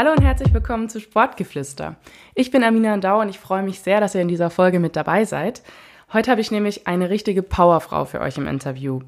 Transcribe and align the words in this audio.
Hallo 0.00 0.12
und 0.12 0.22
herzlich 0.22 0.54
willkommen 0.54 0.88
zu 0.88 0.98
Sportgeflüster. 0.98 1.96
Ich 2.34 2.50
bin 2.50 2.64
Amina 2.64 2.94
Andau 2.94 3.20
und 3.20 3.28
ich 3.28 3.38
freue 3.38 3.62
mich 3.62 3.80
sehr, 3.80 4.00
dass 4.00 4.14
ihr 4.14 4.22
in 4.22 4.28
dieser 4.28 4.48
Folge 4.48 4.80
mit 4.80 4.96
dabei 4.96 5.26
seid. 5.26 5.60
Heute 6.14 6.30
habe 6.30 6.40
ich 6.40 6.50
nämlich 6.50 6.86
eine 6.86 7.10
richtige 7.10 7.42
Powerfrau 7.42 8.06
für 8.06 8.22
euch 8.22 8.38
im 8.38 8.46
Interview. 8.46 9.00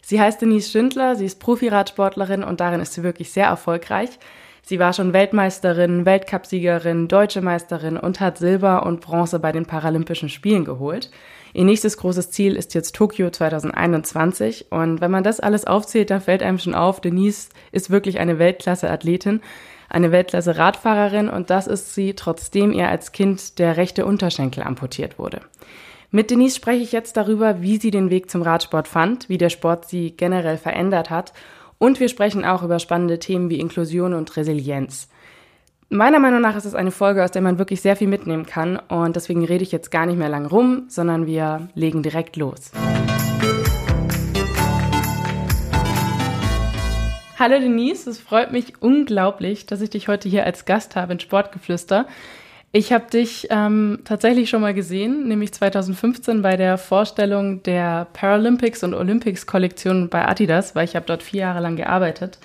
Sie 0.00 0.18
heißt 0.18 0.40
Denise 0.40 0.70
Schindler, 0.70 1.16
sie 1.16 1.26
ist 1.26 1.38
Profiradsportlerin 1.38 2.44
und 2.44 2.60
darin 2.60 2.80
ist 2.80 2.94
sie 2.94 3.02
wirklich 3.02 3.30
sehr 3.30 3.44
erfolgreich. 3.44 4.08
Sie 4.62 4.78
war 4.78 4.94
schon 4.94 5.12
Weltmeisterin, 5.12 6.06
Weltcupsiegerin, 6.06 7.08
deutsche 7.08 7.42
Meisterin 7.42 7.98
und 7.98 8.20
hat 8.20 8.38
Silber 8.38 8.86
und 8.86 9.02
Bronze 9.02 9.40
bei 9.40 9.52
den 9.52 9.66
Paralympischen 9.66 10.30
Spielen 10.30 10.64
geholt. 10.64 11.10
Ihr 11.52 11.64
nächstes 11.64 11.98
großes 11.98 12.30
Ziel 12.30 12.56
ist 12.56 12.72
jetzt 12.72 12.94
Tokio 12.96 13.28
2021 13.28 14.72
und 14.72 15.02
wenn 15.02 15.10
man 15.10 15.24
das 15.24 15.40
alles 15.40 15.66
aufzählt, 15.66 16.08
dann 16.08 16.22
fällt 16.22 16.42
einem 16.42 16.58
schon 16.58 16.74
auf, 16.74 17.02
Denise 17.02 17.50
ist 17.70 17.90
wirklich 17.90 18.18
eine 18.18 18.38
Weltklasse-Athletin 18.38 19.42
eine 19.88 20.12
Weltklasse-Radfahrerin 20.12 21.28
und 21.28 21.50
das 21.50 21.66
ist 21.66 21.94
sie, 21.94 22.14
trotzdem 22.14 22.72
ihr 22.72 22.88
als 22.88 23.12
Kind 23.12 23.58
der 23.58 23.76
rechte 23.76 24.04
Unterschenkel 24.06 24.62
amputiert 24.62 25.18
wurde. 25.18 25.40
Mit 26.10 26.30
Denise 26.30 26.56
spreche 26.56 26.82
ich 26.82 26.92
jetzt 26.92 27.16
darüber, 27.16 27.60
wie 27.60 27.76
sie 27.76 27.90
den 27.90 28.10
Weg 28.10 28.30
zum 28.30 28.42
Radsport 28.42 28.88
fand, 28.88 29.28
wie 29.28 29.38
der 29.38 29.50
Sport 29.50 29.88
sie 29.88 30.16
generell 30.16 30.56
verändert 30.56 31.10
hat 31.10 31.32
und 31.78 32.00
wir 32.00 32.08
sprechen 32.08 32.44
auch 32.44 32.62
über 32.62 32.78
spannende 32.78 33.18
Themen 33.18 33.50
wie 33.50 33.60
Inklusion 33.60 34.14
und 34.14 34.36
Resilienz. 34.36 35.08
Meiner 35.90 36.18
Meinung 36.18 36.42
nach 36.42 36.56
ist 36.56 36.66
es 36.66 36.74
eine 36.74 36.90
Folge, 36.90 37.24
aus 37.24 37.30
der 37.30 37.40
man 37.40 37.58
wirklich 37.58 37.80
sehr 37.80 37.96
viel 37.96 38.08
mitnehmen 38.08 38.44
kann 38.44 38.76
und 38.76 39.16
deswegen 39.16 39.44
rede 39.44 39.62
ich 39.62 39.72
jetzt 39.72 39.90
gar 39.90 40.04
nicht 40.04 40.18
mehr 40.18 40.28
lang 40.28 40.44
rum, 40.44 40.84
sondern 40.88 41.26
wir 41.26 41.68
legen 41.74 42.02
direkt 42.02 42.36
los. 42.36 42.72
Hallo 47.40 47.60
Denise, 47.60 48.10
es 48.10 48.18
freut 48.18 48.50
mich 48.50 48.82
unglaublich, 48.82 49.64
dass 49.64 49.80
ich 49.80 49.90
dich 49.90 50.08
heute 50.08 50.28
hier 50.28 50.44
als 50.44 50.64
Gast 50.64 50.96
habe 50.96 51.12
in 51.12 51.20
Sportgeflüster. 51.20 52.08
Ich 52.72 52.92
habe 52.92 53.08
dich 53.08 53.46
ähm, 53.50 54.00
tatsächlich 54.04 54.50
schon 54.50 54.60
mal 54.60 54.74
gesehen, 54.74 55.28
nämlich 55.28 55.54
2015 55.54 56.42
bei 56.42 56.56
der 56.56 56.78
Vorstellung 56.78 57.62
der 57.62 58.08
Paralympics 58.12 58.82
und 58.82 58.92
Olympics 58.92 59.46
Kollektion 59.46 60.08
bei 60.08 60.26
Adidas, 60.26 60.74
weil 60.74 60.84
ich 60.84 60.96
habe 60.96 61.06
dort 61.06 61.22
vier 61.22 61.42
Jahre 61.42 61.60
lang 61.60 61.76
gearbeitet. 61.76 62.40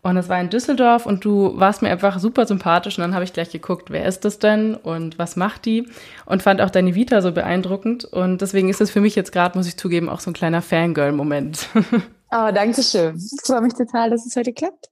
Und 0.00 0.16
es 0.16 0.30
war 0.30 0.40
in 0.40 0.48
Düsseldorf 0.48 1.04
und 1.04 1.26
du 1.26 1.52
warst 1.60 1.82
mir 1.82 1.90
einfach 1.90 2.18
super 2.18 2.46
sympathisch 2.46 2.96
und 2.96 3.02
dann 3.02 3.14
habe 3.14 3.24
ich 3.24 3.34
gleich 3.34 3.50
geguckt, 3.50 3.90
wer 3.90 4.06
ist 4.06 4.24
das 4.24 4.38
denn 4.38 4.76
und 4.76 5.18
was 5.18 5.36
macht 5.36 5.66
die 5.66 5.86
und 6.24 6.42
fand 6.42 6.62
auch 6.62 6.70
deine 6.70 6.94
Vita 6.94 7.20
so 7.20 7.32
beeindruckend 7.32 8.06
und 8.06 8.40
deswegen 8.40 8.70
ist 8.70 8.80
es 8.80 8.90
für 8.90 9.02
mich 9.02 9.14
jetzt 9.14 9.30
gerade, 9.30 9.58
muss 9.58 9.68
ich 9.68 9.76
zugeben, 9.76 10.08
auch 10.08 10.20
so 10.20 10.30
ein 10.30 10.34
kleiner 10.34 10.62
Fangirl-Moment. 10.62 11.68
Oh, 12.34 12.50
danke 12.50 12.82
schön. 12.82 13.16
Ich 13.16 13.46
freue 13.46 13.60
mich 13.60 13.74
total, 13.74 14.08
dass 14.08 14.24
es 14.24 14.34
heute 14.36 14.54
klappt. 14.54 14.88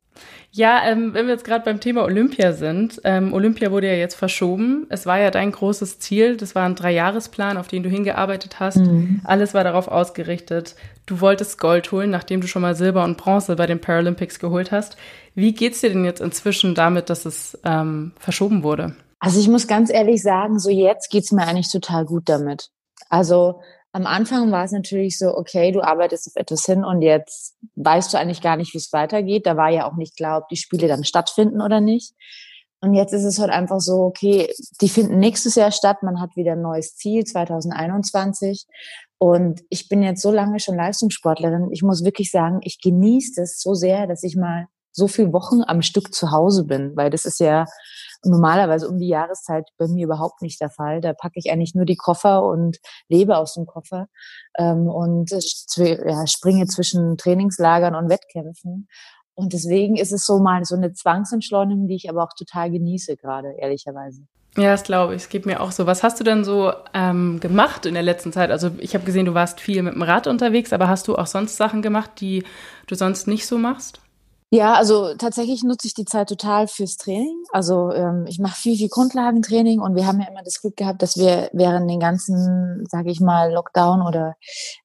Ja, 0.52 0.82
ähm, 0.84 1.14
wenn 1.14 1.26
wir 1.26 1.32
jetzt 1.32 1.44
gerade 1.44 1.64
beim 1.64 1.80
Thema 1.80 2.02
Olympia 2.02 2.52
sind, 2.52 3.00
ähm, 3.04 3.32
Olympia 3.32 3.70
wurde 3.70 3.86
ja 3.86 3.94
jetzt 3.94 4.16
verschoben. 4.16 4.86
Es 4.90 5.06
war 5.06 5.18
ja 5.18 5.30
dein 5.30 5.50
großes 5.50 6.00
Ziel. 6.00 6.36
Das 6.36 6.54
war 6.54 6.66
ein 6.66 6.74
Dreijahresplan, 6.74 7.56
auf 7.56 7.68
den 7.68 7.82
du 7.82 7.88
hingearbeitet 7.88 8.60
hast. 8.60 8.76
Mhm. 8.76 9.22
Alles 9.24 9.54
war 9.54 9.64
darauf 9.64 9.88
ausgerichtet. 9.88 10.74
Du 11.06 11.22
wolltest 11.22 11.58
Gold 11.58 11.90
holen, 11.92 12.10
nachdem 12.10 12.42
du 12.42 12.46
schon 12.46 12.60
mal 12.60 12.74
Silber 12.74 13.04
und 13.04 13.16
Bronze 13.16 13.56
bei 13.56 13.66
den 13.66 13.80
Paralympics 13.80 14.38
geholt 14.38 14.70
hast. 14.70 14.98
Wie 15.34 15.54
geht's 15.54 15.80
dir 15.80 15.90
denn 15.90 16.04
jetzt 16.04 16.20
inzwischen 16.20 16.74
damit, 16.74 17.08
dass 17.08 17.24
es 17.24 17.58
ähm, 17.64 18.12
verschoben 18.18 18.62
wurde? 18.62 18.96
Also 19.18 19.40
ich 19.40 19.48
muss 19.48 19.66
ganz 19.66 19.90
ehrlich 19.90 20.22
sagen, 20.22 20.58
so 20.58 20.68
jetzt 20.68 21.10
geht's 21.10 21.32
mir 21.32 21.46
eigentlich 21.46 21.70
total 21.70 22.04
gut 22.04 22.28
damit. 22.28 22.70
Also 23.08 23.60
am 23.92 24.06
Anfang 24.06 24.52
war 24.52 24.64
es 24.64 24.72
natürlich 24.72 25.18
so, 25.18 25.36
okay, 25.36 25.72
du 25.72 25.82
arbeitest 25.82 26.28
auf 26.28 26.36
etwas 26.36 26.64
hin 26.64 26.84
und 26.84 27.02
jetzt 27.02 27.56
weißt 27.74 28.12
du 28.12 28.18
eigentlich 28.18 28.40
gar 28.40 28.56
nicht, 28.56 28.72
wie 28.72 28.78
es 28.78 28.92
weitergeht. 28.92 29.46
Da 29.46 29.56
war 29.56 29.70
ja 29.70 29.90
auch 29.90 29.96
nicht 29.96 30.16
klar, 30.16 30.38
ob 30.38 30.48
die 30.48 30.56
Spiele 30.56 30.86
dann 30.86 31.04
stattfinden 31.04 31.60
oder 31.60 31.80
nicht. 31.80 32.14
Und 32.82 32.94
jetzt 32.94 33.12
ist 33.12 33.24
es 33.24 33.38
halt 33.38 33.50
einfach 33.50 33.80
so, 33.80 34.04
okay, 34.04 34.52
die 34.80 34.88
finden 34.88 35.18
nächstes 35.18 35.54
Jahr 35.54 35.70
statt. 35.70 36.02
Man 36.02 36.20
hat 36.20 36.34
wieder 36.36 36.52
ein 36.52 36.62
neues 36.62 36.96
Ziel, 36.96 37.24
2021. 37.24 38.66
Und 39.18 39.60
ich 39.68 39.88
bin 39.88 40.02
jetzt 40.02 40.22
so 40.22 40.30
lange 40.30 40.60
schon 40.60 40.76
Leistungssportlerin. 40.76 41.68
Ich 41.72 41.82
muss 41.82 42.04
wirklich 42.04 42.30
sagen, 42.30 42.60
ich 42.62 42.80
genieße 42.80 43.42
es 43.42 43.60
so 43.60 43.74
sehr, 43.74 44.06
dass 44.06 44.22
ich 44.22 44.34
mal 44.36 44.66
so 44.92 45.08
viele 45.08 45.32
Wochen 45.32 45.62
am 45.62 45.82
Stück 45.82 46.14
zu 46.14 46.30
Hause 46.30 46.64
bin, 46.64 46.96
weil 46.96 47.10
das 47.10 47.26
ist 47.26 47.38
ja 47.38 47.66
normalerweise 48.24 48.88
um 48.88 48.98
die 48.98 49.08
Jahreszeit 49.08 49.68
bei 49.78 49.88
mir 49.88 50.04
überhaupt 50.04 50.42
nicht 50.42 50.60
der 50.60 50.70
Fall. 50.70 51.00
Da 51.00 51.12
packe 51.12 51.38
ich 51.38 51.50
eigentlich 51.50 51.74
nur 51.74 51.84
die 51.84 51.96
Koffer 51.96 52.44
und 52.44 52.78
lebe 53.08 53.36
aus 53.36 53.54
dem 53.54 53.66
Koffer 53.66 54.08
ähm, 54.58 54.88
und 54.88 55.30
ja, 55.76 56.26
springe 56.26 56.66
zwischen 56.66 57.16
Trainingslagern 57.16 57.94
und 57.94 58.10
Wettkämpfen. 58.10 58.88
Und 59.34 59.52
deswegen 59.52 59.96
ist 59.96 60.12
es 60.12 60.26
so 60.26 60.38
mal 60.38 60.64
so 60.64 60.76
eine 60.76 60.92
Zwangsentschleunigung, 60.92 61.88
die 61.88 61.94
ich 61.94 62.10
aber 62.10 62.24
auch 62.24 62.34
total 62.36 62.70
genieße 62.70 63.16
gerade, 63.16 63.54
ehrlicherweise. 63.58 64.26
Ja, 64.56 64.72
das 64.72 64.82
glaube 64.82 65.14
ich. 65.14 65.22
Es 65.22 65.28
geht 65.28 65.46
mir 65.46 65.60
auch 65.60 65.72
so. 65.72 65.86
Was 65.86 66.02
hast 66.02 66.18
du 66.18 66.24
denn 66.24 66.44
so 66.44 66.72
ähm, 66.92 67.38
gemacht 67.40 67.86
in 67.86 67.94
der 67.94 68.02
letzten 68.02 68.32
Zeit? 68.32 68.50
Also 68.50 68.70
ich 68.78 68.94
habe 68.94 69.04
gesehen, 69.04 69.26
du 69.26 69.34
warst 69.34 69.60
viel 69.60 69.82
mit 69.82 69.94
dem 69.94 70.02
Rad 70.02 70.26
unterwegs, 70.26 70.72
aber 70.72 70.88
hast 70.88 71.08
du 71.08 71.16
auch 71.16 71.26
sonst 71.26 71.56
Sachen 71.56 71.82
gemacht, 71.82 72.10
die 72.20 72.44
du 72.86 72.96
sonst 72.96 73.28
nicht 73.28 73.46
so 73.46 73.58
machst? 73.58 74.00
Ja, 74.52 74.74
also 74.74 75.14
tatsächlich 75.14 75.62
nutze 75.62 75.86
ich 75.86 75.94
die 75.94 76.04
Zeit 76.04 76.28
total 76.28 76.66
fürs 76.66 76.96
Training. 76.96 77.44
Also 77.52 77.92
ähm, 77.92 78.24
ich 78.26 78.40
mache 78.40 78.56
viel, 78.60 78.76
viel 78.76 78.88
Grundlagentraining 78.88 79.80
und 79.80 79.94
wir 79.94 80.08
haben 80.08 80.20
ja 80.20 80.26
immer 80.28 80.42
das 80.42 80.60
Glück 80.60 80.76
gehabt, 80.76 81.02
dass 81.02 81.16
wir 81.16 81.50
während 81.52 81.88
den 81.88 82.00
ganzen, 82.00 82.84
sage 82.88 83.12
ich 83.12 83.20
mal, 83.20 83.52
Lockdown 83.52 84.02
oder 84.02 84.34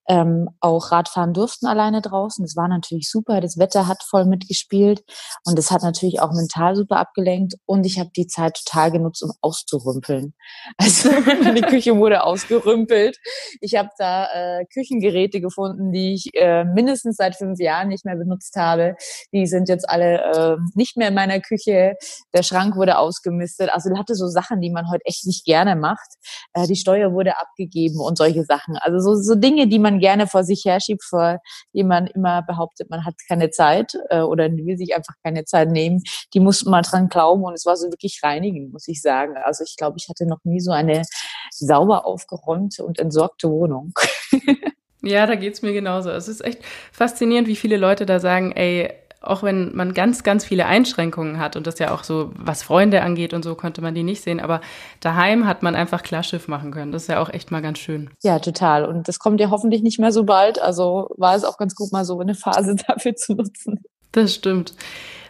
ähm, 0.08 0.50
auch 0.60 0.92
Radfahren 0.92 1.34
durften 1.34 1.66
alleine 1.66 2.02
draußen. 2.02 2.46
Das 2.46 2.56
war 2.56 2.68
natürlich 2.68 3.10
super. 3.10 3.42
Das 3.42 3.58
Wetter 3.58 3.88
hat 3.88 4.04
voll 4.04 4.26
mitgespielt 4.26 5.04
und 5.46 5.58
das 5.58 5.72
hat 5.72 5.82
natürlich 5.82 6.20
auch 6.22 6.32
mental 6.32 6.76
super 6.76 6.98
abgelenkt. 6.98 7.56
Und 7.66 7.86
ich 7.86 8.00
habe 8.00 8.12
die 8.16 8.28
Zeit 8.28 8.62
total 8.64 8.92
genutzt, 8.92 9.24
um 9.24 9.32
auszurümpeln. 9.42 10.34
Also 10.78 11.10
die 11.54 11.62
Küche 11.62 11.98
wurde 11.98 12.24
ausgerümpelt. 12.24 13.18
Ich 13.62 13.76
habe 13.76 13.90
da 13.98 14.28
äh, 14.34 14.66
Küchengeräte 14.66 15.42
gefunden, 15.42 15.92
die 15.92 16.14
ich 16.14 16.30
äh, 16.36 16.64
mindestens 16.66 17.18
seit 17.18 17.36
fünf 17.36 17.60
Jahren 17.60 17.88
nicht 17.88 18.06
mehr 18.06 18.16
benutzt 18.16 18.56
habe. 18.56 18.96
Die 19.32 19.48
sind 19.56 19.70
jetzt 19.70 19.90
alle 19.90 20.22
äh, 20.34 20.58
nicht 20.74 20.98
mehr 20.98 21.08
in 21.08 21.14
meiner 21.14 21.40
Küche. 21.40 21.96
Der 22.34 22.44
Schrank 22.44 22.76
wurde 22.76 22.98
ausgemistet. 22.98 23.70
Also 23.72 23.90
er 23.90 23.98
hatte 23.98 24.16
so 24.16 24.28
Sachen, 24.28 24.60
die 24.60 24.70
man 24.70 24.90
heute 24.92 25.06
echt 25.06 25.26
nicht 25.26 25.46
gerne 25.46 25.76
macht. 25.76 26.08
Äh, 26.54 26.68
die 26.68 26.76
Steuer 26.76 27.14
wurde 27.14 27.40
abgegeben 27.40 28.00
und 28.00 28.18
solche 28.18 28.44
Sachen. 28.44 28.78
Also 28.78 29.00
so, 29.00 29.22
so 29.22 29.36
Dinge, 29.36 29.68
die 29.68 29.80
man 29.80 30.00
gerne 30.00 30.28
vor 30.28 30.44
sich 30.44 30.64
herschiebt, 30.66 31.04
vor 31.04 31.40
dem 31.74 31.88
man 31.88 32.08
immer 32.08 32.42
behauptet, 32.42 32.90
man 32.90 33.06
hat 33.06 33.16
keine 33.28 33.50
Zeit 33.50 33.94
äh, 34.10 34.20
oder 34.20 34.52
will 34.52 34.78
sich 34.78 34.96
einfach 34.96 35.14
keine 35.24 35.46
Zeit 35.46 35.70
nehmen. 35.70 36.02
Die 36.34 36.40
mussten 36.40 36.70
mal 36.70 36.82
dran 36.82 37.08
glauben 37.08 37.44
und 37.44 37.54
es 37.54 37.66
war 37.66 37.78
so 37.78 37.88
wirklich 37.90 38.20
reinigend, 38.24 38.74
muss 38.74 38.88
ich 38.88 39.02
sagen. 39.02 39.36
Also 39.44 39.64
ich 39.64 39.78
glaube, 39.78 39.98
ich 39.98 40.10
hatte 40.10 40.26
noch 40.26 40.40
nie 40.44 40.60
so 40.60 40.72
eine 40.72 41.04
sauber 41.52 42.06
aufgeräumte 42.06 42.84
und 42.84 43.00
entsorgte 43.00 43.50
Wohnung. 43.50 43.94
Ja, 45.06 45.28
da 45.28 45.36
geht's 45.36 45.62
mir 45.62 45.72
genauso. 45.72 46.10
Es 46.10 46.28
ist 46.28 46.44
echt 46.44 46.66
faszinierend, 46.92 47.48
wie 47.48 47.56
viele 47.56 47.78
Leute 47.78 48.08
da 48.08 48.20
sagen, 48.20 48.52
ey, 48.54 48.92
auch 49.26 49.44
wenn 49.44 49.76
man 49.76 49.94
ganz, 49.94 50.24
ganz 50.24 50.46
viele 50.46 50.66
Einschränkungen 50.66 51.40
hat 51.40 51.56
und 51.56 51.68
das 51.68 51.80
ja 51.80 51.94
auch 51.94 52.04
so, 52.04 52.32
was 52.38 52.64
Freunde 52.64 53.02
angeht 53.02 53.34
und 53.34 53.44
so, 53.44 53.56
konnte 53.56 53.82
man 53.82 53.96
die 53.96 54.04
nicht 54.04 54.22
sehen. 54.22 54.40
Aber 54.40 54.62
daheim 55.00 55.48
hat 55.48 55.64
man 55.64 55.76
einfach 55.76 56.04
Klarschiff 56.04 56.48
machen 56.48 56.72
können. 56.72 56.92
Das 56.92 57.04
ist 57.04 57.08
ja 57.10 57.22
auch 57.22 57.30
echt 57.30 57.52
mal 57.52 57.62
ganz 57.62 57.80
schön. 57.80 58.10
Ja, 58.24 58.40
total. 58.40 58.86
Und 58.86 59.08
das 59.08 59.20
kommt 59.20 59.40
ja 59.40 59.50
hoffentlich 59.50 59.82
nicht 59.82 60.00
mehr 60.00 60.12
so 60.12 60.24
bald. 60.24 60.62
Also 60.62 61.10
war 61.18 61.36
es 61.36 61.44
auch 61.44 61.58
ganz 61.58 61.76
gut, 61.76 61.92
mal 61.92 62.06
so 62.06 62.20
eine 62.20 62.36
Phase 62.36 62.76
dafür 62.88 63.16
zu 63.16 63.34
nutzen. 63.34 63.82
Das 64.12 64.34
stimmt. 64.34 64.74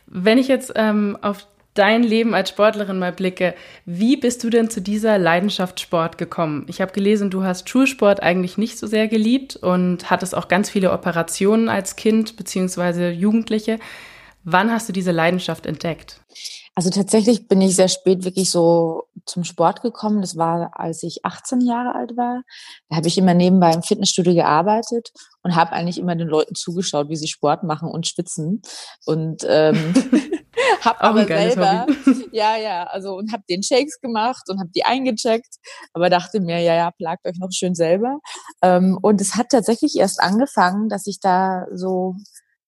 Wenn 0.07 0.37
ich 0.37 0.47
jetzt 0.47 0.71
ähm, 0.75 1.17
auf 1.21 1.47
dein 1.75 2.01
Leben 2.03 2.33
als 2.33 2.49
Sportlerin 2.49 2.97
mal 2.97 3.11
blicke, 3.11 3.53
wie 3.85 4.17
bist 4.17 4.43
du 4.43 4.49
denn 4.49 4.69
zu 4.69 4.81
dieser 4.81 5.19
Leidenschaft 5.19 5.79
Sport 5.79 6.17
gekommen? 6.17 6.65
Ich 6.67 6.81
habe 6.81 6.91
gelesen, 6.91 7.29
du 7.29 7.43
hast 7.43 7.69
Schulsport 7.69 8.23
eigentlich 8.23 8.57
nicht 8.57 8.79
so 8.79 8.87
sehr 8.87 9.07
geliebt 9.07 9.55
und 9.55 10.09
hattest 10.09 10.35
auch 10.35 10.47
ganz 10.47 10.69
viele 10.69 10.91
Operationen 10.91 11.69
als 11.69 11.95
Kind 11.95 12.37
bzw. 12.37 13.11
Jugendliche. 13.11 13.77
Wann 14.43 14.71
hast 14.71 14.89
du 14.89 14.93
diese 14.93 15.11
Leidenschaft 15.11 15.65
entdeckt? 15.65 16.21
Also 16.77 16.89
tatsächlich 16.89 17.47
bin 17.47 17.61
ich 17.61 17.77
sehr 17.77 17.87
spät 17.87 18.25
wirklich 18.25 18.51
so 18.51 19.05
zum 19.25 19.45
Sport 19.45 19.81
gekommen. 19.81 20.19
Das 20.19 20.35
war, 20.35 20.77
als 20.77 21.03
ich 21.03 21.23
18 21.23 21.61
Jahre 21.61 21.95
alt 21.95 22.17
war. 22.17 22.43
Da 22.89 22.97
habe 22.97 23.07
ich 23.07 23.17
immer 23.17 23.33
nebenbei 23.33 23.71
im 23.71 23.81
Fitnessstudio 23.81 24.33
gearbeitet 24.33 25.11
und 25.41 25.55
habe 25.55 25.71
eigentlich 25.71 25.97
immer 25.97 26.17
den 26.17 26.27
Leuten 26.27 26.53
zugeschaut, 26.53 27.07
wie 27.07 27.15
sie 27.15 27.29
Sport 27.29 27.63
machen 27.63 27.89
und 27.89 28.07
schwitzen. 28.07 28.61
Und 29.05 29.45
ähm, 29.47 29.93
habe 30.81 31.01
aber 31.01 31.25
selber, 31.25 31.85
Hobby. 31.87 32.27
ja, 32.33 32.57
ja, 32.57 32.83
also 32.83 33.15
und 33.15 33.31
habe 33.31 33.43
den 33.49 33.63
Shakes 33.63 34.01
gemacht 34.01 34.43
und 34.49 34.59
habe 34.59 34.69
die 34.75 34.83
eingecheckt, 34.83 35.55
aber 35.93 36.09
dachte 36.09 36.41
mir, 36.41 36.59
ja, 36.59 36.75
ja, 36.75 36.91
plagt 36.91 37.25
euch 37.25 37.37
noch 37.37 37.51
schön 37.51 37.73
selber. 37.75 38.19
Ähm, 38.61 38.99
und 39.01 39.21
es 39.21 39.35
hat 39.35 39.47
tatsächlich 39.49 39.95
erst 39.95 40.19
angefangen, 40.19 40.89
dass 40.89 41.07
ich 41.07 41.21
da 41.21 41.67
so 41.71 42.15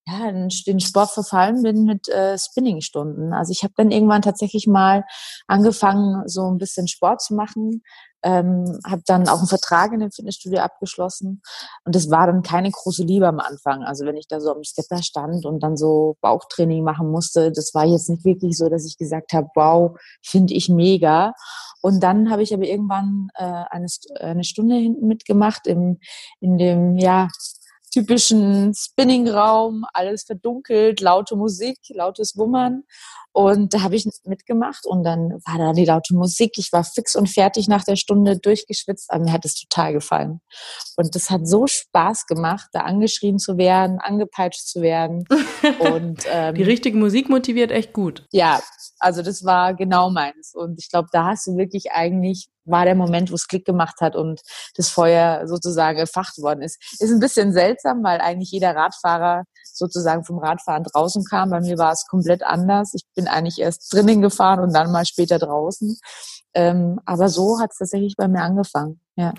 ja, 0.07 0.31
den 0.31 0.79
Sport 0.79 1.09
verfallen 1.11 1.63
bin 1.63 1.83
mit 1.83 2.07
äh, 2.07 2.37
Spinning-Stunden. 2.37 3.33
Also 3.33 3.51
ich 3.51 3.63
habe 3.63 3.73
dann 3.75 3.91
irgendwann 3.91 4.21
tatsächlich 4.21 4.65
mal 4.65 5.03
angefangen, 5.47 6.27
so 6.27 6.49
ein 6.49 6.57
bisschen 6.57 6.87
Sport 6.87 7.21
zu 7.21 7.35
machen, 7.35 7.83
ähm, 8.23 8.79
habe 8.85 9.01
dann 9.05 9.27
auch 9.27 9.39
einen 9.39 9.47
Vertrag 9.47 9.91
in 9.91 9.99
dem 9.99 10.11
Fitnessstudio 10.11 10.59
abgeschlossen 10.59 11.41
und 11.85 11.93
das 11.95 12.09
war 12.09 12.25
dann 12.25 12.41
keine 12.41 12.71
große 12.71 13.03
Liebe 13.03 13.27
am 13.27 13.39
Anfang. 13.39 13.83
Also 13.83 14.05
wenn 14.05 14.15
ich 14.15 14.27
da 14.27 14.39
so 14.39 14.51
am 14.51 14.63
Stepper 14.63 15.03
stand 15.03 15.45
und 15.45 15.61
dann 15.61 15.75
so 15.77 16.15
Bauchtraining 16.21 16.83
machen 16.83 17.11
musste, 17.11 17.51
das 17.51 17.73
war 17.73 17.85
jetzt 17.85 18.09
nicht 18.09 18.23
wirklich 18.23 18.57
so, 18.57 18.69
dass 18.69 18.85
ich 18.85 18.97
gesagt 18.97 19.33
habe, 19.33 19.49
wow, 19.55 19.99
finde 20.23 20.53
ich 20.53 20.69
mega. 20.69 21.33
Und 21.81 22.01
dann 22.01 22.31
habe 22.31 22.43
ich 22.43 22.53
aber 22.53 22.65
irgendwann 22.65 23.29
äh, 23.35 23.43
eine, 23.69 23.87
eine 24.19 24.43
Stunde 24.43 24.75
hinten 24.75 25.07
mitgemacht 25.07 25.67
im, 25.67 25.99
in 26.39 26.57
dem, 26.57 26.97
ja, 26.97 27.27
typischen 27.89 28.73
Spinning-Raum, 28.73 29.85
alles 29.93 30.23
verdunkelt, 30.23 31.01
laute 31.01 31.35
Musik, 31.35 31.79
lautes 31.89 32.37
Wummern. 32.37 32.83
Und 33.37 33.75
da 33.75 33.83
habe 33.83 33.95
ich 33.95 34.09
mitgemacht 34.23 34.87
und 34.87 35.03
dann 35.03 35.29
war 35.45 35.59
da 35.59 35.71
die 35.71 35.85
laute 35.85 36.15
Musik. 36.15 36.53
Ich 36.57 36.73
war 36.73 36.83
fix 36.83 37.15
und 37.15 37.29
fertig 37.29 37.67
nach 37.67 37.83
der 37.83 37.95
Stunde 37.95 38.39
durchgeschwitzt, 38.39 39.11
aber 39.11 39.25
mir 39.25 39.31
hat 39.31 39.45
es 39.45 39.53
total 39.53 39.93
gefallen. 39.93 40.41
Und 40.95 41.13
das 41.13 41.29
hat 41.29 41.47
so 41.47 41.67
Spaß 41.67 42.25
gemacht, 42.25 42.67
da 42.73 42.79
angeschrien 42.79 43.37
zu 43.37 43.59
werden, 43.59 43.99
angepeitscht 43.99 44.65
zu 44.65 44.81
werden. 44.81 45.23
und 45.79 46.25
ähm, 46.27 46.55
die 46.55 46.63
richtige 46.63 46.97
Musik 46.97 47.29
motiviert 47.29 47.69
echt 47.69 47.93
gut. 47.93 48.25
Ja, 48.31 48.59
also 48.97 49.21
das 49.21 49.45
war 49.45 49.75
genau 49.75 50.09
meins. 50.09 50.55
Und 50.55 50.79
ich 50.79 50.89
glaube, 50.89 51.09
da 51.11 51.25
hast 51.25 51.45
du 51.45 51.57
wirklich 51.57 51.91
eigentlich 51.91 52.49
war 52.67 52.85
der 52.85 52.95
Moment, 52.95 53.31
wo 53.31 53.35
es 53.35 53.47
Klick 53.47 53.65
gemacht 53.65 54.01
hat 54.01 54.15
und 54.15 54.41
das 54.75 54.89
Feuer 54.89 55.47
sozusagen 55.47 55.97
erfacht 55.97 56.37
worden 56.39 56.61
ist. 56.61 56.81
Ist 56.99 57.11
ein 57.11 57.19
bisschen 57.19 57.53
seltsam, 57.53 58.03
weil 58.03 58.19
eigentlich 58.19 58.51
jeder 58.51 58.75
Radfahrer 58.75 59.43
sozusagen 59.77 60.23
vom 60.23 60.39
Radfahren 60.39 60.83
draußen 60.83 61.23
kam. 61.25 61.49
Bei 61.49 61.61
mir 61.61 61.77
war 61.77 61.91
es 61.91 62.05
komplett 62.07 62.43
anders. 62.43 62.93
Ich 62.93 63.03
bin 63.15 63.27
eigentlich 63.27 63.59
erst 63.59 63.93
drinnen 63.93 64.21
gefahren 64.21 64.59
und 64.59 64.73
dann 64.73 64.91
mal 64.91 65.05
später 65.05 65.39
draußen. 65.39 65.97
Ähm, 66.53 66.99
aber 67.05 67.29
so 67.29 67.59
hat 67.59 67.71
es 67.71 67.77
tatsächlich 67.77 68.15
bei 68.17 68.27
mir 68.27 68.41
angefangen. 68.41 68.99
Ja. 69.15 69.33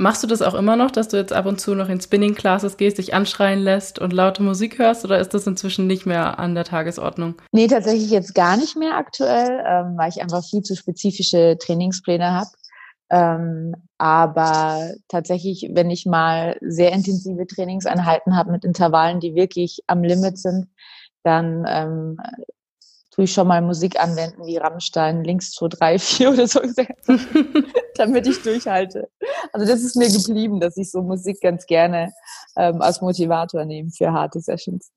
Machst 0.00 0.22
du 0.22 0.28
das 0.28 0.42
auch 0.42 0.54
immer 0.54 0.76
noch, 0.76 0.92
dass 0.92 1.08
du 1.08 1.16
jetzt 1.16 1.32
ab 1.32 1.46
und 1.46 1.60
zu 1.60 1.74
noch 1.74 1.88
in 1.88 2.00
Spinning 2.00 2.36
Classes 2.36 2.76
gehst, 2.76 2.98
dich 2.98 3.14
anschreien 3.14 3.58
lässt 3.58 3.98
und 3.98 4.12
laute 4.12 4.44
Musik 4.44 4.78
hörst 4.78 5.04
oder 5.04 5.18
ist 5.18 5.34
das 5.34 5.44
inzwischen 5.44 5.88
nicht 5.88 6.06
mehr 6.06 6.38
an 6.38 6.54
der 6.54 6.62
Tagesordnung? 6.62 7.34
Nee, 7.50 7.66
tatsächlich 7.66 8.08
jetzt 8.10 8.32
gar 8.32 8.56
nicht 8.56 8.76
mehr 8.76 8.96
aktuell, 8.96 9.60
ähm, 9.66 9.96
weil 9.96 10.10
ich 10.10 10.22
einfach 10.22 10.44
viel 10.44 10.62
zu 10.62 10.76
spezifische 10.76 11.58
Trainingspläne 11.58 12.30
habe. 12.30 12.48
Ähm, 13.10 13.74
aber 13.96 14.92
tatsächlich, 15.08 15.70
wenn 15.72 15.90
ich 15.90 16.06
mal 16.06 16.56
sehr 16.60 16.92
intensive 16.92 17.46
Trainingseinheiten 17.46 18.36
habe 18.36 18.52
mit 18.52 18.64
Intervallen, 18.64 19.20
die 19.20 19.34
wirklich 19.34 19.80
am 19.86 20.02
Limit 20.02 20.38
sind, 20.38 20.68
dann 21.22 21.64
ähm, 21.66 22.18
tue 23.18 23.24
ich 23.24 23.32
schon 23.32 23.48
mal 23.48 23.60
Musik 23.60 23.98
anwenden 24.00 24.46
wie 24.46 24.58
Rammstein, 24.58 25.24
links 25.24 25.50
2, 25.52 25.68
3, 25.68 25.98
4 25.98 26.30
oder 26.30 26.46
so, 26.46 26.60
damit 27.96 28.28
ich 28.28 28.40
durchhalte. 28.42 29.08
Also 29.52 29.66
das 29.66 29.82
ist 29.82 29.96
mir 29.96 30.08
geblieben, 30.08 30.60
dass 30.60 30.76
ich 30.76 30.90
so 30.90 31.02
Musik 31.02 31.40
ganz 31.40 31.66
gerne 31.66 32.12
ähm, 32.56 32.80
als 32.80 33.00
Motivator 33.00 33.64
nehme 33.64 33.90
für 33.90 34.12
harte 34.12 34.40
Sessions. 34.40 34.92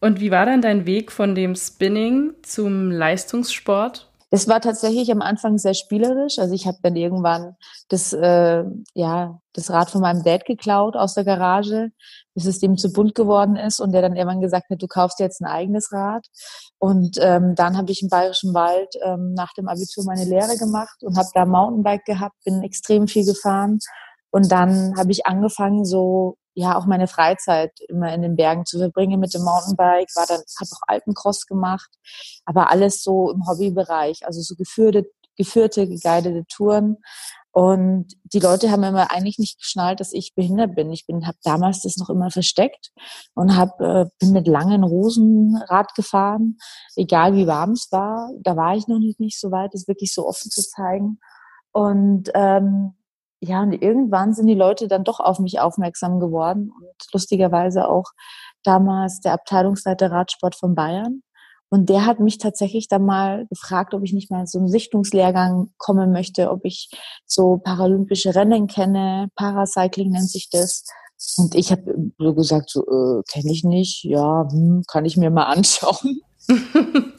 Und 0.00 0.20
wie 0.20 0.30
war 0.30 0.46
dann 0.46 0.62
dein 0.62 0.86
Weg 0.86 1.12
von 1.12 1.34
dem 1.34 1.56
Spinning 1.56 2.32
zum 2.42 2.90
Leistungssport? 2.90 4.07
Das 4.30 4.46
war 4.46 4.60
tatsächlich 4.60 5.10
am 5.10 5.22
Anfang 5.22 5.56
sehr 5.56 5.72
spielerisch. 5.72 6.38
Also 6.38 6.54
ich 6.54 6.66
habe 6.66 6.76
dann 6.82 6.96
irgendwann 6.96 7.56
das, 7.88 8.12
äh, 8.12 8.64
ja, 8.94 9.40
das 9.54 9.70
Rad 9.70 9.90
von 9.90 10.02
meinem 10.02 10.22
Dad 10.22 10.44
geklaut 10.44 10.96
aus 10.96 11.14
der 11.14 11.24
Garage, 11.24 11.90
bis 12.34 12.44
es 12.44 12.58
dem 12.58 12.76
zu 12.76 12.92
bunt 12.92 13.14
geworden 13.14 13.56
ist 13.56 13.80
und 13.80 13.92
der 13.92 14.02
dann 14.02 14.16
irgendwann 14.16 14.42
gesagt 14.42 14.68
hat, 14.70 14.82
du 14.82 14.86
kaufst 14.86 15.18
jetzt 15.18 15.40
ein 15.40 15.46
eigenes 15.46 15.92
Rad. 15.92 16.26
Und 16.78 17.16
ähm, 17.20 17.54
dann 17.54 17.78
habe 17.78 17.90
ich 17.90 18.02
im 18.02 18.10
Bayerischen 18.10 18.52
Wald 18.52 18.94
ähm, 19.02 19.32
nach 19.32 19.54
dem 19.54 19.66
Abitur 19.66 20.04
meine 20.04 20.24
Lehre 20.24 20.58
gemacht 20.58 21.02
und 21.02 21.16
habe 21.16 21.28
da 21.32 21.46
Mountainbike 21.46 22.04
gehabt, 22.04 22.36
bin 22.44 22.62
extrem 22.62 23.08
viel 23.08 23.24
gefahren. 23.24 23.78
Und 24.30 24.52
dann 24.52 24.94
habe 24.98 25.10
ich 25.10 25.26
angefangen, 25.26 25.86
so 25.86 26.36
ja 26.58 26.76
auch 26.76 26.86
meine 26.86 27.06
Freizeit 27.06 27.72
immer 27.88 28.12
in 28.12 28.22
den 28.22 28.36
Bergen 28.36 28.66
zu 28.66 28.78
verbringen 28.78 29.20
mit 29.20 29.32
dem 29.32 29.42
Mountainbike, 29.42 30.08
war 30.16 30.26
dann, 30.26 30.38
habe 30.38 30.70
auch 30.72 30.88
Alpencross 30.88 31.46
gemacht, 31.46 31.90
aber 32.44 32.70
alles 32.70 33.02
so 33.02 33.30
im 33.30 33.46
Hobbybereich, 33.46 34.26
also 34.26 34.40
so 34.40 34.54
geführte, 34.56 35.04
geführte, 35.36 35.86
geguidete 35.86 36.44
Touren. 36.46 36.96
Und 37.52 38.14
die 38.24 38.40
Leute 38.40 38.70
haben 38.70 38.84
immer 38.84 39.10
eigentlich 39.10 39.38
nicht 39.38 39.58
geschnallt, 39.58 40.00
dass 40.00 40.12
ich 40.12 40.34
behindert 40.34 40.74
bin. 40.74 40.92
Ich 40.92 41.06
bin, 41.06 41.26
habe 41.26 41.38
damals 41.42 41.82
das 41.82 41.96
noch 41.96 42.10
immer 42.10 42.30
versteckt 42.30 42.90
und 43.34 43.56
hab, 43.56 43.80
äh, 43.80 44.06
bin 44.20 44.32
mit 44.32 44.46
langen 44.46 44.84
Rosen 44.84 45.56
Rad 45.68 45.94
gefahren, 45.94 46.58
egal 46.94 47.34
wie 47.34 47.46
warm 47.46 47.72
es 47.72 47.88
war. 47.90 48.30
Da 48.42 48.56
war 48.56 48.76
ich 48.76 48.86
noch 48.86 48.98
nicht, 48.98 49.18
nicht 49.18 49.40
so 49.40 49.50
weit, 49.50 49.74
das 49.74 49.88
wirklich 49.88 50.12
so 50.12 50.26
offen 50.26 50.50
zu 50.50 50.62
zeigen. 50.62 51.18
Und 51.72 52.30
ähm, 52.34 52.94
ja, 53.40 53.62
und 53.62 53.72
irgendwann 53.72 54.34
sind 54.34 54.48
die 54.48 54.54
Leute 54.54 54.88
dann 54.88 55.04
doch 55.04 55.20
auf 55.20 55.38
mich 55.38 55.60
aufmerksam 55.60 56.18
geworden 56.18 56.72
und 56.76 57.12
lustigerweise 57.12 57.88
auch 57.88 58.06
damals 58.64 59.20
der 59.20 59.32
Abteilungsleiter 59.32 60.10
Radsport 60.10 60.56
von 60.56 60.74
Bayern. 60.74 61.22
Und 61.70 61.90
der 61.90 62.06
hat 62.06 62.18
mich 62.18 62.38
tatsächlich 62.38 62.88
dann 62.88 63.04
mal 63.04 63.46
gefragt, 63.50 63.94
ob 63.94 64.02
ich 64.02 64.12
nicht 64.12 64.30
mal 64.30 64.46
so 64.46 64.58
einen 64.58 64.68
Sichtungslehrgang 64.68 65.72
kommen 65.76 66.12
möchte, 66.12 66.50
ob 66.50 66.64
ich 66.64 66.90
so 67.26 67.58
paralympische 67.58 68.34
Rennen 68.34 68.66
kenne, 68.66 69.28
Paracycling 69.36 70.10
nennt 70.10 70.30
sich 70.30 70.48
das. 70.50 70.84
Und 71.36 71.54
ich 71.54 71.70
habe 71.70 72.12
so 72.18 72.34
gesagt, 72.34 72.70
so 72.70 72.80
äh, 72.80 73.22
kenne 73.30 73.52
ich 73.52 73.64
nicht, 73.64 74.04
ja, 74.04 74.48
hm, 74.50 74.82
kann 74.88 75.04
ich 75.04 75.16
mir 75.16 75.30
mal 75.30 75.44
anschauen. 75.52 76.22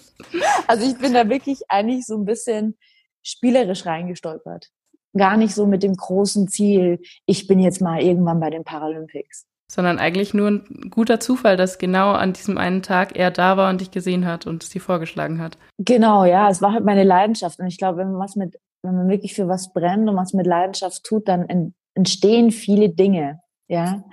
also 0.67 0.85
ich 0.85 0.97
bin 0.97 1.13
da 1.13 1.29
wirklich 1.29 1.61
eigentlich 1.69 2.05
so 2.05 2.15
ein 2.15 2.25
bisschen 2.25 2.77
spielerisch 3.21 3.85
reingestolpert 3.85 4.71
gar 5.17 5.37
nicht 5.37 5.53
so 5.55 5.65
mit 5.65 5.83
dem 5.83 5.95
großen 5.95 6.47
Ziel, 6.47 6.99
ich 7.25 7.47
bin 7.47 7.59
jetzt 7.59 7.81
mal 7.81 8.01
irgendwann 8.01 8.39
bei 8.39 8.49
den 8.49 8.63
Paralympics. 8.63 9.45
Sondern 9.71 9.99
eigentlich 9.99 10.33
nur 10.33 10.49
ein 10.49 10.89
guter 10.89 11.19
Zufall, 11.19 11.55
dass 11.55 11.77
genau 11.77 12.11
an 12.11 12.33
diesem 12.33 12.57
einen 12.57 12.81
Tag 12.81 13.15
er 13.15 13.29
da 13.29 13.55
war 13.55 13.69
und 13.69 13.81
dich 13.81 13.91
gesehen 13.91 14.25
hat 14.25 14.47
und 14.47 14.63
es 14.63 14.69
dir 14.69 14.81
vorgeschlagen 14.81 15.39
hat. 15.39 15.57
Genau, 15.77 16.25
ja, 16.25 16.49
es 16.49 16.61
war 16.61 16.73
halt 16.73 16.85
meine 16.85 17.03
Leidenschaft. 17.03 17.59
Und 17.59 17.67
ich 17.67 17.77
glaube, 17.77 17.99
wenn 17.99 18.11
man 18.11 18.19
was 18.19 18.35
mit, 18.35 18.59
wenn 18.81 18.95
man 18.95 19.09
wirklich 19.09 19.35
für 19.35 19.47
was 19.47 19.71
brennt 19.71 20.09
und 20.09 20.15
was 20.15 20.33
mit 20.33 20.47
Leidenschaft 20.47 21.03
tut, 21.03 21.27
dann 21.27 21.73
entstehen 21.93 22.49
viele 22.49 22.89
Dinge 22.89 23.41
ja, 23.69 24.03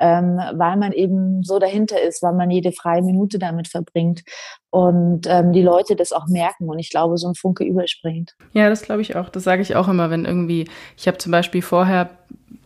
ähm, 0.00 0.40
weil 0.54 0.76
man 0.76 0.92
eben 0.92 1.44
so 1.44 1.60
dahinter 1.60 2.02
ist, 2.02 2.20
weil 2.20 2.34
man 2.34 2.50
jede 2.50 2.72
freie 2.72 3.00
Minute 3.00 3.38
damit 3.38 3.68
verbringt 3.68 4.24
und 4.70 5.28
ähm, 5.28 5.52
die 5.52 5.62
Leute 5.62 5.94
das 5.94 6.12
auch 6.12 6.26
merken 6.26 6.68
und 6.68 6.80
ich 6.80 6.90
glaube, 6.90 7.16
so 7.16 7.28
ein 7.28 7.36
Funke 7.36 7.62
überspringt. 7.64 8.34
Ja, 8.52 8.68
das 8.68 8.82
glaube 8.82 9.02
ich 9.02 9.14
auch. 9.14 9.28
Das 9.28 9.44
sage 9.44 9.62
ich 9.62 9.76
auch 9.76 9.86
immer, 9.86 10.10
wenn 10.10 10.24
irgendwie, 10.24 10.68
ich 10.96 11.06
habe 11.06 11.16
zum 11.18 11.30
Beispiel 11.30 11.62
vorher, 11.62 12.10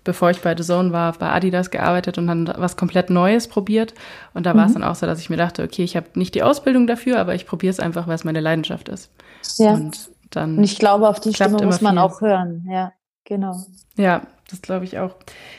bevor 0.04 0.30
ich 0.30 0.40
bei 0.40 0.56
The 0.56 0.62
Zone 0.62 0.90
war, 0.90 1.12
bei 1.12 1.28
Adidas 1.28 1.70
gearbeitet 1.70 2.16
und 2.16 2.26
dann 2.26 2.50
was 2.56 2.78
komplett 2.78 3.11
Neues 3.11 3.46
probiert 3.46 3.92
und 4.32 4.46
da 4.46 4.54
mhm. 4.54 4.58
war 4.58 4.66
es 4.66 4.73
dann 4.73 4.84
auch 4.84 4.94
so, 4.94 5.04
dass 5.04 5.20
ich 5.20 5.28
mir 5.28 5.37
dachte, 5.37 5.62
okay, 5.62 5.84
ich 5.84 5.96
habe 5.96 6.06
nicht 6.14 6.34
die 6.34 6.42
Ausbildung 6.42 6.87
dafür, 6.87 7.20
aber 7.20 7.34
ich 7.34 7.46
probiere 7.46 7.73
es 7.73 7.78
einfach, 7.78 8.06
weil 8.08 8.14
es 8.14 8.25
meine 8.25 8.40
Leidenschaft 8.40 8.88
ist. 8.88 9.12
Ja. 9.58 9.75
Und 9.75 10.11
dann 10.30 10.56
und 10.56 10.64
ich 10.64 10.78
glaube, 10.78 11.08
auf 11.08 11.20
die 11.20 11.34
Stimme 11.34 11.62
muss 11.62 11.82
man 11.82 11.96
viel. 11.96 12.02
auch 12.02 12.23
hören, 12.23 12.66
ja. 12.70 12.92
Genau. 13.28 13.54
Ja, 13.99 14.23
das 14.49 14.62
glaube 14.62 14.85
ich 14.85 14.99
auch. 14.99 15.14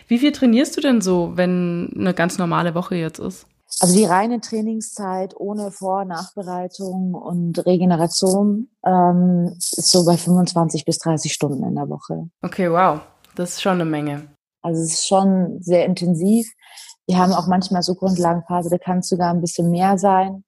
Wie 0.08 0.20
viel 0.20 0.32
trainierst 0.32 0.76
du 0.78 0.82
denn 0.82 1.02
so, 1.02 1.32
wenn 1.36 1.92
eine 1.96 2.14
ganz 2.14 2.38
normale 2.38 2.76
Woche 2.76 2.96
jetzt 2.96 3.20
ist? 3.20 3.46
Also 3.80 3.96
die 3.96 4.06
reine 4.06 4.42
Trainingszeit 4.42 5.36
ohne 5.38 5.72
Vor- 5.72 6.02
und 6.02 6.08
Nachbereitung 6.08 7.14
und 7.14 7.66
Regeneration 7.66 8.68
ähm, 8.86 9.56
ist 9.56 9.92
so 9.92 10.06
bei 10.06 10.18
25 10.18 10.86
bis 10.86 10.98
30 11.00 11.32
Stunden 11.32 11.64
in 11.64 11.76
der 11.76 11.88
Woche. 11.88 12.30
Okay, 12.42 12.72
wow. 12.72 13.00
Das 13.36 13.52
ist 13.52 13.62
schon 13.62 13.74
eine 13.74 13.86
Menge. 13.86 14.28
Also 14.62 14.82
es 14.82 14.94
ist 14.94 15.08
schon 15.08 15.62
sehr 15.62 15.86
intensiv. 15.86 16.52
Wir 17.08 17.18
haben 17.18 17.32
auch 17.32 17.48
manchmal 17.48 17.82
so 17.82 17.96
Grundlagenphase, 17.96 18.70
da 18.70 18.78
kann 18.78 19.00
es 19.00 19.10
sogar 19.10 19.34
ein 19.34 19.42
bisschen 19.42 19.72
mehr 19.72 19.98
sein. 19.98 20.44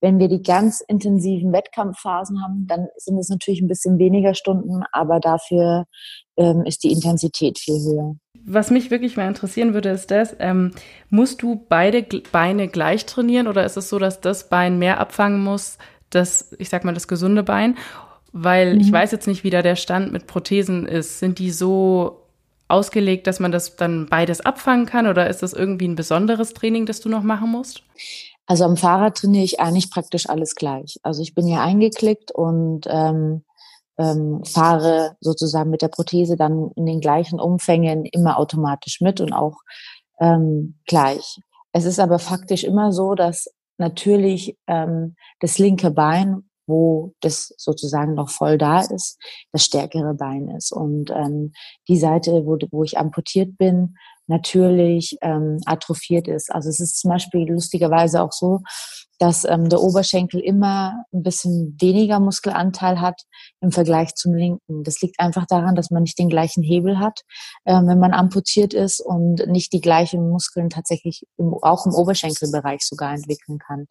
Wenn 0.00 0.18
wir 0.18 0.28
die 0.28 0.42
ganz 0.42 0.82
intensiven 0.86 1.52
Wettkampfphasen 1.52 2.42
haben, 2.42 2.66
dann 2.66 2.88
sind 2.96 3.18
es 3.18 3.30
natürlich 3.30 3.62
ein 3.62 3.68
bisschen 3.68 3.98
weniger 3.98 4.34
Stunden, 4.34 4.82
aber 4.92 5.18
dafür 5.18 5.86
ähm, 6.36 6.64
ist 6.64 6.84
die 6.84 6.92
Intensität 6.92 7.58
viel 7.58 7.80
höher. 7.80 8.16
Was 8.46 8.70
mich 8.70 8.90
wirklich 8.90 9.16
mal 9.16 9.28
interessieren 9.28 9.72
würde, 9.72 9.90
ist 9.90 10.10
das, 10.10 10.36
ähm, 10.38 10.72
musst 11.08 11.42
du 11.42 11.64
beide 11.68 12.02
Beine 12.30 12.68
gleich 12.68 13.06
trainieren 13.06 13.46
oder 13.46 13.64
ist 13.64 13.76
es 13.76 13.88
so, 13.88 13.98
dass 13.98 14.20
das 14.20 14.48
Bein 14.48 14.78
mehr 14.78 15.00
abfangen 15.00 15.42
muss, 15.42 15.78
das, 16.10 16.54
ich 16.58 16.68
sag 16.68 16.84
mal, 16.84 16.94
das 16.94 17.08
gesunde 17.08 17.42
Bein? 17.42 17.76
Weil 18.32 18.74
mhm. 18.74 18.80
ich 18.80 18.92
weiß 18.92 19.12
jetzt 19.12 19.26
nicht, 19.26 19.44
wie 19.44 19.50
da 19.50 19.62
der 19.62 19.76
Stand 19.76 20.12
mit 20.12 20.26
Prothesen 20.26 20.86
ist. 20.86 21.20
Sind 21.20 21.38
die 21.38 21.50
so 21.50 22.24
ausgelegt, 22.68 23.26
dass 23.26 23.40
man 23.40 23.52
das 23.52 23.76
dann 23.76 24.06
beides 24.06 24.40
abfangen 24.40 24.86
kann 24.86 25.06
oder 25.06 25.28
ist 25.28 25.42
das 25.42 25.52
irgendwie 25.52 25.88
ein 25.88 25.96
besonderes 25.96 26.54
Training, 26.54 26.86
das 26.86 27.00
du 27.00 27.08
noch 27.08 27.22
machen 27.22 27.50
musst? 27.50 27.82
Also 28.46 28.64
am 28.64 28.76
Fahrrad 28.76 29.16
trainiere 29.16 29.44
ich 29.44 29.60
eigentlich 29.60 29.90
praktisch 29.90 30.28
alles 30.28 30.54
gleich. 30.54 30.98
Also 31.02 31.22
ich 31.22 31.34
bin 31.34 31.46
hier 31.46 31.60
eingeklickt 31.60 32.30
und 32.30 32.82
ähm, 32.90 33.42
ähm, 33.98 34.42
fahre 34.44 35.16
sozusagen 35.20 35.70
mit 35.70 35.82
der 35.82 35.88
Prothese 35.88 36.36
dann 36.36 36.70
in 36.76 36.86
den 36.86 37.00
gleichen 37.00 37.40
Umfängen 37.40 38.04
immer 38.04 38.38
automatisch 38.38 39.00
mit 39.00 39.20
und 39.20 39.32
auch 39.32 39.58
ähm, 40.20 40.78
gleich. 40.86 41.40
Es 41.72 41.84
ist 41.84 41.98
aber 41.98 42.18
faktisch 42.18 42.64
immer 42.64 42.92
so, 42.92 43.14
dass 43.14 43.46
natürlich 43.78 44.56
ähm, 44.66 45.16
das 45.40 45.58
linke 45.58 45.90
Bein, 45.90 46.44
wo 46.66 47.12
das 47.20 47.52
sozusagen 47.58 48.14
noch 48.14 48.30
voll 48.30 48.58
da 48.58 48.80
ist, 48.80 49.18
das 49.52 49.64
stärkere 49.64 50.14
Bein 50.14 50.48
ist. 50.48 50.72
Und 50.72 51.10
ähm, 51.10 51.52
die 51.88 51.98
Seite, 51.98 52.46
wo, 52.46 52.56
wo 52.70 52.84
ich 52.84 52.98
amputiert 52.98 53.58
bin, 53.58 53.96
natürlich 54.26 55.16
ähm, 55.22 55.60
atrophiert 55.66 56.28
ist. 56.28 56.52
Also 56.52 56.68
es 56.68 56.80
ist 56.80 56.98
zum 56.98 57.10
Beispiel 57.10 57.50
lustigerweise 57.50 58.22
auch 58.22 58.32
so, 58.32 58.60
dass 59.18 59.44
ähm, 59.44 59.68
der 59.68 59.80
Oberschenkel 59.80 60.40
immer 60.40 61.04
ein 61.12 61.22
bisschen 61.22 61.76
weniger 61.80 62.20
Muskelanteil 62.20 63.00
hat 63.00 63.22
im 63.60 63.70
Vergleich 63.70 64.14
zum 64.14 64.34
linken. 64.34 64.82
Das 64.82 65.00
liegt 65.00 65.20
einfach 65.20 65.46
daran, 65.46 65.76
dass 65.76 65.90
man 65.90 66.02
nicht 66.02 66.18
den 66.18 66.28
gleichen 66.28 66.62
Hebel 66.62 66.98
hat, 66.98 67.20
äh, 67.64 67.74
wenn 67.74 67.98
man 67.98 68.12
amputiert 68.12 68.74
ist 68.74 69.00
und 69.00 69.46
nicht 69.46 69.72
die 69.72 69.80
gleichen 69.80 70.28
Muskeln 70.28 70.68
tatsächlich 70.68 71.22
im, 71.38 71.54
auch 71.62 71.86
im 71.86 71.94
Oberschenkelbereich 71.94 72.80
sogar 72.82 73.14
entwickeln 73.14 73.58
kann. 73.58 73.86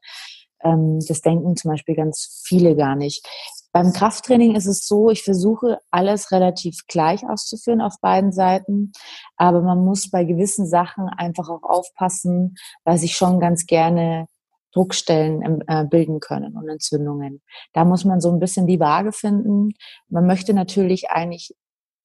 Ähm, 0.64 1.00
das 1.08 1.22
denken 1.22 1.56
zum 1.56 1.72
Beispiel 1.72 1.96
ganz 1.96 2.42
viele 2.46 2.76
gar 2.76 2.96
nicht. 2.96 3.26
Beim 3.72 3.92
Krafttraining 3.92 4.56
ist 4.56 4.68
es 4.68 4.86
so, 4.86 5.10
ich 5.10 5.24
versuche 5.24 5.80
alles 5.90 6.32
relativ 6.32 6.82
gleich 6.88 7.28
auszuführen 7.28 7.82
auf 7.82 7.96
beiden 8.02 8.32
Seiten, 8.32 8.92
aber 9.36 9.62
man 9.62 9.84
muss 9.84 10.12
bei 10.12 10.26
gewissen 10.26 10.68
Sachen 10.68 11.10
einfach 11.10 11.50
auch 11.50 11.64
aufpassen, 11.64 12.56
weil 12.84 13.00
sich 13.00 13.16
schon 13.16 13.40
ganz 13.40 13.66
gerne 13.66 14.28
Druckstellen 14.74 15.64
äh, 15.68 15.86
bilden 15.86 16.20
können 16.20 16.56
und 16.56 16.68
Entzündungen. 16.68 17.42
Da 17.74 17.86
muss 17.86 18.06
man 18.06 18.22
so 18.22 18.32
ein 18.32 18.40
bisschen 18.40 18.68
die 18.68 18.80
Waage 18.80 19.12
finden. 19.12 19.74
Man 20.08 20.26
möchte 20.26 20.54
natürlich 20.54 21.10
eigentlich 21.10 21.56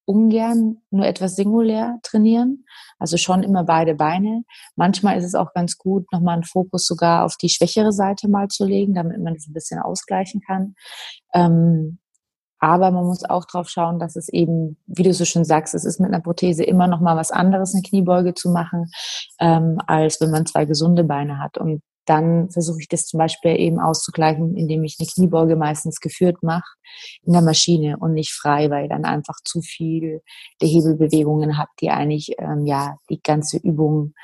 ungern 0.08 0.78
nur 0.90 1.06
etwas 1.06 1.36
singulär 1.36 1.98
trainieren, 2.02 2.64
also 2.98 3.18
schon 3.18 3.42
immer 3.42 3.64
beide 3.64 3.94
Beine. 3.94 4.42
Manchmal 4.74 5.18
ist 5.18 5.24
es 5.24 5.34
auch 5.34 5.52
ganz 5.52 5.76
gut, 5.76 6.10
nochmal 6.12 6.34
einen 6.34 6.44
Fokus 6.44 6.86
sogar 6.86 7.24
auf 7.24 7.36
die 7.36 7.50
schwächere 7.50 7.92
Seite 7.92 8.28
mal 8.28 8.48
zu 8.48 8.64
legen, 8.64 8.94
damit 8.94 9.20
man 9.22 9.34
es 9.34 9.46
ein 9.46 9.52
bisschen 9.52 9.80
ausgleichen 9.80 10.40
kann. 10.40 10.74
Ähm, 11.34 11.98
aber 12.58 12.90
man 12.90 13.04
muss 13.04 13.22
auch 13.22 13.44
drauf 13.44 13.68
schauen, 13.68 14.00
dass 14.00 14.16
es 14.16 14.28
eben, 14.28 14.78
wie 14.86 15.04
du 15.04 15.12
so 15.12 15.24
schon 15.24 15.44
sagst, 15.44 15.74
es 15.74 15.84
ist 15.84 16.00
mit 16.00 16.12
einer 16.12 16.22
Prothese 16.22 16.64
immer 16.64 16.88
noch 16.88 17.00
mal 17.00 17.16
was 17.16 17.30
anderes, 17.30 17.74
eine 17.74 17.82
Kniebeuge 17.82 18.34
zu 18.34 18.50
machen, 18.50 18.90
ähm, 19.38 19.78
als 19.86 20.20
wenn 20.20 20.30
man 20.30 20.46
zwei 20.46 20.64
gesunde 20.64 21.04
Beine 21.04 21.38
hat. 21.38 21.58
Und 21.58 21.82
dann 22.08 22.50
versuche 22.50 22.80
ich 22.80 22.88
das 22.88 23.06
zum 23.06 23.18
Beispiel 23.18 23.58
eben 23.58 23.78
auszugleichen, 23.78 24.56
indem 24.56 24.84
ich 24.84 24.96
eine 24.98 25.08
Kniebeuge 25.08 25.56
meistens 25.56 26.00
geführt 26.00 26.42
mache 26.42 26.76
in 27.24 27.32
der 27.32 27.42
Maschine 27.42 27.96
und 27.98 28.14
nicht 28.14 28.32
frei, 28.32 28.70
weil 28.70 28.88
dann 28.88 29.04
einfach 29.04 29.36
zu 29.44 29.60
viel 29.60 30.22
der 30.60 30.68
Hebelbewegungen 30.68 31.58
habe, 31.58 31.70
die 31.80 31.90
eigentlich 31.90 32.34
ähm, 32.38 32.66
ja 32.66 32.96
die 33.10 33.20
ganze 33.22 33.58
Übung 33.58 34.14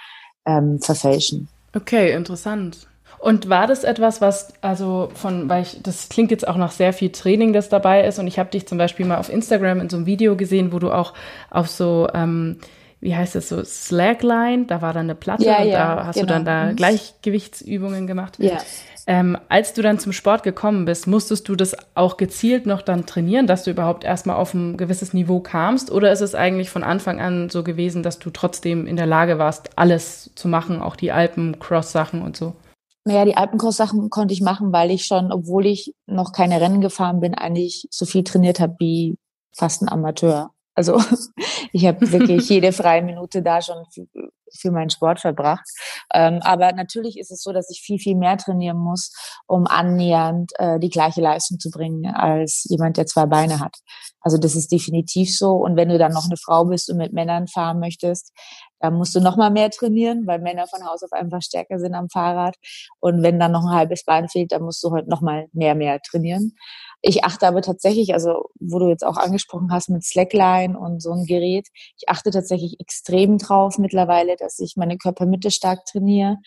ähm, 0.47 0.81
verfälschen. 0.81 1.49
Okay, 1.75 2.13
interessant. 2.13 2.87
Und 3.19 3.49
war 3.49 3.67
das 3.67 3.85
etwas, 3.85 4.21
was, 4.21 4.53
also 4.61 5.09
von, 5.15 5.49
weil 5.49 5.63
ich, 5.63 5.81
das 5.83 6.09
klingt 6.09 6.31
jetzt 6.31 6.47
auch 6.47 6.57
nach 6.57 6.73
sehr 6.73 6.93
viel 6.93 7.11
Training, 7.11 7.53
das 7.53 7.69
dabei 7.69 8.07
ist. 8.07 8.19
Und 8.19 8.27
ich 8.27 8.39
habe 8.39 8.51
dich 8.51 8.67
zum 8.67 8.77
Beispiel 8.77 9.07
mal 9.07 9.19
auf 9.19 9.31
Instagram 9.31 9.81
in 9.81 9.89
so 9.89 9.97
einem 9.97 10.07
Video 10.07 10.37
gesehen, 10.37 10.73
wo 10.73 10.79
du 10.79 10.91
auch 10.91 11.15
auf 11.51 11.69
so 11.69 12.09
ähm, 12.13 12.59
wie 13.05 13.15
heißt 13.15 13.37
es 13.37 13.51
so, 13.51 13.63
Slackline, 13.63 14.65
da 14.65 14.81
war 14.81 14.95
dann 14.95 15.05
eine 15.05 15.15
Platte 15.15 15.45
ja, 15.45 15.59
und 15.59 15.69
ja, 15.69 15.95
da 15.95 16.07
hast 16.07 16.15
genau. 16.15 16.27
du 16.27 16.33
dann 16.33 16.45
da 16.47 16.65
mhm. 16.73 16.77
Gleichgewichtsübungen 16.77 18.07
gemacht. 18.07 18.39
Ja. 18.39 18.57
Ähm, 19.07 19.37
als 19.51 19.75
du 19.75 19.83
dann 19.83 19.99
zum 19.99 20.13
Sport 20.13 20.43
gekommen 20.43 20.87
bist, 20.87 21.07
musstest 21.07 21.47
du 21.51 21.55
das 21.55 21.77
auch 21.95 22.17
gezielt 22.17 22.65
noch 22.65 22.81
dann 22.81 23.05
trainieren, 23.05 23.47
dass 23.47 23.65
du 23.65 23.71
überhaupt 23.71 24.05
erstmal 24.05 24.37
auf 24.37 24.55
ein 24.55 24.79
gewisses 24.79 25.13
Niveau 25.13 25.41
kamst? 25.41 25.93
Oder 25.93 26.13
ist 26.13 26.23
es 26.23 26.35
eigentlich 26.35 26.71
von 26.71 26.83
Anfang 26.83 27.21
an 27.21 27.51
so 27.51 27.63
gewesen, 27.63 28.03
dass 28.03 28.19
du 28.19 28.31
trotzdem 28.31 28.87
in 28.87 28.97
der 28.97 29.05
Lage 29.05 29.39
warst, 29.39 29.77
alles 29.77 30.31
zu 30.35 30.49
machen, 30.49 30.81
auch 30.81 30.97
die 30.97 31.13
Alpen-Cross-Sachen 31.13 32.23
und 32.23 32.39
so? 32.39 32.55
Naja, 33.05 33.27
die 33.27 33.37
Alpencross-Sachen 33.37 34.09
konnte 34.09 34.33
ich 34.33 34.41
machen, 34.41 34.73
weil 34.73 34.91
ich 34.91 35.05
schon, 35.05 35.31
obwohl 35.31 35.67
ich 35.67 35.93
noch 36.07 36.33
keine 36.33 36.59
Rennen 36.59 36.81
gefahren 36.81 37.21
bin, 37.21 37.35
eigentlich 37.35 37.87
so 37.91 38.07
viel 38.07 38.25
trainiert 38.25 38.61
habe 38.61 38.77
wie 38.79 39.19
fast 39.53 39.83
ein 39.83 39.91
Amateur. 39.91 40.54
Also 40.75 40.99
ich 41.73 41.87
habe 41.87 42.11
wirklich 42.11 42.49
jede 42.49 42.73
freie 42.73 43.03
Minute 43.03 43.43
da 43.43 43.63
schon 43.63 43.85
für, 43.93 44.07
für 44.53 44.71
meinen 44.71 44.91
Sport 44.91 45.21
verbracht. 45.21 45.67
Ähm, 46.13 46.41
aber 46.43 46.73
natürlich 46.73 47.19
ist 47.19 47.31
es 47.31 47.43
so, 47.43 47.53
dass 47.53 47.71
ich 47.71 47.81
viel, 47.81 47.99
viel 47.99 48.17
mehr 48.17 48.37
trainieren 48.37 48.79
muss, 48.79 49.13
um 49.47 49.67
annähernd 49.67 50.53
äh, 50.59 50.79
die 50.79 50.91
gleiche 50.91 51.21
Leistung 51.21 51.59
zu 51.59 51.71
bringen 51.71 52.07
als 52.07 52.65
jemand, 52.69 52.97
der 52.97 53.07
zwei 53.07 53.27
Beine 53.27 53.61
hat. 53.61 53.77
Also 54.21 54.39
das 54.39 54.55
ist 54.57 54.73
definitiv 54.73 55.37
so. 55.37 55.53
Und 55.53 55.77
wenn 55.77 55.89
du 55.89 55.99
dann 55.99 56.13
noch 56.13 56.25
eine 56.25 56.37
Frau 56.37 56.65
bist 56.65 56.91
und 56.91 56.97
mit 56.97 57.13
Männern 57.13 57.47
fahren 57.47 57.79
möchtest, 57.79 58.33
dann 58.81 58.95
musst 58.95 59.15
du 59.15 59.21
noch 59.21 59.37
mal 59.37 59.51
mehr 59.51 59.71
trainieren, 59.71 60.27
weil 60.27 60.41
Männer 60.41 60.67
von 60.67 60.85
Haus 60.87 61.03
auf 61.03 61.13
einfach 61.13 61.41
stärker 61.43 61.79
sind 61.79 61.95
am 61.95 62.09
Fahrrad. 62.11 62.57
Und 63.01 63.23
wenn 63.23 63.39
dann 63.39 63.53
noch 63.53 63.65
ein 63.65 63.75
halbes 63.75 64.05
Bein 64.05 64.29
fehlt, 64.29 64.53
dann 64.53 64.63
musst 64.63 64.83
du 64.83 64.91
heute 64.91 65.09
noch 65.09 65.21
mal 65.21 65.47
mehr, 65.53 65.75
mehr 65.75 66.01
trainieren. 66.01 66.55
Ich 67.07 67.23
achte 67.23 67.47
aber 67.47 67.61
tatsächlich, 67.61 68.15
also 68.15 68.47
wo 68.59 68.79
du 68.79 68.89
jetzt 68.89 69.05
auch 69.05 69.19
angesprochen 69.19 69.71
hast 69.71 69.91
mit 69.91 70.05
Slackline 70.05 70.79
und 70.79 71.03
so 71.03 71.13
ein 71.13 71.27
Gerät, 71.27 71.69
ich 71.99 72.09
achte 72.09 72.31
tatsächlich 72.31 72.81
extrem 72.81 73.37
drauf 73.37 73.77
mittlerweile, 73.77 74.37
dass 74.37 74.59
ich 74.59 74.77
meine 74.77 74.97
Körpermitte 74.97 75.51
stark 75.51 75.85
trainiere, 75.85 76.39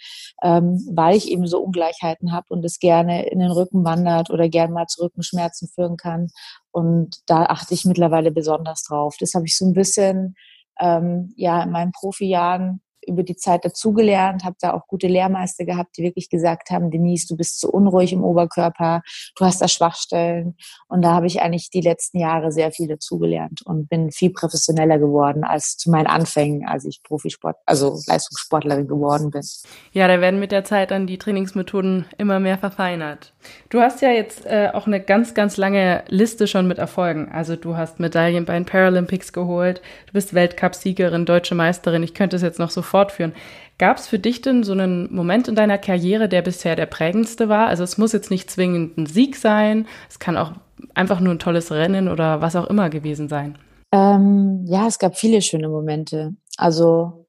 ähm, 0.42 0.84
weil 0.92 1.16
ich 1.16 1.30
eben 1.30 1.46
so 1.46 1.60
Ungleichheiten 1.60 2.32
habe 2.32 2.48
und 2.50 2.66
es 2.66 2.80
gerne 2.80 3.30
in 3.30 3.38
den 3.38 3.52
Rücken 3.52 3.86
wandert 3.86 4.32
oder 4.32 4.50
gerne 4.50 4.74
mal 4.74 4.88
zu 4.88 5.04
Rückenschmerzen 5.04 5.68
führen 5.68 5.96
kann. 5.96 6.30
Und 6.72 7.18
da 7.28 7.44
achte 7.44 7.76
ich 7.76 7.86
mittlerweile 7.86 8.32
besonders 8.32 8.82
drauf. 8.82 9.16
Das 9.20 9.36
habe 9.36 9.46
ich 9.46 9.56
so 9.56 9.64
ein 9.64 9.74
bisschen 9.74 10.34
ähm, 10.80 11.34
ja 11.36 11.62
in 11.62 11.70
meinen 11.70 11.92
Profijahren 11.92 12.82
über 13.08 13.24
die 13.24 13.36
Zeit 13.36 13.66
dazugelernt, 13.66 14.44
habe 14.44 14.58
da 14.60 14.74
auch 14.74 14.88
gute 14.88 15.08
Lehrmeister 15.08 15.66
gehabt, 15.66 15.98
die 15.98 16.04
wirklich 16.04 16.30
gesagt 16.30 16.70
haben, 16.70 16.92
Denise, 16.92 17.28
du 17.28 17.38
bist 17.38 17.60
zu 17.60 17.72
unruhig 17.72 18.14
im 18.14 18.24
Oberkörper, 18.24 19.02
du 19.36 19.46
hast 19.46 19.62
da 19.62 19.68
Schwachstellen. 19.68 20.56
Und 20.88 21.02
da 21.02 21.14
habe 21.14 21.28
ich 21.28 21.42
eigentlich 21.42 21.70
die 21.70 21.82
letzten 21.82 22.20
Jahre 22.20 22.52
sehr 22.52 22.72
viel 22.72 22.88
dazugelernt 22.88 23.62
und 23.66 23.90
bin 23.90 24.12
viel 24.12 24.32
professioneller 24.32 25.00
geworden 25.00 25.44
als 25.44 25.78
zu 25.78 25.90
meinen 25.90 26.08
Anfängen, 26.08 26.68
als 26.68 26.86
ich 26.86 27.02
Profisport, 27.04 27.58
also 27.66 28.00
Leistungssportlerin 28.08 28.88
geworden 28.88 29.32
bin. 29.32 29.44
Ja, 29.92 30.08
da 30.08 30.22
werden 30.22 30.40
mit 30.40 30.52
der 30.52 30.64
Zeit 30.64 30.92
dann 30.92 31.08
die 31.08 31.18
Trainingsmethoden 31.18 32.06
immer 32.18 32.40
mehr 32.40 32.58
verfeinert. 32.58 33.34
Du 33.70 33.80
hast 33.80 34.02
ja 34.02 34.10
jetzt 34.10 34.46
äh, 34.46 34.70
auch 34.74 34.88
eine 34.88 35.00
ganz, 35.00 35.34
ganz 35.34 35.58
lange 35.58 36.04
Liste 36.08 36.48
schon 36.48 36.68
mit 36.68 36.78
Erfolgen. 36.78 37.30
Also 37.32 37.56
du 37.56 37.78
hast 37.78 38.00
Medaillen 38.00 38.46
bei 38.46 38.54
den 38.54 38.66
Paralympics 38.66 39.34
geholt, 39.34 39.82
du 40.08 40.14
bist 40.14 40.34
Weltcupsiegerin, 40.34 41.26
deutsche 41.26 41.56
Meisterin. 41.56 42.04
Ich 42.04 42.14
könnte 42.14 42.36
es 42.36 42.42
jetzt 42.42 42.60
noch 42.60 42.70
sofort 42.70 42.97
fortführen. 42.98 43.34
Gab 43.78 43.98
es 43.98 44.08
für 44.08 44.18
dich 44.18 44.42
denn 44.42 44.64
so 44.64 44.72
einen 44.72 45.14
Moment 45.14 45.48
in 45.48 45.54
deiner 45.54 45.78
Karriere, 45.78 46.28
der 46.28 46.42
bisher 46.42 46.76
der 46.76 46.88
prägendste 46.88 47.48
war? 47.48 47.68
Also 47.68 47.84
es 47.84 48.00
muss 48.00 48.12
jetzt 48.12 48.32
nicht 48.32 48.50
zwingend 48.50 48.98
ein 48.98 49.06
Sieg 49.06 49.36
sein, 49.36 49.86
es 50.10 50.18
kann 50.18 50.36
auch 50.36 50.54
einfach 50.96 51.20
nur 51.20 51.36
ein 51.36 51.40
tolles 51.40 51.72
Rennen 51.72 52.08
oder 52.08 52.42
was 52.42 52.56
auch 52.56 52.66
immer 52.66 52.90
gewesen 52.90 53.30
sein. 53.30 53.60
Ähm, 53.92 54.64
ja, 54.66 54.88
es 54.88 54.98
gab 54.98 55.16
viele 55.16 55.44
schöne 55.44 55.70
Momente. 55.70 56.36
Also 56.58 57.28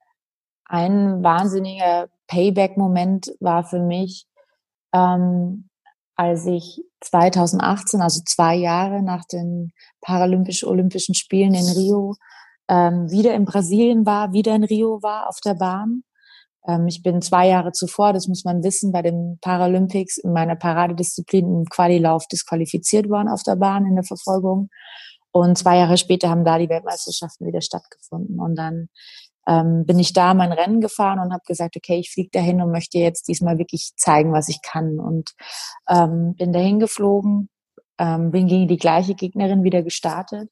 ein 0.64 1.22
wahnsinniger 1.22 2.08
Payback-Moment 2.28 3.30
war 3.40 3.64
für 3.64 3.80
mich, 3.80 4.26
ähm, 4.94 5.68
als 6.16 6.46
ich 6.46 6.82
2018, 7.00 8.00
also 8.00 8.22
zwei 8.25 8.54
Jahre 8.54 9.02
nach 9.02 9.25
den 9.26 9.72
Paralympisch-Olympischen 10.00 11.14
Spielen 11.14 11.54
in 11.54 11.68
Rio, 11.76 12.14
ähm, 12.68 13.10
wieder 13.10 13.34
in 13.34 13.44
Brasilien 13.44 14.06
war, 14.06 14.32
wieder 14.32 14.54
in 14.54 14.64
Rio 14.64 15.02
war 15.02 15.28
auf 15.28 15.40
der 15.44 15.54
Bahn. 15.54 16.02
Ähm, 16.66 16.87
ich 16.87 17.02
bin 17.02 17.22
zwei 17.22 17.48
Jahre 17.48 17.72
zuvor, 17.72 18.12
das 18.12 18.28
muss 18.28 18.44
man 18.44 18.62
wissen, 18.62 18.92
bei 18.92 19.02
den 19.02 19.38
Paralympics 19.40 20.18
in 20.18 20.32
meiner 20.32 20.56
Paradedisziplin 20.56 21.46
im 21.46 21.64
Qualilauf 21.64 22.26
disqualifiziert 22.26 23.08
worden 23.08 23.28
auf 23.28 23.42
der 23.42 23.56
Bahn 23.56 23.87
in 23.87 23.94
der 23.94 24.04
Verfolgung. 24.04 24.68
Und 25.30 25.56
zwei 25.58 25.78
Jahre 25.78 25.96
später 25.96 26.30
haben 26.30 26.44
da 26.44 26.58
die 26.58 26.68
Weltmeisterschaften 26.68 27.46
wieder 27.46 27.60
stattgefunden. 27.60 28.40
Und 28.40 28.56
dann 28.56 28.88
ähm, 29.46 29.84
bin 29.87 29.98
ich 29.98 30.12
da 30.12 30.34
mein 30.34 30.52
Rennen 30.52 30.80
gefahren 30.80 31.20
und 31.20 31.32
habe 31.32 31.42
gesagt, 31.46 31.76
okay, 31.76 31.96
ich 31.98 32.10
fliege 32.10 32.30
dahin 32.32 32.60
und 32.60 32.70
möchte 32.70 32.98
jetzt 32.98 33.28
diesmal 33.28 33.58
wirklich 33.58 33.92
zeigen, 33.96 34.32
was 34.32 34.48
ich 34.48 34.60
kann. 34.62 34.98
Und 34.98 35.30
ähm, 35.88 36.34
bin 36.34 36.52
dahin 36.52 36.80
geflogen, 36.80 37.48
ähm, 37.98 38.30
bin 38.30 38.46
gegen 38.46 38.68
die 38.68 38.76
gleiche 38.76 39.14
Gegnerin 39.14 39.64
wieder 39.64 39.82
gestartet 39.82 40.50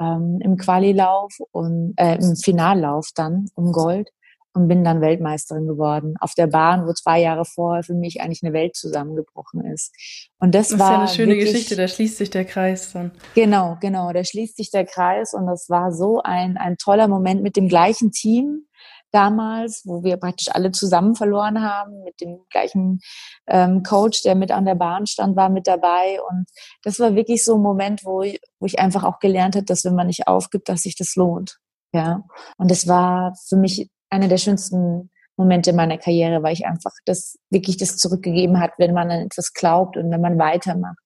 ähm, 0.00 0.38
im 0.42 0.56
Qualilauf 0.56 1.32
und 1.50 1.94
äh, 1.96 2.16
im 2.16 2.36
Finallauf 2.36 3.08
dann 3.14 3.46
um 3.54 3.72
Gold 3.72 4.10
und 4.54 4.68
bin 4.68 4.84
dann 4.84 5.00
Weltmeisterin 5.00 5.66
geworden 5.66 6.14
auf 6.20 6.34
der 6.34 6.46
Bahn, 6.46 6.86
wo 6.86 6.92
zwei 6.92 7.20
Jahre 7.20 7.44
vorher 7.44 7.82
für 7.82 7.94
mich 7.94 8.20
eigentlich 8.20 8.42
eine 8.42 8.52
Welt 8.52 8.76
zusammengebrochen 8.76 9.64
ist. 9.64 9.94
Und 10.38 10.54
das, 10.54 10.68
das 10.68 10.78
war 10.78 10.88
ist 10.88 10.92
ja 10.92 10.98
eine 10.98 11.08
schöne 11.08 11.32
wirklich, 11.34 11.52
Geschichte. 11.52 11.76
Da 11.76 11.88
schließt 11.88 12.18
sich 12.18 12.30
der 12.30 12.44
Kreis 12.44 12.92
dann. 12.92 13.12
Genau, 13.34 13.78
genau. 13.80 14.12
Da 14.12 14.24
schließt 14.24 14.56
sich 14.56 14.70
der 14.70 14.84
Kreis 14.84 15.32
und 15.32 15.46
das 15.46 15.70
war 15.70 15.92
so 15.92 16.20
ein 16.22 16.56
ein 16.56 16.76
toller 16.76 17.08
Moment 17.08 17.42
mit 17.42 17.56
dem 17.56 17.68
gleichen 17.68 18.12
Team 18.12 18.66
damals, 19.12 19.82
wo 19.84 20.02
wir 20.02 20.16
praktisch 20.16 20.48
alle 20.52 20.72
zusammen 20.72 21.14
verloren 21.14 21.62
haben, 21.62 22.02
mit 22.02 22.20
dem 22.20 22.40
gleichen 22.50 23.00
ähm, 23.46 23.82
Coach, 23.82 24.22
der 24.22 24.34
mit 24.34 24.50
an 24.50 24.64
der 24.64 24.74
Bahn 24.74 25.06
stand, 25.06 25.36
war 25.36 25.48
mit 25.48 25.66
dabei. 25.66 26.18
Und 26.28 26.46
das 26.82 26.98
war 26.98 27.14
wirklich 27.14 27.44
so 27.44 27.54
ein 27.56 27.62
Moment, 27.62 28.04
wo 28.04 28.22
ich, 28.22 28.40
wo 28.58 28.66
ich 28.66 28.78
einfach 28.78 29.04
auch 29.04 29.18
gelernt 29.18 29.54
habe, 29.54 29.66
dass 29.66 29.84
wenn 29.84 29.94
man 29.94 30.06
nicht 30.06 30.26
aufgibt, 30.26 30.68
dass 30.68 30.82
sich 30.82 30.96
das 30.96 31.14
lohnt. 31.14 31.58
Ja. 31.92 32.24
Und 32.56 32.70
das 32.70 32.88
war 32.88 33.34
für 33.48 33.56
mich 33.56 33.90
eine 34.10 34.28
der 34.28 34.38
schönsten 34.38 35.10
Momente 35.36 35.72
meiner 35.72 35.98
Karriere, 35.98 36.42
weil 36.42 36.52
ich 36.52 36.66
einfach 36.66 36.92
das 37.06 37.38
wirklich 37.50 37.76
das 37.76 37.96
zurückgegeben 37.96 38.60
hat, 38.60 38.72
wenn 38.78 38.92
man 38.92 39.10
an 39.10 39.20
etwas 39.26 39.52
glaubt 39.52 39.96
und 39.96 40.10
wenn 40.10 40.20
man 40.20 40.38
weitermacht, 40.38 40.98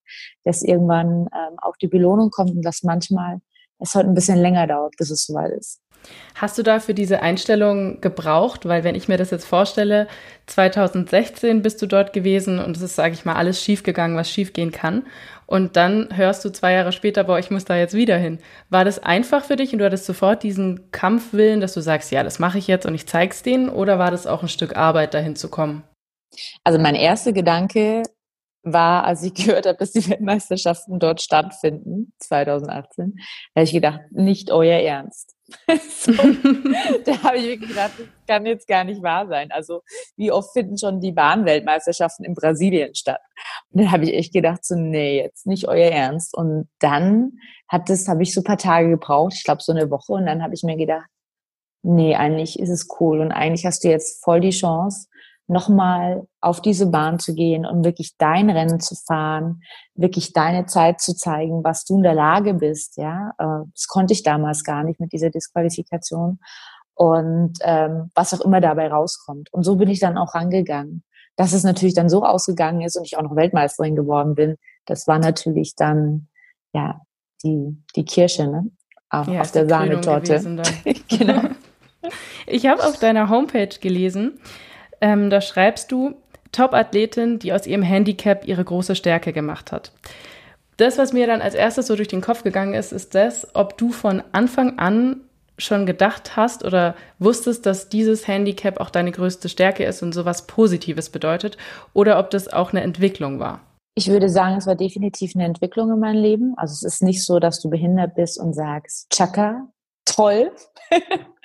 dass 0.45 0.63
irgendwann 0.63 1.29
ähm, 1.33 1.57
auch 1.63 1.77
die 1.81 1.89
Belohnung 1.89 2.31
kommt 2.31 2.51
und 2.51 2.63
dass 2.63 2.83
manchmal 2.83 3.41
es 3.79 3.95
halt 3.95 4.07
ein 4.07 4.15
bisschen 4.15 4.39
länger 4.39 4.67
dauert, 4.67 4.95
bis 4.97 5.11
es 5.11 5.27
soweit 5.27 5.53
ist. 5.53 5.81
Hast 6.35 6.59
du 6.59 6.63
dafür 6.63 6.95
diese 6.95 7.23
Einstellung 7.23 8.01
gebraucht? 8.03 8.67
Weil 8.69 8.85
wenn 8.85 8.95
ich 8.95 9.09
mir 9.09 9.17
das 9.17 9.31
jetzt 9.31 9.47
vorstelle, 9.47 10.07
2016 10.47 11.63
bist 11.63 11.81
du 11.81 11.87
dort 11.87 12.13
gewesen 12.13 12.59
und 12.59 12.77
es 12.77 12.83
ist, 12.83 12.95
sage 12.95 13.15
ich 13.15 13.25
mal, 13.25 13.37
alles 13.37 13.63
schiefgegangen, 13.63 14.17
was 14.17 14.31
schiefgehen 14.31 14.71
kann. 14.71 15.07
Und 15.47 15.77
dann 15.77 16.09
hörst 16.15 16.45
du 16.45 16.51
zwei 16.51 16.73
Jahre 16.73 16.93
später, 16.93 17.25
boah, 17.25 17.39
ich 17.39 17.51
muss 17.51 17.65
da 17.65 17.77
jetzt 17.77 17.95
wieder 17.95 18.19
hin. 18.19 18.39
War 18.69 18.85
das 18.85 18.99
einfach 18.99 19.45
für 19.45 19.57
dich 19.57 19.73
und 19.73 19.79
du 19.79 19.87
hattest 19.87 20.05
sofort 20.05 20.43
diesen 20.43 20.91
Kampfwillen, 20.91 21.61
dass 21.61 21.73
du 21.73 21.81
sagst, 21.81 22.11
ja, 22.11 22.23
das 22.23 22.39
mache 22.39 22.59
ich 22.59 22.67
jetzt 22.67 22.85
und 22.85 22.95
ich 22.95 23.07
zeig's 23.07 23.43
denen? 23.43 23.69
Oder 23.69 23.99
war 23.99 24.11
das 24.11 24.27
auch 24.27 24.43
ein 24.43 24.49
Stück 24.49 24.77
Arbeit, 24.77 25.15
dahin 25.15 25.37
zu 25.37 25.49
kommen? 25.49 25.85
Also 26.65 26.79
mein 26.79 26.97
erster 26.97 27.33
Gedanke 27.33 28.03
war, 28.63 29.05
als 29.05 29.23
ich 29.23 29.35
gehört 29.47 29.67
habe, 29.67 29.79
dass 29.79 29.93
die 29.93 30.07
Weltmeisterschaften 30.09 30.99
dort 30.99 31.23
stattfinden, 31.23 32.13
2018, 32.19 33.15
da 33.55 33.61
habe 33.61 33.65
ich 33.65 33.73
gedacht, 33.73 34.01
nicht 34.11 34.51
euer 34.51 34.81
Ernst. 34.81 35.36
so, 35.91 36.13
da 37.05 37.23
habe 37.23 37.37
ich 37.39 37.45
wirklich 37.45 37.71
gedacht, 37.71 37.93
das 37.99 38.07
kann 38.27 38.47
jetzt 38.47 38.67
gar 38.67 38.85
nicht 38.85 39.03
wahr 39.03 39.29
sein. 39.29 39.53
Also 39.53 39.83
wie 40.17 40.33
oft 40.33 40.53
finden 40.53 40.77
schon 40.77 41.01
die 41.01 41.13
Bahnweltmeisterschaften 41.13 42.25
in 42.25 42.35
Brasilien 42.35 42.95
statt? 42.95 43.21
Und 43.71 43.83
dann 43.83 43.93
habe 43.93 44.05
ich 44.05 44.15
echt 44.15 44.33
gedacht, 44.33 44.65
so 44.65 44.75
nee, 44.75 45.23
jetzt 45.23 45.47
nicht 45.47 45.69
euer 45.69 45.91
Ernst. 45.91 46.37
Und 46.37 46.69
dann 46.81 47.39
hat 47.69 47.89
das, 47.89 48.09
habe 48.09 48.23
ich 48.23 48.35
so 48.35 48.41
ein 48.41 48.45
paar 48.45 48.59
Tage 48.59 48.89
gebraucht, 48.91 49.35
ich 49.35 49.45
glaube 49.45 49.63
so 49.63 49.73
eine 49.73 49.91
Woche. 49.91 50.15
Und 50.15 50.27
dann 50.27 50.43
habe 50.43 50.55
ich 50.55 50.63
mir 50.63 50.77
gedacht, 50.77 51.07
nee, 51.87 52.17
eigentlich 52.17 52.59
ist 52.59 52.71
es 52.71 52.89
cool 52.99 53.21
und 53.21 53.31
eigentlich 53.31 53.65
hast 53.65 53.85
du 53.85 53.89
jetzt 53.89 54.23
voll 54.25 54.41
die 54.41 54.51
Chance, 54.51 55.07
nochmal 55.49 56.27
auf 56.41 56.61
diese 56.61 56.87
Bahn 56.87 57.19
zu 57.19 57.35
gehen 57.35 57.65
und 57.65 57.85
wirklich 57.85 58.17
dein 58.19 58.51
Rennen 58.51 58.81
zu 58.81 58.95
fahren, 58.95 59.63
wirklich 59.95 60.33
deine 60.33 60.67
Zeit 60.67 61.01
zu 61.01 61.15
zeigen, 61.15 61.63
was 61.63 61.85
du 61.85 61.97
in 61.97 62.03
der 62.03 62.15
Lage 62.15 62.55
bist, 62.55 62.97
ja. 62.97 63.33
Äh, 63.39 63.67
das 63.73 63.87
konnte 63.89 64.13
ich 64.13 64.23
damals 64.23 64.65
gar 64.65 64.83
nicht 64.83 65.01
mit 65.01 65.13
dieser 65.13 65.31
Disqualifikation 65.31 66.41
und 66.95 67.59
ähm, 67.61 68.11
was 68.15 68.35
auch 68.35 68.45
immer 68.45 68.61
dabei 68.61 68.89
rauskommt. 68.89 69.53
Und 69.53 69.63
so 69.63 69.77
bin 69.77 69.89
ich 69.89 70.01
dann 70.01 70.19
auch 70.19 70.35
rangegangen. 70.35 71.05
Dass 71.37 71.53
es 71.53 71.65
natürlich 71.65 71.95
dann 71.95 72.09
so 72.09 72.25
ausgegangen 72.25 72.81
ist 72.81 72.97
und 72.97 73.05
ich 73.05 73.19
auch 73.19 73.23
noch 73.23 73.37
Weltmeisterin 73.37 73.95
geworden 73.95 74.35
bin, 74.35 74.57
das 74.87 75.07
war 75.07 75.19
natürlich 75.19 75.75
dann 75.77 76.29
ja 76.73 77.03
die 77.45 77.77
die 77.95 78.07
Kirsche, 78.07 78.47
ne? 78.47 78.71
Auch 79.11 79.29
ja, 79.29 79.43
auf 79.43 79.53
der 79.53 79.69
Sahnetorte. 79.69 80.41
genau. 81.09 81.43
Ich 82.47 82.67
habe 82.67 82.85
auf 82.85 83.01
deiner 83.01 83.29
Homepage 83.29 83.81
gelesen, 83.81 84.39
ähm, 85.01 85.31
da 85.31 85.41
schreibst 85.41 85.93
du, 85.93 86.15
Top-Athletin, 86.53 87.39
die 87.39 87.53
aus 87.53 87.67
ihrem 87.67 87.83
Handicap 87.83 88.47
ihre 88.47 88.65
große 88.65 88.95
Stärke 88.95 89.33
gemacht 89.33 89.73
hat. 89.73 89.93
Das, 90.77 90.99
was 90.99 91.13
mir 91.13 91.27
dann 91.27 91.41
als 91.41 91.55
erstes 91.55 91.87
so 91.87 91.97
durch 91.97 92.09
den 92.09 92.21
Kopf 92.21 92.43
gegangen 92.43 92.75
ist, 92.75 92.93
ist 92.93 93.15
das, 93.15 93.55
ob 93.55 93.79
du 93.79 93.91
von 93.91 94.23
Anfang 94.33 94.79
an 94.79 95.21
schon 95.59 95.87
gedacht 95.87 96.37
hast 96.37 96.65
oder 96.65 96.95
wusstest, 97.19 97.65
dass 97.65 97.89
dieses 97.89 98.29
Handicap 98.29 98.79
auch 98.79 98.91
deine 98.91 99.11
größte 99.11 99.49
Stärke 99.49 99.85
ist 99.85 100.03
und 100.03 100.13
sowas 100.13 100.47
Positives 100.47 101.09
bedeutet, 101.09 101.57
oder 101.95 102.19
ob 102.19 102.31
das 102.31 102.53
auch 102.53 102.73
eine 102.73 102.83
Entwicklung 102.83 103.41
war. 103.41 103.61
Ich 103.95 104.09
würde 104.09 104.29
sagen, 104.29 104.57
es 104.59 104.67
war 104.67 104.75
definitiv 104.75 105.33
eine 105.35 105.47
Entwicklung 105.47 105.91
in 105.91 105.99
meinem 105.99 106.21
Leben. 106.21 106.55
Also 106.59 106.73
es 106.73 106.83
ist 106.83 107.03
nicht 107.03 107.25
so, 107.25 107.39
dass 107.39 107.61
du 107.61 107.71
behindert 107.71 108.15
bist 108.15 108.39
und 108.39 108.53
sagst, 108.53 109.09
Chaka, 109.11 109.69
toll. 110.05 110.53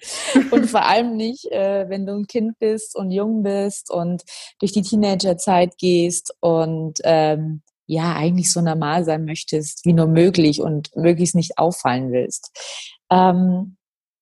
und 0.51 0.69
vor 0.69 0.85
allem 0.85 1.15
nicht, 1.15 1.45
äh, 1.51 1.87
wenn 1.89 2.05
du 2.05 2.13
ein 2.13 2.27
Kind 2.27 2.57
bist 2.59 2.95
und 2.95 3.11
jung 3.11 3.43
bist 3.43 3.91
und 3.91 4.23
durch 4.59 4.71
die 4.71 4.81
Teenagerzeit 4.81 5.77
gehst 5.77 6.35
und 6.39 6.99
ähm, 7.03 7.61
ja, 7.85 8.15
eigentlich 8.15 8.51
so 8.51 8.61
normal 8.61 9.03
sein 9.03 9.25
möchtest, 9.25 9.85
wie 9.85 9.93
nur 9.93 10.07
möglich 10.07 10.61
und 10.61 10.95
möglichst 10.95 11.35
nicht 11.35 11.57
auffallen 11.57 12.11
willst. 12.11 12.51
Ähm, 13.11 13.77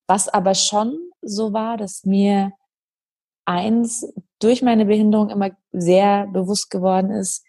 was 0.07 0.27
aber 0.27 0.55
schon 0.55 0.97
so 1.21 1.53
war, 1.53 1.77
dass 1.77 2.03
mir 2.03 2.51
eins 3.45 4.11
durch 4.39 4.61
meine 4.61 4.85
Behinderung 4.85 5.29
immer 5.29 5.51
sehr 5.71 6.27
bewusst 6.27 6.71
geworden 6.71 7.11
ist, 7.11 7.45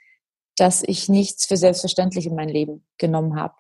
dass 0.57 0.83
ich 0.83 1.09
nichts 1.09 1.47
für 1.47 1.57
selbstverständlich 1.57 2.27
in 2.27 2.35
mein 2.35 2.51
Leben 2.51 2.85
genommen 2.99 3.37
habe 3.37 3.55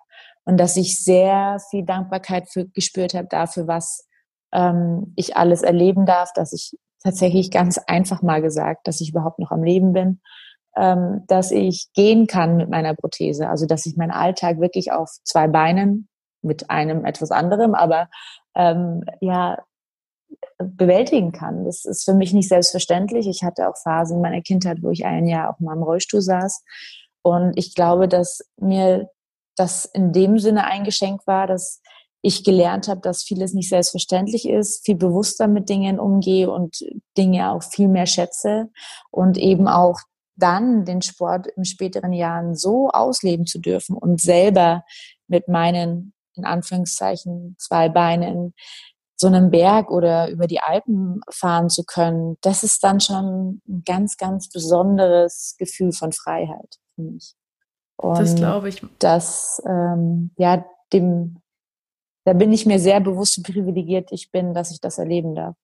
und 0.45 0.59
dass 0.59 0.77
ich 0.77 1.03
sehr 1.03 1.59
viel 1.71 1.85
Dankbarkeit 1.85 2.51
für, 2.51 2.69
gespürt 2.69 3.15
habe 3.15 3.29
dafür, 3.29 3.67
was 3.67 4.07
ähm, 4.53 5.13
ich 5.17 5.37
alles 5.37 5.63
erleben 5.63 6.07
darf, 6.07 6.33
dass 6.33 6.53
ich 6.53 6.77
tatsächlich 7.03 7.51
ganz 7.51 7.79
einfach 7.79 8.23
mal 8.23 8.43
gesagt, 8.43 8.87
dass 8.87 9.01
ich 9.01 9.11
überhaupt 9.11 9.39
noch 9.39 9.51
am 9.51 9.63
Leben 9.63 9.93
bin, 9.93 10.21
ähm, 10.77 11.25
dass 11.27 11.51
ich 11.51 11.89
gehen 11.95 12.27
kann 12.27 12.57
mit 12.57 12.69
meiner 12.69 12.95
Prothese, 12.95 13.49
also 13.49 13.67
dass 13.67 13.87
ich 13.87 13.97
meinen 13.97 14.11
Alltag 14.11 14.61
wirklich 14.61 14.93
auf 14.93 15.11
zwei 15.25 15.49
Beinen 15.49 16.09
mit 16.43 16.71
einem 16.71 17.05
etwas 17.05 17.31
anderem, 17.31 17.75
aber 17.75 18.09
ähm, 18.55 19.05
ja 19.21 19.59
bewältigen 20.59 21.33
kann. 21.33 21.65
Das 21.65 21.85
ist 21.85 22.05
für 22.05 22.15
mich 22.15 22.33
nicht 22.33 22.49
selbstverständlich. 22.49 23.27
Ich 23.27 23.43
hatte 23.43 23.69
auch 23.69 23.77
Phasen 23.77 24.17
in 24.17 24.23
meiner 24.23 24.43
Kindheit, 24.43 24.79
wo 24.83 24.91
ich 24.91 25.05
ein 25.05 25.27
Jahr 25.27 25.51
auf 25.51 25.61
meinem 25.61 25.83
Rollstuhl 25.83 26.21
saß. 26.21 26.63
Und 27.23 27.55
ich 27.57 27.75
glaube, 27.75 28.09
dass 28.09 28.41
mir 28.57 29.11
das 29.57 29.85
in 29.85 30.13
dem 30.13 30.39
Sinne 30.39 30.65
eingeschenkt 30.65 31.27
war, 31.27 31.47
dass 31.47 31.83
ich 32.23 32.45
gelernt 32.45 32.89
habe, 32.89 33.01
dass 33.01 33.23
vieles 33.23 33.55
nicht 33.55 33.69
selbstverständlich 33.69 34.49
ist, 34.49 34.85
viel 34.85 34.97
bewusster 34.97 35.49
mit 35.49 35.69
Dingen 35.69 35.99
umgehe 35.99 36.51
und 36.51 36.85
Dinge 37.17 37.53
auch 37.53 37.63
viel 37.63 37.89
mehr 37.89 38.07
schätze 38.07 38.69
und 39.11 39.39
eben 39.39 39.69
auch 39.69 39.99
dann 40.37 40.85
den 40.85 41.03
Sport 41.03 41.47
im 41.57 41.65
späteren 41.65 42.13
Jahren 42.13 42.55
so 42.55 42.89
ausleben 42.91 43.47
zu 43.47 43.59
dürfen 43.59 43.97
und 43.97 44.21
selber 44.21 44.85
mit 45.29 45.49
meinen, 45.49 46.15
in 46.35 46.45
Anführungszeichen, 46.45 47.57
zwei 47.59 47.89
Beinen 47.89 48.55
so 49.21 49.27
einen 49.27 49.51
Berg 49.51 49.91
oder 49.91 50.31
über 50.31 50.47
die 50.47 50.61
Alpen 50.61 51.21
fahren 51.31 51.69
zu 51.69 51.85
können, 51.85 52.39
das 52.41 52.63
ist 52.63 52.83
dann 52.83 53.01
schon 53.01 53.61
ein 53.69 53.83
ganz, 53.85 54.17
ganz 54.17 54.49
besonderes 54.49 55.57
Gefühl 55.59 55.93
von 55.93 56.13
Freiheit 56.13 56.79
für 56.95 57.03
mich. 57.03 57.35
Und 57.97 58.19
das 58.19 58.35
glaube 58.35 58.71
ich. 58.71 58.83
Das, 58.99 59.63
ähm, 59.67 60.31
ja, 60.39 60.65
dem, 60.95 61.43
da 62.25 62.33
bin 62.33 62.53
ich 62.53 62.67
mir 62.67 62.79
sehr 62.79 63.01
bewusst, 63.01 63.39
wie 63.39 63.53
privilegiert 63.53 64.11
ich 64.13 64.31
bin, 64.31 64.55
dass 64.55 64.71
ich 64.71 64.81
das 64.81 64.99
erleben 64.99 65.35
darf. 65.35 65.55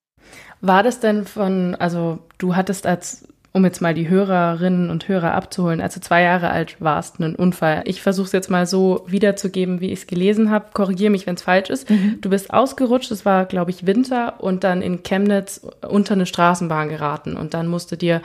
War 0.61 0.83
das 0.83 1.01
denn 1.01 1.25
von, 1.25 1.75
also 1.77 2.19
du 2.39 2.57
hattest 2.57 2.87
als, 2.87 3.29
um 3.53 3.65
jetzt 3.65 3.81
mal 3.81 3.95
die 3.95 4.09
Hörerinnen 4.09 4.91
und 4.91 5.07
Hörer 5.07 5.33
abzuholen, 5.35 5.81
als 5.81 5.95
du 5.95 6.01
zwei 6.01 6.23
Jahre 6.23 6.51
alt 6.51 6.81
warst, 6.81 7.21
einen 7.21 7.37
Unfall. 7.37 7.83
Ich 7.85 8.03
versuche 8.03 8.27
es 8.27 8.33
jetzt 8.33 8.51
mal 8.51 8.67
so 8.67 9.05
wiederzugeben, 9.07 9.81
wie 9.81 9.93
ich 9.93 10.01
es 10.01 10.07
gelesen 10.07 10.51
habe. 10.51 10.71
Korrigiere 10.73 11.11
mich, 11.11 11.27
wenn 11.27 11.37
es 11.37 11.43
falsch 11.43 11.71
ist. 11.71 11.89
Mhm. 11.89 12.19
Du 12.21 12.31
bist 12.31 12.53
ausgerutscht, 12.53 13.11
es 13.11 13.25
war, 13.25 13.45
glaube 13.45 13.71
ich, 13.71 13.87
Winter 13.87 14.43
und 14.43 14.65
dann 14.65 14.83
in 14.83 15.03
Chemnitz 15.03 15.61
unter 15.87 16.15
eine 16.15 16.27
Straßenbahn 16.27 16.89
geraten 16.89 17.37
und 17.37 17.55
dann 17.55 17.69
musste 17.69 17.97
dir 17.97 18.23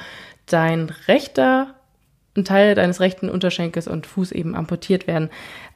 dein 0.47 0.89
rechter 1.07 1.75
ein 2.35 2.45
Teil 2.45 2.75
deines 2.75 2.99
rechten 2.99 3.29
Unterschenkels 3.29 3.87
und 3.87 4.07
Fuß 4.07 4.31
eben 4.31 4.55
amputiert 4.55 5.07
werden. 5.07 5.29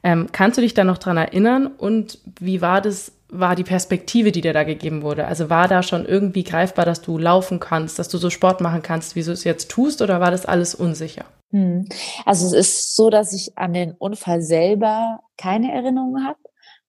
Ähm, 0.04 0.28
kannst 0.32 0.58
du 0.58 0.62
dich 0.62 0.74
da 0.74 0.84
noch 0.84 0.98
dran 0.98 1.18
erinnern? 1.18 1.68
Und 1.68 2.20
wie 2.40 2.62
war 2.62 2.82
das, 2.82 3.12
war 3.30 3.56
die 3.56 3.64
Perspektive, 3.64 4.32
die 4.32 4.42
dir 4.42 4.54
da 4.54 4.64
gegeben 4.64 5.02
wurde? 5.02 5.28
Also 5.28 5.50
war 5.50 5.68
da 5.68 5.84
schon 5.84 6.06
irgendwie 6.06 6.44
greifbar, 6.44 6.86
dass 6.86 7.02
du 7.02 7.18
laufen 7.18 7.60
kannst, 7.60 8.00
dass 8.00 8.08
du 8.08 8.18
so 8.18 8.30
Sport 8.30 8.62
machen 8.62 8.82
kannst, 8.82 9.16
wie 9.16 9.24
du 9.24 9.32
es 9.32 9.44
jetzt 9.44 9.70
tust, 9.70 10.02
oder 10.02 10.22
war 10.22 10.32
das 10.32 10.46
alles 10.46 10.76
unsicher? 10.76 11.26
Hm. 11.52 11.88
Also 12.26 12.48
es 12.48 12.54
ist 12.54 12.96
so, 12.96 13.10
dass 13.10 13.34
ich 13.34 13.58
an 13.58 13.74
den 13.74 13.92
Unfall 13.92 14.42
selber 14.42 15.20
keine 15.38 15.74
Erinnerungen 15.74 16.26
habe. 16.26 16.38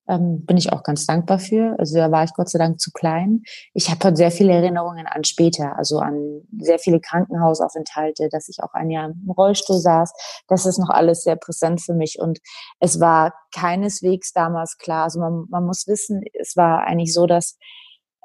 Ähm, 0.08 0.44
bin 0.46 0.56
ich 0.56 0.72
auch 0.72 0.82
ganz 0.82 1.06
dankbar 1.06 1.38
für. 1.38 1.76
Also 1.78 1.96
da 1.96 2.10
war 2.10 2.24
ich 2.24 2.32
Gott 2.34 2.48
sei 2.48 2.58
Dank 2.58 2.80
zu 2.80 2.92
klein. 2.92 3.42
Ich 3.74 3.90
habe 3.90 4.00
halt 4.04 4.16
sehr 4.16 4.30
viele 4.30 4.52
Erinnerungen 4.52 5.06
an 5.06 5.24
später, 5.24 5.76
also 5.76 5.98
an 5.98 6.42
sehr 6.58 6.78
viele 6.78 7.00
Krankenhausaufenthalte, 7.00 8.28
dass 8.30 8.48
ich 8.48 8.62
auch 8.62 8.72
ein 8.72 8.90
Jahr 8.90 9.10
im 9.10 9.30
Rollstuhl 9.30 9.78
saß. 9.78 10.12
Das 10.48 10.64
ist 10.66 10.78
noch 10.78 10.90
alles 10.90 11.24
sehr 11.24 11.36
präsent 11.36 11.80
für 11.80 11.94
mich. 11.94 12.18
Und 12.20 12.38
es 12.78 13.00
war 13.00 13.34
keineswegs 13.54 14.32
damals 14.32 14.78
klar. 14.78 15.04
Also 15.04 15.18
man, 15.18 15.46
man 15.50 15.64
muss 15.64 15.86
wissen, 15.86 16.22
es 16.34 16.56
war 16.56 16.84
eigentlich 16.84 17.12
so, 17.12 17.26
dass 17.26 17.58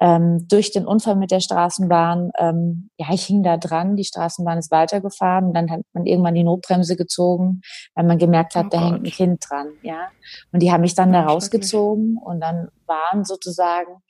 ähm, 0.02 0.48
durch 0.48 0.72
den 0.72 0.84
Unfall 0.84 1.14
mit 1.14 1.30
der 1.30 1.38
Straßenbahn, 1.38 2.32
ähm, 2.36 2.90
ja, 2.98 3.06
ich 3.12 3.24
hing 3.24 3.44
da 3.44 3.56
dran, 3.56 3.94
die 3.94 4.04
Straßenbahn 4.04 4.58
ist 4.58 4.72
weitergefahren, 4.72 5.54
dann 5.54 5.70
hat 5.70 5.82
man 5.92 6.06
irgendwann 6.06 6.34
die 6.34 6.42
Notbremse 6.42 6.96
gezogen, 6.96 7.60
weil 7.94 8.04
man 8.04 8.18
gemerkt 8.18 8.56
hat, 8.56 8.66
oh 8.66 8.68
da 8.70 8.78
Gott. 8.78 8.86
hängt 8.90 9.06
ein 9.06 9.12
Kind 9.12 9.44
dran, 9.48 9.68
ja. 9.82 10.08
Und 10.50 10.60
die 10.60 10.72
haben 10.72 10.80
mich 10.80 10.96
dann 10.96 11.12
da 11.12 11.22
rausgezogen 11.22 12.16
und 12.16 12.40
dann 12.40 12.68
waren 12.86 13.24
sozusagen 13.24 14.02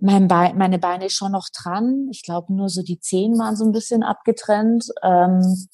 mein 0.00 0.26
Be 0.26 0.52
meine 0.56 0.80
Beine 0.80 1.08
schon 1.08 1.32
noch 1.32 1.50
dran. 1.56 2.08
Ich 2.10 2.24
glaube, 2.24 2.52
nur 2.52 2.68
so 2.68 2.82
die 2.82 2.98
Zehen 2.98 3.38
waren 3.38 3.54
so 3.54 3.64
ein 3.64 3.72
bisschen 3.72 4.02
abgetrennt. 4.02 4.86
Ähm, 5.04 5.68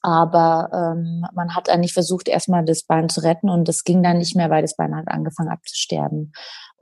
aber 0.00 0.68
ähm, 0.72 1.24
man 1.34 1.54
hat 1.56 1.70
eigentlich 1.70 1.94
versucht, 1.94 2.28
erstmal 2.28 2.62
das 2.62 2.82
Bein 2.82 3.08
zu 3.08 3.20
retten 3.22 3.48
und 3.48 3.68
das 3.68 3.84
ging 3.84 4.02
dann 4.02 4.18
nicht 4.18 4.36
mehr, 4.36 4.50
weil 4.50 4.60
das 4.60 4.76
Bein 4.76 4.94
hat 4.94 5.08
angefangen 5.08 5.48
abzusterben. 5.48 6.32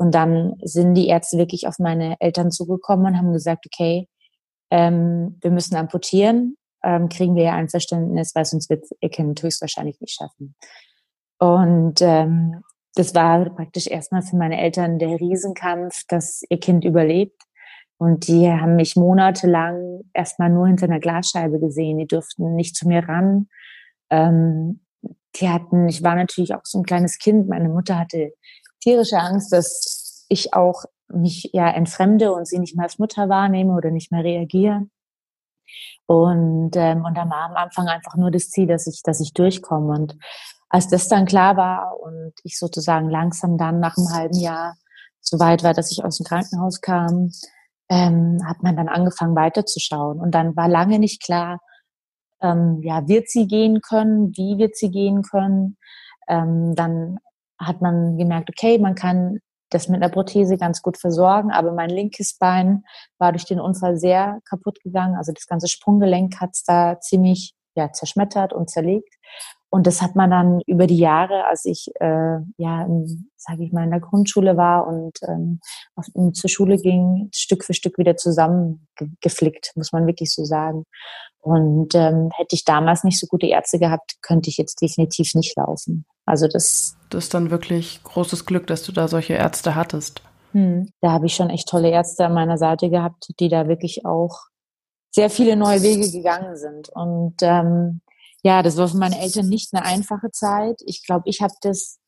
Und 0.02 0.16
dann 0.16 0.56
sind 0.64 0.94
die 0.94 1.06
Ärzte 1.06 1.38
wirklich 1.38 1.68
auf 1.68 1.78
meine 1.78 2.16
Eltern 2.18 2.50
zugekommen 2.50 3.06
und 3.06 3.16
haben 3.16 3.32
gesagt, 3.32 3.66
okay, 3.66 4.08
ähm, 4.68 5.38
wir 5.40 5.52
müssen 5.52 5.76
amputieren, 5.76 6.56
ähm, 6.82 7.08
kriegen 7.08 7.36
wir 7.36 7.44
ja 7.44 7.52
ein 7.52 7.68
Verständnis, 7.68 8.34
weil 8.34 8.44
sonst 8.44 8.68
wird 8.68 8.84
ihr 9.00 9.10
Kind 9.10 9.40
höchstwahrscheinlich 9.40 10.00
nicht 10.00 10.16
schaffen. 10.16 10.56
Und 11.38 12.02
ähm, 12.02 12.64
das 12.96 13.14
war 13.14 13.48
praktisch 13.50 13.86
erstmal 13.86 14.22
für 14.22 14.34
meine 14.34 14.60
Eltern 14.60 14.98
der 14.98 15.20
Riesenkampf, 15.20 16.02
dass 16.08 16.42
ihr 16.50 16.58
Kind 16.58 16.84
überlebt. 16.84 17.40
Und 17.96 18.26
die 18.26 18.50
haben 18.50 18.74
mich 18.74 18.96
monatelang 18.96 20.00
erstmal 20.12 20.50
nur 20.50 20.66
hinter 20.66 20.86
einer 20.86 20.98
Glasscheibe 20.98 21.60
gesehen. 21.60 21.98
Die 21.98 22.08
durften 22.08 22.56
nicht 22.56 22.74
zu 22.74 22.88
mir 22.88 23.08
ran. 23.08 23.46
Ähm, 24.10 24.80
die 25.36 25.48
hatten, 25.48 25.88
ich 25.88 26.02
war 26.02 26.16
natürlich 26.16 26.56
auch 26.56 26.64
so 26.64 26.80
ein 26.80 26.84
kleines 26.84 27.18
Kind. 27.18 27.48
Meine 27.48 27.68
Mutter 27.68 28.00
hatte 28.00 28.32
tierische 28.82 29.18
Angst, 29.18 29.52
dass 29.52 30.26
ich 30.28 30.54
auch 30.54 30.84
mich 31.08 31.50
ja 31.52 31.68
entfremde 31.68 32.32
und 32.32 32.46
sie 32.46 32.58
nicht 32.58 32.76
mehr 32.76 32.84
als 32.84 32.98
Mutter 32.98 33.28
wahrnehme 33.28 33.74
oder 33.74 33.90
nicht 33.90 34.10
mehr 34.12 34.24
reagiere. 34.24 34.86
Und, 36.06 36.72
ähm, 36.74 37.04
und 37.04 37.16
da 37.16 37.28
war 37.28 37.50
am 37.50 37.56
Anfang 37.56 37.86
einfach 37.88 38.16
nur 38.16 38.30
das 38.30 38.50
Ziel, 38.50 38.66
dass 38.66 38.86
ich, 38.86 39.02
dass 39.02 39.20
ich 39.20 39.32
durchkomme. 39.32 39.92
Und 39.92 40.16
als 40.68 40.88
das 40.88 41.08
dann 41.08 41.26
klar 41.26 41.56
war 41.56 41.98
und 42.00 42.32
ich 42.44 42.58
sozusagen 42.58 43.08
langsam 43.08 43.56
dann 43.56 43.80
nach 43.80 43.96
einem 43.96 44.12
halben 44.12 44.38
Jahr 44.38 44.74
so 45.20 45.38
weit 45.38 45.62
war, 45.62 45.74
dass 45.74 45.92
ich 45.92 46.04
aus 46.04 46.18
dem 46.18 46.26
Krankenhaus 46.26 46.80
kam, 46.80 47.30
ähm, 47.88 48.38
hat 48.46 48.62
man 48.62 48.76
dann 48.76 48.88
angefangen 48.88 49.36
weiterzuschauen. 49.36 50.18
Und 50.18 50.34
dann 50.34 50.56
war 50.56 50.68
lange 50.68 50.98
nicht 50.98 51.22
klar, 51.22 51.60
ähm, 52.40 52.80
ja, 52.82 53.06
wird 53.06 53.28
sie 53.28 53.46
gehen 53.46 53.80
können, 53.80 54.36
wie 54.36 54.58
wird 54.58 54.76
sie 54.76 54.90
gehen 54.90 55.22
können. 55.22 55.76
Ähm, 56.28 56.74
dann 56.74 57.18
hat 57.62 57.80
man 57.80 58.18
gemerkt, 58.18 58.50
okay, 58.50 58.78
man 58.78 58.94
kann 58.94 59.38
das 59.70 59.88
mit 59.88 60.02
einer 60.02 60.12
Prothese 60.12 60.58
ganz 60.58 60.82
gut 60.82 60.98
versorgen, 60.98 61.50
aber 61.50 61.72
mein 61.72 61.90
linkes 61.90 62.36
Bein 62.38 62.84
war 63.18 63.32
durch 63.32 63.44
den 63.44 63.60
Unfall 63.60 63.96
sehr 63.96 64.40
kaputt 64.44 64.80
gegangen. 64.82 65.16
Also 65.16 65.32
das 65.32 65.46
ganze 65.46 65.68
Sprunggelenk 65.68 66.40
hat 66.40 66.50
es 66.52 66.64
da 66.64 67.00
ziemlich 67.00 67.54
ja, 67.74 67.90
zerschmettert 67.92 68.52
und 68.52 68.70
zerlegt. 68.70 69.14
Und 69.72 69.86
das 69.86 70.02
hat 70.02 70.16
man 70.16 70.30
dann 70.30 70.60
über 70.66 70.86
die 70.86 70.98
Jahre, 70.98 71.46
als 71.46 71.64
ich 71.64 71.90
äh, 71.98 72.36
ja, 72.58 72.86
sage 73.38 73.64
ich 73.64 73.72
mal, 73.72 73.84
in 73.84 73.90
der 73.90 74.00
Grundschule 74.00 74.58
war 74.58 74.86
und 74.86 75.18
ähm, 75.26 75.60
auf, 75.96 76.04
zur 76.34 76.50
Schule 76.50 76.76
ging, 76.76 77.30
Stück 77.34 77.64
für 77.64 77.72
Stück 77.72 77.96
wieder 77.96 78.18
zusammengeflickt, 78.18 79.72
muss 79.74 79.92
man 79.92 80.06
wirklich 80.06 80.30
so 80.30 80.44
sagen. 80.44 80.84
Und 81.40 81.94
ähm, 81.94 82.28
hätte 82.34 82.54
ich 82.54 82.66
damals 82.66 83.02
nicht 83.02 83.18
so 83.18 83.26
gute 83.26 83.46
Ärzte 83.46 83.78
gehabt, 83.78 84.16
könnte 84.20 84.50
ich 84.50 84.58
jetzt 84.58 84.82
definitiv 84.82 85.34
nicht 85.34 85.56
laufen. 85.56 86.04
Also 86.26 86.48
das. 86.48 86.94
Das 87.08 87.24
ist 87.24 87.34
dann 87.34 87.50
wirklich 87.50 88.02
großes 88.04 88.44
Glück, 88.44 88.66
dass 88.66 88.82
du 88.82 88.92
da 88.92 89.08
solche 89.08 89.32
Ärzte 89.32 89.74
hattest. 89.74 90.22
Hm, 90.52 90.90
da 91.00 91.12
habe 91.12 91.24
ich 91.24 91.34
schon 91.34 91.48
echt 91.48 91.68
tolle 91.68 91.88
Ärzte 91.88 92.26
an 92.26 92.34
meiner 92.34 92.58
Seite 92.58 92.90
gehabt, 92.90 93.30
die 93.40 93.48
da 93.48 93.68
wirklich 93.68 94.04
auch 94.04 94.48
sehr 95.10 95.30
viele 95.30 95.56
neue 95.56 95.82
Wege 95.82 96.10
gegangen 96.10 96.56
sind. 96.56 96.90
Und 96.90 97.36
ähm, 97.40 98.02
ja, 98.42 98.62
das 98.62 98.76
war 98.76 98.88
für 98.88 98.96
meine 98.96 99.20
Eltern 99.20 99.48
nicht 99.48 99.72
eine 99.72 99.84
einfache 99.84 100.30
Zeit. 100.30 100.80
Ich 100.86 101.04
glaube, 101.04 101.24
ich 101.26 101.42
habe 101.42 101.54
das 101.60 101.98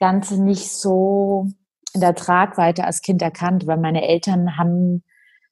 Ganze 0.00 0.42
nicht 0.42 0.70
so 0.70 1.48
in 1.92 2.00
der 2.00 2.14
Tragweite 2.14 2.84
als 2.84 3.00
Kind 3.00 3.22
erkannt, 3.22 3.66
weil 3.66 3.78
meine 3.78 4.06
Eltern 4.06 4.56
haben 4.56 5.02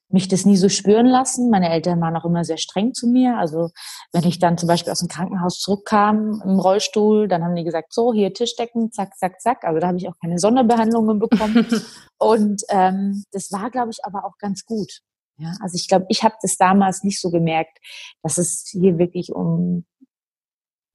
mich 0.09 0.27
das 0.27 0.45
nie 0.45 0.55
so 0.55 0.69
spüren 0.69 1.07
lassen. 1.07 1.49
Meine 1.49 1.69
Eltern 1.69 1.99
waren 1.99 2.15
auch 2.15 2.25
immer 2.25 2.43
sehr 2.43 2.57
streng 2.57 2.93
zu 2.93 3.07
mir. 3.07 3.37
Also 3.37 3.69
wenn 4.13 4.23
ich 4.23 4.39
dann 4.39 4.57
zum 4.57 4.67
Beispiel 4.67 4.91
aus 4.91 4.99
dem 4.99 5.09
Krankenhaus 5.09 5.59
zurückkam 5.59 6.41
im 6.43 6.59
Rollstuhl, 6.59 7.27
dann 7.27 7.43
haben 7.43 7.55
die 7.55 7.63
gesagt, 7.63 7.93
so 7.93 8.13
hier 8.13 8.33
Tischdecken, 8.33 8.91
zack, 8.91 9.17
zack, 9.17 9.41
zack. 9.41 9.63
Also 9.63 9.79
da 9.79 9.87
habe 9.87 9.97
ich 9.97 10.07
auch 10.07 10.17
keine 10.21 10.39
Sonderbehandlungen 10.39 11.19
bekommen. 11.19 11.67
Und 12.17 12.63
ähm, 12.69 13.23
das 13.31 13.51
war, 13.51 13.69
glaube 13.71 13.91
ich, 13.91 14.05
aber 14.05 14.25
auch 14.25 14.37
ganz 14.37 14.65
gut. 14.65 15.01
Ja, 15.37 15.53
also 15.61 15.75
ich 15.75 15.87
glaube, 15.87 16.05
ich 16.09 16.23
habe 16.23 16.35
das 16.41 16.55
damals 16.55 17.03
nicht 17.03 17.19
so 17.19 17.29
gemerkt, 17.29 17.77
dass 18.23 18.37
es 18.37 18.69
hier 18.71 18.97
wirklich 18.97 19.33
um 19.33 19.85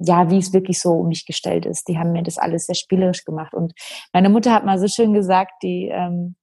ja, 0.00 0.30
wie 0.30 0.38
es 0.38 0.52
wirklich 0.52 0.80
so 0.80 0.92
um 0.92 1.08
mich 1.08 1.26
gestellt 1.26 1.66
ist. 1.66 1.86
Die 1.88 1.98
haben 1.98 2.12
mir 2.12 2.22
das 2.22 2.38
alles 2.38 2.66
sehr 2.66 2.74
spielerisch 2.74 3.24
gemacht. 3.24 3.54
Und 3.54 3.72
meine 4.12 4.30
Mutter 4.30 4.52
hat 4.52 4.64
mal 4.64 4.78
so 4.78 4.88
schön 4.88 5.12
gesagt, 5.12 5.62
die, 5.62 5.88
ähm, 5.92 6.36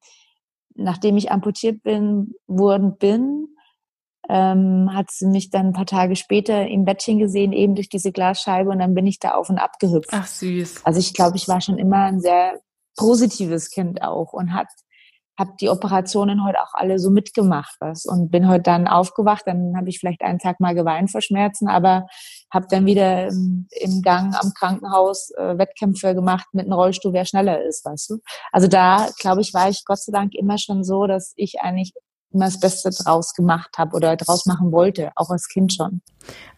nachdem 0.75 1.17
ich 1.17 1.31
amputiert 1.31 1.81
bin, 1.83 2.33
worden 2.45 2.97
bin, 2.97 3.47
ähm, 4.29 4.89
hat 4.93 5.09
sie 5.09 5.25
mich 5.25 5.49
dann 5.49 5.67
ein 5.67 5.73
paar 5.73 5.85
Tage 5.85 6.15
später 6.15 6.67
im 6.67 6.85
Bettchen 6.85 7.17
gesehen, 7.17 7.51
eben 7.53 7.75
durch 7.75 7.89
diese 7.89 8.11
Glasscheibe, 8.11 8.69
und 8.69 8.79
dann 8.79 8.93
bin 8.93 9.07
ich 9.07 9.19
da 9.19 9.31
auf 9.31 9.49
und 9.49 9.57
ab 9.57 9.79
gehüpft. 9.79 10.09
Ach 10.11 10.27
süß. 10.27 10.85
Also 10.85 10.99
ich 10.99 11.13
glaube, 11.13 11.37
ich 11.37 11.47
war 11.47 11.61
schon 11.61 11.77
immer 11.77 12.03
ein 12.03 12.19
sehr 12.19 12.59
positives 12.95 13.69
Kind 13.69 14.01
auch 14.01 14.33
und 14.33 14.53
hat 14.53 14.67
habe 15.39 15.53
die 15.61 15.69
Operationen 15.69 16.43
heute 16.43 16.59
auch 16.61 16.73
alle 16.73 16.97
so 16.99 17.11
mitgemacht 17.11 17.75
was 17.79 18.05
und 18.05 18.31
bin 18.31 18.47
heute 18.47 18.63
dann 18.63 18.87
aufgewacht, 18.87 19.43
dann 19.45 19.77
habe 19.77 19.89
ich 19.89 19.99
vielleicht 19.99 20.23
einen 20.23 20.39
Tag 20.39 20.59
mal 20.59 20.73
geweint 20.73 21.11
vor 21.11 21.21
Schmerzen, 21.21 21.67
aber 21.67 22.07
habe 22.51 22.67
dann 22.69 22.85
wieder 22.85 23.27
im, 23.27 23.67
im, 23.71 24.01
Gang 24.01 24.35
am 24.35 24.53
Krankenhaus 24.53 25.31
äh, 25.37 25.57
Wettkämpfe 25.57 26.15
gemacht 26.15 26.47
mit 26.53 26.65
einem 26.65 26.73
Rollstuhl, 26.73 27.13
wer 27.13 27.25
schneller 27.25 27.63
ist, 27.63 27.85
weißt 27.85 28.09
du. 28.11 28.19
Also 28.51 28.67
da, 28.67 29.09
glaube 29.19 29.41
ich, 29.41 29.53
war 29.53 29.69
ich 29.69 29.83
Gott 29.85 29.99
sei 29.99 30.11
Dank 30.11 30.33
immer 30.33 30.57
schon 30.57 30.83
so, 30.83 31.07
dass 31.07 31.33
ich 31.35 31.59
eigentlich 31.61 31.93
immer 32.31 32.45
das 32.45 32.59
Beste 32.59 32.89
draus 32.89 33.33
gemacht 33.33 33.77
habe 33.77 33.95
oder 33.95 34.15
draus 34.15 34.45
machen 34.45 34.71
wollte, 34.71 35.11
auch 35.15 35.29
als 35.29 35.47
Kind 35.47 35.73
schon. 35.73 36.01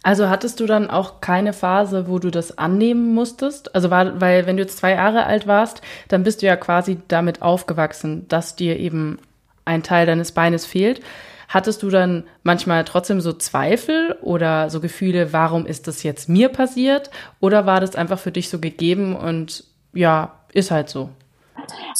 Also 0.03 0.29
hattest 0.29 0.59
du 0.59 0.65
dann 0.65 0.89
auch 0.89 1.21
keine 1.21 1.53
Phase, 1.53 2.07
wo 2.07 2.19
du 2.19 2.31
das 2.31 2.57
annehmen 2.57 3.13
musstest? 3.13 3.75
Also 3.75 3.89
war, 3.89 4.19
weil 4.19 4.45
wenn 4.45 4.57
du 4.57 4.63
jetzt 4.63 4.77
zwei 4.77 4.91
Jahre 4.91 5.25
alt 5.25 5.47
warst, 5.47 5.81
dann 6.07 6.23
bist 6.23 6.41
du 6.41 6.47
ja 6.47 6.55
quasi 6.55 6.99
damit 7.07 7.41
aufgewachsen, 7.41 8.27
dass 8.27 8.55
dir 8.55 8.79
eben 8.79 9.19
ein 9.65 9.83
Teil 9.83 10.05
deines 10.05 10.31
Beines 10.31 10.65
fehlt. 10.65 11.01
Hattest 11.49 11.81
du 11.81 11.89
dann 11.89 12.25
manchmal 12.43 12.85
trotzdem 12.85 13.21
so 13.21 13.33
Zweifel 13.33 14.15
oder 14.21 14.69
so 14.69 14.79
Gefühle, 14.79 15.33
warum 15.33 15.65
ist 15.65 15.87
das 15.87 16.03
jetzt 16.03 16.29
mir 16.29 16.49
passiert? 16.49 17.09
Oder 17.39 17.65
war 17.65 17.81
das 17.81 17.95
einfach 17.95 18.19
für 18.19 18.31
dich 18.31 18.49
so 18.49 18.59
gegeben 18.59 19.15
und 19.15 19.63
ja, 19.91 20.39
ist 20.53 20.69
halt 20.69 20.89
so? 20.89 21.09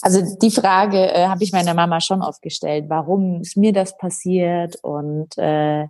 Also 0.03 0.21
die 0.39 0.51
Frage 0.51 1.11
äh, 1.11 1.27
habe 1.27 1.43
ich 1.43 1.51
meiner 1.51 1.73
Mama 1.73 1.99
schon 1.99 2.21
oft 2.21 2.43
gestellt, 2.43 2.85
warum 2.89 3.41
ist 3.41 3.57
mir 3.57 3.73
das 3.73 3.97
passiert 3.97 4.75
und 4.83 5.35
äh, 5.39 5.87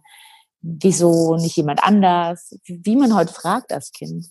wieso 0.61 1.35
nicht 1.35 1.57
jemand 1.57 1.83
anders, 1.83 2.55
wie 2.65 2.95
man 2.95 3.13
heute 3.13 3.33
fragt 3.33 3.73
als 3.73 3.91
Kind. 3.91 4.25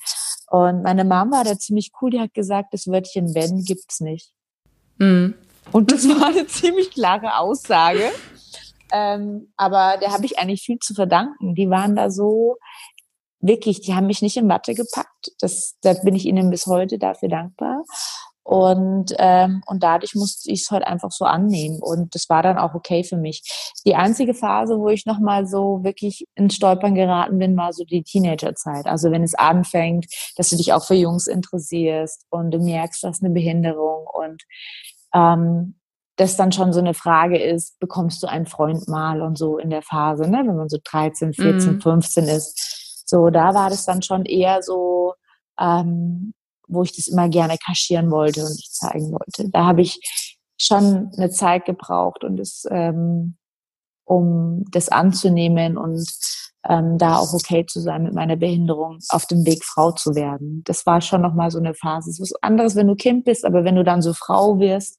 Und 0.50 0.82
meine 0.82 1.04
Mama 1.04 1.36
war 1.36 1.44
da 1.44 1.58
ziemlich 1.58 1.92
cool, 2.00 2.10
die 2.10 2.20
hat 2.20 2.32
gesagt, 2.32 2.72
das 2.72 2.86
Wörtchen 2.86 3.34
wenn 3.34 3.62
gibt's 3.62 4.00
nicht. 4.00 4.32
Mhm. 4.96 5.34
Und 5.70 5.92
das 5.92 6.08
war 6.08 6.28
eine 6.28 6.46
ziemlich 6.46 6.92
klare 6.92 7.36
Aussage. 7.36 8.10
Ähm, 8.92 9.53
aber 9.57 9.98
der 10.01 10.12
habe 10.12 10.24
ich 10.24 10.38
eigentlich 10.38 10.62
viel 10.62 10.79
zu 10.79 10.94
verdanken. 10.94 11.55
Die 11.55 11.68
waren 11.70 11.96
da 11.96 12.11
so, 12.11 12.57
wirklich, 13.40 13.81
die 13.81 13.94
haben 13.94 14.07
mich 14.07 14.22
nicht 14.22 14.37
in 14.37 14.48
Watte 14.48 14.74
gepackt. 14.74 15.33
Das, 15.40 15.77
da 15.83 15.94
bin 15.94 16.14
ich 16.14 16.27
ihnen 16.27 16.51
bis 16.51 16.66
heute 16.66 16.98
dafür 16.98 17.29
dankbar. 17.29 17.85
Und, 18.42 19.14
ähm, 19.18 19.62
und 19.66 19.83
dadurch 19.83 20.14
musste 20.14 20.51
ich 20.51 20.62
es 20.62 20.70
halt 20.70 20.83
einfach 20.83 21.11
so 21.11 21.27
annehmen. 21.27 21.81
Und 21.83 22.14
das 22.14 22.31
war 22.31 22.42
dann 22.42 22.57
auch 22.57 22.74
okay 22.74 23.05
für 23.05 23.18
mich. 23.18 23.42
Die 23.85 23.94
einzige 23.94 24.33
Phase, 24.33 24.79
wo 24.79 24.88
ich 24.88 25.05
nochmal 25.05 25.46
so 25.46 25.85
wirklich 25.85 26.27
ins 26.35 26.55
Stolpern 26.55 26.94
geraten 26.94 27.38
bin, 27.38 27.57
war 27.59 27.74
so 27.74 27.85
die 27.85 28.03
Teenagerzeit. 28.03 28.87
Also 28.87 29.11
wenn 29.11 29.22
es 29.22 29.35
anfängt, 29.35 30.07
dass 30.37 30.48
du 30.48 30.57
dich 30.57 30.72
auch 30.72 30.83
für 30.83 30.94
Jungs 30.94 31.27
interessierst 31.27 32.24
und 32.31 32.51
du 32.51 32.59
merkst, 32.59 33.03
du 33.03 33.09
hast 33.09 33.22
eine 33.22 33.35
Behinderung 33.35 34.07
und 34.07 34.42
ähm, 35.14 35.77
das 36.18 36.37
dann 36.37 36.50
schon 36.50 36.72
so 36.72 36.81
eine 36.81 36.94
Frage 36.94 37.40
ist, 37.40 37.78
bekommst 37.78 38.22
du 38.22 38.26
einen 38.26 38.46
Freund 38.46 38.88
mal 38.88 39.22
und 39.22 39.38
so 39.38 39.57
in 39.57 39.70
der 39.70 39.83
Phase, 39.83 40.28
ne? 40.28 40.42
wenn 40.44 40.57
man 40.57 40.68
so 40.68 40.78
13, 40.83 41.33
14, 41.33 41.74
mhm. 41.74 41.81
15 41.81 42.24
ist. 42.24 43.09
So, 43.09 43.31
da 43.31 43.54
war 43.54 43.70
das 43.70 43.87
dann 43.87 44.02
schon 44.02 44.24
eher 44.24 44.61
so, 44.61 45.14
ähm, 45.61 46.35
wo 46.66 46.83
ich 46.83 46.94
das 46.94 47.07
immer 47.07 47.28
gerne 47.28 47.57
kaschieren 47.64 48.11
wollte 48.11 48.44
und 48.44 48.59
ich 48.59 48.70
zeigen 48.72 49.12
wollte. 49.12 49.48
Da 49.50 49.66
habe 49.66 49.83
ich 49.83 50.00
schon 50.61 51.12
eine 51.16 51.31
Zeit 51.31 51.64
gebraucht 51.64 52.24
und 52.24 52.40
es, 52.40 52.66
ähm, 52.68 53.37
um 54.04 54.64
das 54.72 54.88
anzunehmen 54.88 55.78
und 55.78 56.04
ähm, 56.68 56.98
da 56.98 57.16
auch 57.16 57.33
okay 57.33 57.64
zu 57.66 57.81
sein 57.81 58.02
mit 58.02 58.14
meiner 58.14 58.37
Behinderung, 58.37 58.98
auf 59.09 59.26
dem 59.26 59.46
Weg 59.46 59.64
Frau 59.64 59.90
zu 59.92 60.14
werden. 60.14 60.62
Das 60.66 60.85
war 60.85 61.00
schon 61.00 61.22
nochmal 61.22 61.50
so 61.50 61.59
eine 61.59 61.74
Phase. 61.74 62.11
Es 62.11 62.20
ist 62.20 62.33
was 62.33 62.42
anderes, 62.42 62.76
wenn 62.76 62.87
du 62.87 62.94
Kind 62.94 63.24
bist, 63.24 63.44
aber 63.44 63.64
wenn 63.64 63.76
du 63.76 63.85
dann 63.85 64.02
so 64.02 64.12
Frau 64.12 64.59
wirst 64.59 64.98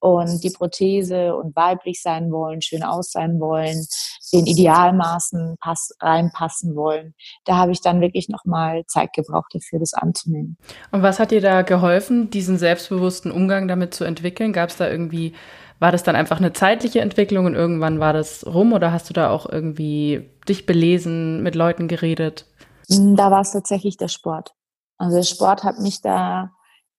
und 0.00 0.44
die 0.44 0.50
Prothese 0.50 1.34
und 1.34 1.56
weiblich 1.56 2.00
sein 2.00 2.30
wollen, 2.30 2.62
schön 2.62 2.84
aus 2.84 3.10
sein 3.10 3.40
wollen, 3.40 3.84
den 4.32 4.46
Idealmaßen 4.46 5.56
pass, 5.60 5.90
reinpassen 6.00 6.76
wollen. 6.76 7.14
Da 7.44 7.56
habe 7.56 7.72
ich 7.72 7.80
dann 7.80 8.00
wirklich 8.00 8.28
nochmal 8.28 8.84
Zeit 8.86 9.12
gebraucht 9.12 9.52
dafür, 9.54 9.80
das 9.80 9.94
anzunehmen. 9.94 10.56
Und 10.92 11.02
was 11.02 11.18
hat 11.18 11.32
dir 11.32 11.40
da 11.40 11.62
geholfen, 11.62 12.30
diesen 12.30 12.58
selbstbewussten 12.58 13.32
Umgang 13.32 13.66
damit 13.66 13.92
zu 13.92 14.04
entwickeln? 14.04 14.52
Gab 14.52 14.70
es 14.70 14.76
da 14.76 14.88
irgendwie, 14.88 15.34
war 15.78 15.92
das 15.92 16.02
dann 16.02 16.16
einfach 16.16 16.38
eine 16.38 16.52
zeitliche 16.52 17.00
Entwicklung 17.00 17.46
und 17.46 17.54
irgendwann 17.54 18.00
war 18.00 18.12
das 18.12 18.46
rum 18.46 18.72
oder 18.72 18.92
hast 18.92 19.08
du 19.08 19.14
da 19.14 19.30
auch 19.30 19.48
irgendwie 19.48 20.30
dich 20.48 20.66
belesen, 20.66 21.42
mit 21.42 21.54
Leuten 21.54 21.88
geredet? 21.88 22.46
Da 22.88 23.30
war 23.30 23.40
es 23.40 23.52
tatsächlich 23.52 23.96
der 23.96 24.08
Sport. 24.08 24.54
Also 24.96 25.16
der 25.16 25.24
Sport 25.24 25.62
hat 25.62 25.78
mich 25.78 26.00
da 26.00 26.50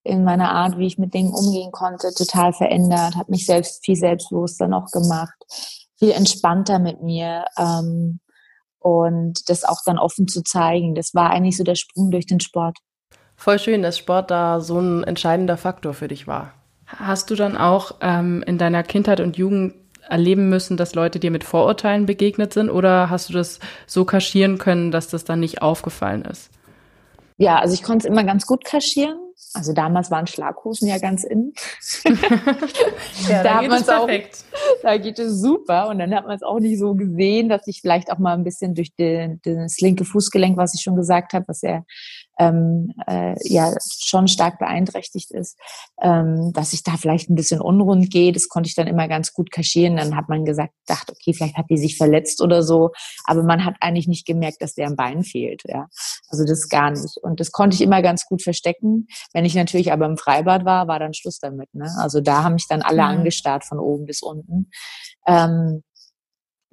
in 0.02 0.24
meiner 0.24 0.52
Art, 0.52 0.78
wie 0.78 0.86
ich 0.86 0.96
mit 0.96 1.12
Dingen 1.12 1.34
umgehen 1.34 1.72
konnte, 1.72 2.14
total 2.14 2.54
verändert, 2.54 3.16
hat 3.16 3.28
mich 3.28 3.44
selbst 3.44 3.84
viel 3.84 3.96
selbstbewusster 3.96 4.66
noch 4.66 4.90
gemacht 4.90 5.34
viel 6.00 6.10
entspannter 6.10 6.78
mit 6.78 7.02
mir 7.02 7.44
ähm, 7.56 8.20
und 8.78 9.48
das 9.48 9.64
auch 9.64 9.80
dann 9.84 9.98
offen 9.98 10.26
zu 10.26 10.42
zeigen. 10.42 10.94
Das 10.94 11.14
war 11.14 11.30
eigentlich 11.30 11.56
so 11.56 11.62
der 11.62 11.74
Sprung 11.76 12.10
durch 12.10 12.26
den 12.26 12.40
Sport. 12.40 12.78
Voll 13.36 13.58
schön, 13.58 13.82
dass 13.82 13.98
Sport 13.98 14.30
da 14.30 14.60
so 14.60 14.80
ein 14.80 15.04
entscheidender 15.04 15.56
Faktor 15.56 15.94
für 15.94 16.08
dich 16.08 16.26
war. 16.26 16.54
Hast 16.96 17.30
du 17.30 17.34
dann 17.34 17.56
auch 17.56 17.96
ähm, 18.00 18.42
in 18.46 18.58
deiner 18.58 18.82
Kindheit 18.82 19.20
und 19.20 19.36
Jugend 19.36 19.74
erleben 20.08 20.48
müssen, 20.48 20.76
dass 20.76 20.94
Leute 20.94 21.20
dir 21.20 21.30
mit 21.30 21.44
Vorurteilen 21.44 22.06
begegnet 22.06 22.52
sind 22.52 22.68
oder 22.68 23.10
hast 23.10 23.28
du 23.28 23.32
das 23.32 23.60
so 23.86 24.04
kaschieren 24.04 24.58
können, 24.58 24.90
dass 24.90 25.08
das 25.08 25.24
dann 25.24 25.40
nicht 25.40 25.62
aufgefallen 25.62 26.22
ist? 26.22 26.50
Ja, 27.36 27.58
also 27.58 27.74
ich 27.74 27.82
konnte 27.82 28.06
es 28.06 28.12
immer 28.12 28.24
ganz 28.24 28.46
gut 28.46 28.64
kaschieren. 28.64 29.18
Also 29.54 29.72
damals 29.72 30.10
waren 30.10 30.26
Schlaghosen 30.26 30.86
ja 30.86 30.98
ganz 30.98 31.24
in. 31.24 31.54
ja, 33.28 33.42
da, 33.42 33.60
geht 33.60 33.72
es 33.72 33.86
perfekt. 33.86 34.44
Auch, 34.52 34.82
da 34.82 34.98
geht 34.98 35.18
es 35.18 35.40
super. 35.40 35.88
Und 35.88 35.98
dann 35.98 36.14
hat 36.14 36.26
man 36.26 36.36
es 36.36 36.42
auch 36.42 36.60
nicht 36.60 36.78
so 36.78 36.94
gesehen, 36.94 37.48
dass 37.48 37.66
ich 37.66 37.80
vielleicht 37.80 38.12
auch 38.12 38.18
mal 38.18 38.34
ein 38.34 38.44
bisschen 38.44 38.74
durch 38.74 38.94
den, 38.94 39.40
das 39.42 39.80
linke 39.80 40.04
Fußgelenk, 40.04 40.56
was 40.56 40.74
ich 40.74 40.82
schon 40.82 40.94
gesagt 40.94 41.32
habe, 41.32 41.48
was 41.48 41.62
ja 41.62 41.82
ähm, 42.40 42.94
äh, 43.06 43.34
ja 43.44 43.72
schon 44.00 44.26
stark 44.26 44.58
beeinträchtigt 44.58 45.30
ist, 45.30 45.58
ähm, 46.00 46.52
dass 46.54 46.72
ich 46.72 46.82
da 46.82 46.96
vielleicht 46.96 47.28
ein 47.28 47.34
bisschen 47.34 47.60
unrund 47.60 48.10
gehe. 48.10 48.32
Das 48.32 48.48
konnte 48.48 48.66
ich 48.66 48.74
dann 48.74 48.86
immer 48.86 49.08
ganz 49.08 49.34
gut 49.34 49.50
kaschieren. 49.50 49.98
Dann 49.98 50.16
hat 50.16 50.30
man 50.30 50.46
gesagt, 50.46 50.72
dachte, 50.86 51.12
okay, 51.12 51.34
vielleicht 51.34 51.56
hat 51.56 51.66
die 51.68 51.76
sich 51.76 51.98
verletzt 51.98 52.40
oder 52.40 52.62
so. 52.62 52.92
Aber 53.24 53.42
man 53.42 53.64
hat 53.64 53.74
eigentlich 53.80 54.08
nicht 54.08 54.26
gemerkt, 54.26 54.62
dass 54.62 54.74
der 54.74 54.86
am 54.86 54.96
Bein 54.96 55.22
fehlt. 55.22 55.62
Ja, 55.66 55.88
also 56.28 56.44
das 56.46 56.68
gar 56.70 56.90
nicht. 56.90 57.18
Und 57.18 57.40
das 57.40 57.52
konnte 57.52 57.74
ich 57.74 57.82
immer 57.82 58.00
ganz 58.00 58.24
gut 58.24 58.42
verstecken. 58.42 59.06
Wenn 59.34 59.44
ich 59.44 59.54
natürlich 59.54 59.92
aber 59.92 60.06
im 60.06 60.16
Freibad 60.16 60.64
war, 60.64 60.88
war 60.88 60.98
dann 60.98 61.12
Schluss 61.12 61.38
damit. 61.40 61.68
Ne? 61.74 61.92
Also 61.98 62.22
da 62.22 62.42
haben 62.42 62.54
mich 62.54 62.66
dann 62.68 62.80
alle 62.80 63.02
mhm. 63.02 63.18
angestarrt 63.18 63.64
von 63.64 63.78
oben 63.78 64.06
bis 64.06 64.22
unten. 64.22 64.70
Ähm, 65.26 65.82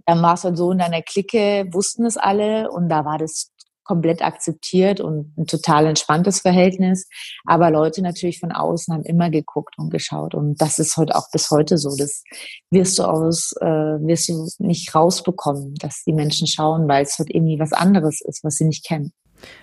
dann 0.05 0.21
war 0.21 0.35
es 0.35 0.45
halt 0.45 0.57
so 0.57 0.71
in 0.71 0.77
deiner 0.77 1.01
Clique, 1.01 1.67
wussten 1.73 2.05
es 2.05 2.15
alle 2.15 2.71
und 2.71 2.87
da 2.87 3.03
war 3.03 3.17
das 3.17 3.51
komplett 3.87 4.21
akzeptiert 4.21 4.99
und 4.99 5.33
ein 5.37 5.47
total 5.47 5.87
entspanntes 5.87 6.41
Verhältnis. 6.41 7.07
Aber 7.45 7.71
Leute 7.71 8.01
natürlich 8.01 8.39
von 8.39 8.51
außen 8.51 8.93
haben 8.93 9.03
immer 9.03 9.29
geguckt 9.29 9.75
und 9.77 9.89
geschaut. 9.89 10.35
Und 10.35 10.61
das 10.61 10.77
ist 10.77 10.97
heute 10.97 11.15
auch 11.15 11.31
bis 11.31 11.49
heute 11.49 11.77
so. 11.77 11.95
Das 11.97 12.23
wirst 12.69 12.99
du 12.99 13.03
aus, 13.03 13.53
äh, 13.61 13.65
wirst 13.65 14.29
du 14.29 14.47
nicht 14.59 14.93
rausbekommen, 14.93 15.75
dass 15.75 16.03
die 16.03 16.13
Menschen 16.13 16.47
schauen, 16.47 16.87
weil 16.87 17.03
es 17.03 17.17
halt 17.17 17.33
irgendwie 17.33 17.59
was 17.59 17.73
anderes 17.73 18.21
ist, 18.21 18.43
was 18.43 18.55
sie 18.55 18.65
nicht 18.65 18.85
kennen. 18.85 19.13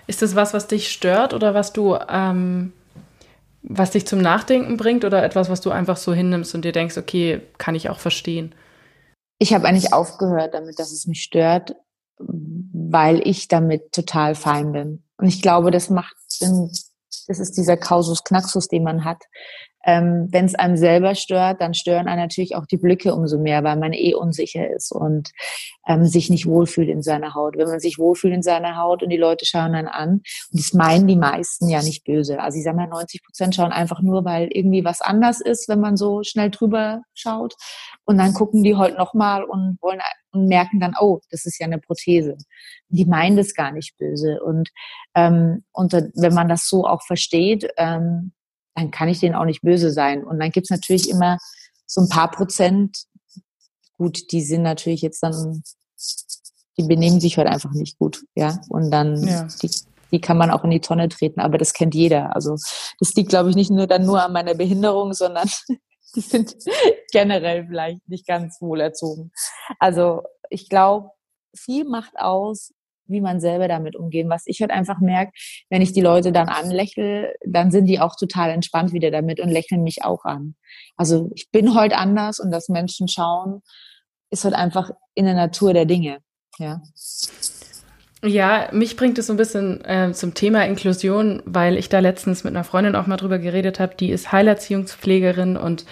Ist 0.07 0.23
das 0.23 0.35
was, 0.35 0.55
was 0.55 0.67
dich 0.67 0.91
stört 0.91 1.35
oder 1.35 1.55
was 1.55 1.73
du, 1.73 1.97
ähm, 2.09 2.73
was 3.63 3.91
dich 3.91 4.07
zum 4.07 4.21
Nachdenken 4.21 4.77
bringt 4.77 5.05
oder 5.05 5.23
etwas, 5.23 5.49
was 5.49 5.61
du 5.61 5.71
einfach 5.71 5.97
so 5.97 6.13
hinnimmst 6.13 6.55
und 6.55 6.65
dir 6.65 6.73
denkst, 6.73 6.97
okay, 6.97 7.43
kann 7.59 7.75
ich 7.75 7.89
auch 7.91 7.99
verstehen? 7.99 8.55
Ich 9.39 9.53
habe 9.53 9.67
eigentlich 9.67 9.93
aufgehört 9.93 10.55
damit, 10.55 10.79
dass 10.79 10.93
es 10.93 11.07
mich 11.07 11.23
stört, 11.23 11.75
weil 12.19 13.27
ich 13.27 13.49
damit 13.49 13.93
total 13.93 14.35
fein 14.35 14.73
bin. 14.73 15.05
Und 15.17 15.27
ich 15.27 15.43
glaube, 15.43 15.71
das 15.71 15.91
macht, 15.91 16.17
das 16.41 17.39
ist 17.39 17.57
dieser 17.57 17.77
Kausus 17.77 18.25
Knaxus, 18.25 18.69
den 18.69 18.85
man 18.85 19.05
hat. 19.05 19.23
Ähm, 19.85 20.29
Wenn 20.31 20.45
es 20.47 20.55
einem 20.55 20.77
selber 20.77 21.15
stört, 21.15 21.61
dann 21.61 21.75
stören 21.75 22.09
einen 22.09 22.21
natürlich 22.23 22.57
auch 22.57 22.67
die 22.67 22.77
Blicke 22.77 23.15
umso 23.15 23.39
mehr, 23.39 23.63
weil 23.65 23.77
man 23.77 23.93
eh 23.93 24.15
unsicher 24.15 24.71
ist 24.71 24.93
und 24.93 25.31
ähm, 25.87 26.07
sich 26.07 26.31
nicht 26.31 26.47
wohlfühlt 26.47 26.89
in 26.89 27.03
seiner 27.03 27.35
Haut. 27.35 27.57
Wenn 27.57 27.69
man 27.69 27.81
sich 27.81 27.99
wohlfühlt 27.99 28.35
in 28.35 28.43
seiner 28.43 28.77
Haut 28.77 29.03
und 29.03 29.11
die 29.11 29.17
Leute 29.17 29.45
schauen 29.45 29.73
dann 29.73 29.89
an, 29.89 30.11
und 30.11 30.25
das 30.53 30.73
meinen 30.73 31.07
die 31.07 31.17
meisten 31.17 31.69
ja 31.69 31.83
nicht 31.83 32.05
böse. 32.05 32.41
Also 32.41 32.59
ich 32.59 32.65
sage 32.65 32.77
mal, 32.77 32.87
90 32.87 33.23
Prozent 33.23 33.55
schauen 33.55 33.73
einfach 33.73 34.01
nur, 34.01 34.25
weil 34.25 34.49
irgendwie 34.51 34.85
was 34.85 35.01
anders 35.01 35.41
ist, 35.41 35.69
wenn 35.69 35.81
man 35.81 35.97
so 35.97 36.23
schnell 36.23 36.51
drüber 36.51 37.03
schaut. 37.15 37.55
Und 38.05 38.19
dann 38.19 38.35
gucken 38.35 38.63
die 38.63 38.77
heute 38.77 38.97
nochmal 38.97 39.45
und 39.45 39.79
wollen 39.81 40.01
und 40.33 40.47
merken 40.47 40.81
dann, 40.81 40.95
oh, 40.99 41.21
das 41.31 41.47
ist 41.47 41.59
ja 41.59 41.67
eine 41.67 41.79
Prothese. 41.79 42.37
Die 42.89 43.05
meinen 43.05 43.37
das 43.37 43.55
gar 43.55 43.73
nicht 43.73 43.97
böse. 43.99 44.41
Und, 44.43 44.71
ähm, 45.15 45.65
und 45.73 45.93
wenn 45.93 46.35
man 46.35 46.49
das 46.49 46.69
so 46.69 46.87
auch 46.87 47.03
versteht, 47.03 47.69
ähm, 47.77 48.33
dann 48.75 48.91
kann 48.91 49.09
ich 49.09 49.21
denen 49.21 49.35
auch 49.35 49.45
nicht 49.45 49.63
böse 49.63 49.91
sein. 49.91 50.25
Und 50.25 50.41
dann 50.41 50.51
gibt's 50.51 50.71
natürlich 50.71 51.09
immer 51.09 51.39
so 51.87 52.01
ein 52.01 52.09
paar 52.09 52.31
Prozent, 52.31 53.05
gut, 53.97 54.33
die 54.33 54.43
sind 54.43 54.63
natürlich 54.63 55.03
jetzt 55.03 55.23
dann, 55.23 55.63
die 56.77 56.83
benehmen 56.83 57.21
sich 57.21 57.39
halt 57.39 57.49
einfach 57.49 57.73
nicht 57.73 57.99
gut, 57.99 58.25
ja. 58.35 58.61
Und 58.69 58.91
dann 58.91 59.27
ja. 59.27 59.49
die, 59.63 59.71
die 60.11 60.21
kann 60.21 60.39
man 60.39 60.51
auch 60.51 60.65
in 60.65 60.71
die 60.71 60.81
Tonne 60.81 61.09
treten, 61.09 61.41
aber 61.41 61.59
das 61.59 61.73
kennt 61.73 61.95
jeder. 61.95 62.35
Also 62.35 62.57
das 62.99 63.15
liegt, 63.15 63.31
glaube 63.31 63.51
ich, 63.51 63.57
nicht 63.57 63.71
nur 63.71 63.87
dann 63.87 64.05
nur 64.05 64.23
an 64.23 64.33
meiner 64.33 64.55
Behinderung, 64.55 65.13
sondern 65.15 65.49
die 66.17 66.21
sind 66.21 66.57
generell 67.13 67.67
vielleicht 67.67 68.09
nicht 68.09 68.27
ganz 68.27 68.61
wohl 68.61 68.81
erzogen. 68.81 69.31
Also 69.79 70.23
ich 70.51 70.69
glaube, 70.69 71.11
viel 71.55 71.85
macht 71.85 72.19
aus, 72.19 72.73
wie 73.07 73.21
man 73.21 73.41
selber 73.41 73.69
damit 73.69 73.97
umgehen. 73.97 74.29
Was 74.29 74.45
ich 74.47 74.61
halt 74.61 74.71
einfach 74.71 75.01
merke, 75.01 75.33
wenn 75.71 75.83
ich 75.83 75.93
die 75.93 76.01
Leute 76.01 76.33
dann 76.33 76.49
anlächle, 76.49 77.35
dann 77.45 77.71
sind 77.71 77.87
die 77.87 78.01
auch 78.01 78.17
total 78.17 78.51
entspannt 78.51 78.93
wieder 78.93 79.11
damit 79.11 79.41
und 79.41 79.51
lächeln 79.51 79.83
mich 79.83 80.05
auch 80.05 80.25
an. 80.25 80.55
Also 80.97 81.31
ich 81.35 81.51
bin 81.51 81.75
heute 81.75 81.97
anders 81.97 82.41
und 82.41 82.51
dass 82.51 82.69
Menschen 82.69 83.09
schauen, 83.09 83.63
ist 84.31 84.45
halt 84.45 84.55
einfach 84.55 84.91
in 85.15 85.25
der 85.27 85.35
Natur 85.35 85.75
der 85.75 85.85
Dinge. 85.85 86.19
Ja. 86.59 86.83
Ja, 88.23 88.69
mich 88.73 88.97
bringt 88.97 89.19
es 89.19 89.27
so 89.27 89.35
ein 89.35 89.37
bisschen 89.37 89.85
äh, 89.85 90.13
zum 90.15 90.33
Thema 90.33 90.65
Inklusion, 90.65 91.43
weil 91.45 91.77
ich 91.77 91.91
da 91.91 91.99
letztens 91.99 92.43
mit 92.43 92.55
einer 92.55 92.65
Freundin 92.65 92.97
auch 92.97 93.07
mal 93.07 93.19
drüber 93.19 93.39
geredet 93.39 93.81
habe. 93.81 93.97
Die 93.97 94.11
ist 94.11 94.33
Heilerziehungspflegerin 94.33 95.59
und 95.59 95.85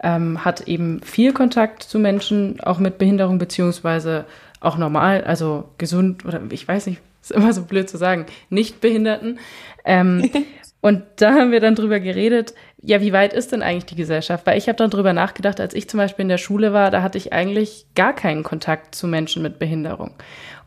ähm, 0.00 0.44
hat 0.44 0.68
eben 0.68 1.02
viel 1.02 1.32
Kontakt 1.32 1.82
zu 1.82 1.98
Menschen, 1.98 2.60
auch 2.60 2.78
mit 2.78 2.98
Behinderung, 2.98 3.38
beziehungsweise 3.38 4.24
auch 4.60 4.76
normal, 4.76 5.24
also 5.24 5.64
gesund 5.78 6.24
oder 6.24 6.40
ich 6.50 6.66
weiß 6.66 6.86
nicht, 6.86 7.00
ist 7.22 7.32
immer 7.32 7.52
so 7.52 7.64
blöd 7.64 7.88
zu 7.88 7.96
sagen, 7.96 8.26
nicht 8.48 8.80
Behinderten. 8.80 9.38
Ähm, 9.84 10.30
und 10.80 11.02
da 11.16 11.34
haben 11.34 11.52
wir 11.52 11.60
dann 11.60 11.74
drüber 11.74 12.00
geredet, 12.00 12.54
ja, 12.82 13.00
wie 13.00 13.12
weit 13.12 13.32
ist 13.32 13.52
denn 13.52 13.62
eigentlich 13.62 13.86
die 13.86 13.96
Gesellschaft? 13.96 14.46
Weil 14.46 14.58
ich 14.58 14.68
habe 14.68 14.76
dann 14.76 14.90
drüber 14.90 15.12
nachgedacht, 15.12 15.60
als 15.60 15.74
ich 15.74 15.88
zum 15.88 15.98
Beispiel 15.98 16.22
in 16.22 16.28
der 16.28 16.38
Schule 16.38 16.72
war, 16.72 16.90
da 16.90 17.02
hatte 17.02 17.18
ich 17.18 17.32
eigentlich 17.32 17.86
gar 17.94 18.14
keinen 18.14 18.42
Kontakt 18.42 18.94
zu 18.94 19.06
Menschen 19.06 19.42
mit 19.42 19.58
Behinderung. 19.58 20.14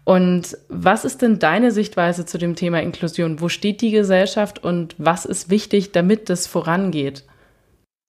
Und 0.06 0.58
was 0.67 1.06
ist 1.06 1.21
denn 1.21 1.39
deine 1.39 1.71
Sichtweise 1.71 2.25
zu 2.25 2.38
dem 2.38 2.56
Thema 2.56 2.82
Inklusion? 2.82 3.39
Wo 3.39 3.47
steht 3.47 3.82
die 3.82 3.91
Gesellschaft 3.91 4.62
und 4.63 4.95
was 4.97 5.25
ist 5.25 5.49
wichtig, 5.49 5.93
damit 5.93 6.29
das 6.29 6.45
vorangeht? 6.45 7.23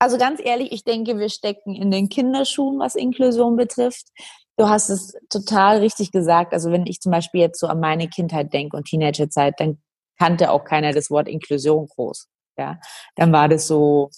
Also 0.01 0.18
ganz 0.18 0.40
ehrlich, 0.44 0.73
ich 0.73 0.85
denke, 0.85 1.18
wir 1.18 1.29
stecken 1.29 1.75
in 1.75 1.90
den 1.90 2.09
Kinderschuhen, 2.09 2.79
was 2.81 2.97
Inklusion 2.97 3.57
betrifft. 3.57 4.09
Du 4.57 4.69
hast 4.69 4.88
es 4.88 5.14
total 5.31 5.79
richtig 5.79 6.12
gesagt. 6.12 6.53
Also 6.53 6.71
wenn 6.71 6.87
ich 6.87 7.01
zum 7.01 7.11
Beispiel 7.12 7.40
jetzt 7.40 7.59
so 7.59 7.67
an 7.67 7.81
meine 7.81 8.09
Kindheit 8.09 8.53
denke 8.53 8.77
und 8.77 8.87
Teenagerzeit, 8.87 9.55
dann 9.59 9.79
kannte 10.19 10.51
auch 10.51 10.64
keiner 10.64 10.93
das 10.93 11.11
Wort 11.11 11.29
Inklusion 11.29 11.88
groß. 11.88 12.29
Ja, 12.57 12.79
dann 13.17 13.33
war 13.33 13.49
das 13.49 13.67
so, 13.67 14.11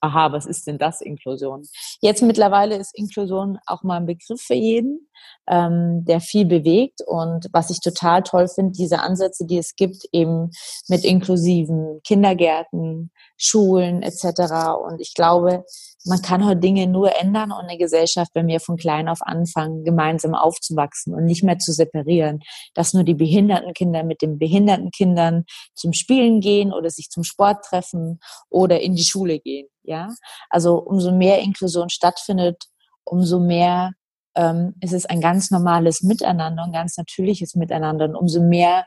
aha, 0.00 0.32
was 0.32 0.46
ist 0.46 0.66
denn 0.66 0.78
das 0.78 1.00
Inklusion? 1.00 1.62
Jetzt 2.00 2.22
mittlerweile 2.22 2.76
ist 2.76 2.96
Inklusion 2.98 3.58
auch 3.66 3.84
mal 3.84 3.98
ein 3.98 4.06
Begriff 4.06 4.40
für 4.42 4.54
jeden, 4.54 5.08
ähm, 5.48 6.04
der 6.04 6.20
viel 6.20 6.44
bewegt. 6.44 7.00
Und 7.06 7.46
was 7.52 7.70
ich 7.70 7.80
total 7.80 8.22
toll 8.22 8.48
finde, 8.48 8.72
diese 8.72 9.00
Ansätze, 9.00 9.46
die 9.46 9.58
es 9.58 9.76
gibt, 9.76 10.04
eben 10.12 10.50
mit 10.88 11.04
inklusiven 11.04 12.00
Kindergärten, 12.04 13.10
Schulen 13.36 14.02
etc. 14.02 14.74
Und 14.84 15.00
ich 15.00 15.14
glaube, 15.14 15.64
man 16.06 16.22
kann 16.22 16.46
heute 16.46 16.60
Dinge 16.60 16.86
nur 16.86 17.16
ändern 17.16 17.52
und 17.52 17.64
eine 17.64 17.78
Gesellschaft, 17.78 18.30
wenn 18.34 18.46
wir 18.46 18.60
von 18.60 18.76
klein 18.76 19.08
auf 19.08 19.18
anfangen, 19.22 19.84
gemeinsam 19.84 20.34
aufzuwachsen 20.34 21.14
und 21.14 21.24
nicht 21.24 21.42
mehr 21.42 21.58
zu 21.58 21.72
separieren, 21.72 22.40
dass 22.74 22.94
nur 22.94 23.04
die 23.04 23.14
behinderten 23.14 23.74
Kinder 23.74 24.04
mit 24.04 24.22
den 24.22 24.38
behinderten 24.38 24.90
Kindern 24.90 25.44
zum 25.74 25.92
Spielen 25.92 26.40
gehen 26.40 26.72
oder 26.72 26.90
sich 26.90 27.10
zum 27.10 27.24
Sport 27.24 27.64
treffen 27.64 28.20
oder 28.48 28.80
in 28.80 28.94
die 28.94 29.04
Schule 29.04 29.40
gehen. 29.40 29.68
Ja, 29.82 30.08
also 30.50 30.78
umso 30.78 31.12
mehr 31.12 31.40
Inklusion 31.40 31.90
stattfindet, 31.90 32.64
umso 33.04 33.38
mehr 33.38 33.92
ähm, 34.36 34.74
ist 34.80 34.92
es 34.92 35.06
ein 35.06 35.20
ganz 35.20 35.50
normales 35.50 36.02
Miteinander, 36.02 36.64
ein 36.64 36.72
ganz 36.72 36.96
natürliches 36.96 37.54
Miteinander 37.54 38.04
und 38.06 38.14
umso 38.14 38.42
mehr 38.42 38.84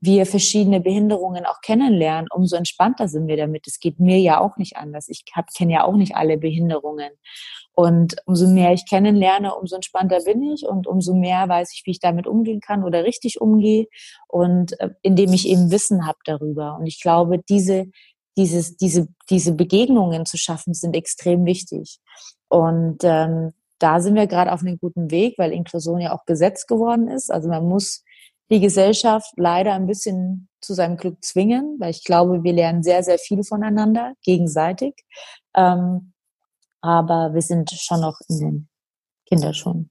wir 0.00 0.26
verschiedene 0.26 0.80
Behinderungen 0.80 1.46
auch 1.46 1.60
kennenlernen, 1.60 2.28
umso 2.32 2.56
entspannter 2.56 3.08
sind 3.08 3.26
wir 3.26 3.36
damit. 3.36 3.66
Es 3.66 3.80
geht 3.80 3.98
mir 3.98 4.18
ja 4.18 4.40
auch 4.40 4.56
nicht 4.56 4.76
anders. 4.76 5.08
Ich 5.08 5.24
kenne 5.56 5.72
ja 5.72 5.84
auch 5.84 5.96
nicht 5.96 6.14
alle 6.14 6.38
Behinderungen. 6.38 7.10
Und 7.72 8.16
umso 8.24 8.46
mehr 8.46 8.72
ich 8.72 8.88
kennenlerne, 8.88 9.54
umso 9.54 9.76
entspannter 9.76 10.20
bin 10.24 10.42
ich 10.42 10.66
und 10.66 10.86
umso 10.86 11.14
mehr 11.14 11.48
weiß 11.48 11.72
ich, 11.74 11.82
wie 11.84 11.90
ich 11.90 12.00
damit 12.00 12.26
umgehen 12.26 12.60
kann 12.60 12.84
oder 12.84 13.04
richtig 13.04 13.40
umgehe 13.40 13.86
und 14.28 14.78
äh, 14.80 14.90
indem 15.02 15.32
ich 15.32 15.46
eben 15.46 15.70
Wissen 15.70 16.06
habe 16.06 16.18
darüber. 16.24 16.76
Und 16.78 16.86
ich 16.86 17.02
glaube, 17.02 17.38
diese, 17.38 17.86
dieses, 18.38 18.76
diese, 18.76 19.08
diese 19.28 19.52
Begegnungen 19.52 20.24
zu 20.24 20.38
schaffen, 20.38 20.72
sind 20.72 20.96
extrem 20.96 21.44
wichtig. 21.44 21.98
Und 22.48 22.98
ähm, 23.02 23.52
da 23.78 24.00
sind 24.00 24.14
wir 24.14 24.26
gerade 24.26 24.52
auf 24.52 24.60
einem 24.60 24.78
guten 24.78 25.10
Weg, 25.10 25.38
weil 25.38 25.52
Inklusion 25.52 26.00
ja 26.00 26.12
auch 26.12 26.24
Gesetz 26.24 26.66
geworden 26.66 27.08
ist. 27.08 27.30
Also 27.30 27.48
man 27.48 27.64
muss 27.64 28.02
die 28.50 28.60
Gesellschaft 28.60 29.32
leider 29.36 29.74
ein 29.74 29.86
bisschen 29.86 30.48
zu 30.60 30.74
seinem 30.74 30.96
Glück 30.96 31.22
zwingen, 31.24 31.76
weil 31.78 31.90
ich 31.90 32.04
glaube, 32.04 32.42
wir 32.42 32.52
lernen 32.52 32.82
sehr, 32.82 33.02
sehr 33.02 33.18
viel 33.18 33.42
voneinander, 33.42 34.14
gegenseitig. 34.22 34.94
Ähm, 35.54 36.12
aber 36.80 37.34
wir 37.34 37.42
sind 37.42 37.70
schon 37.70 38.00
noch 38.00 38.18
in 38.28 38.38
den 38.38 38.68
Kinderschuhen. 39.26 39.90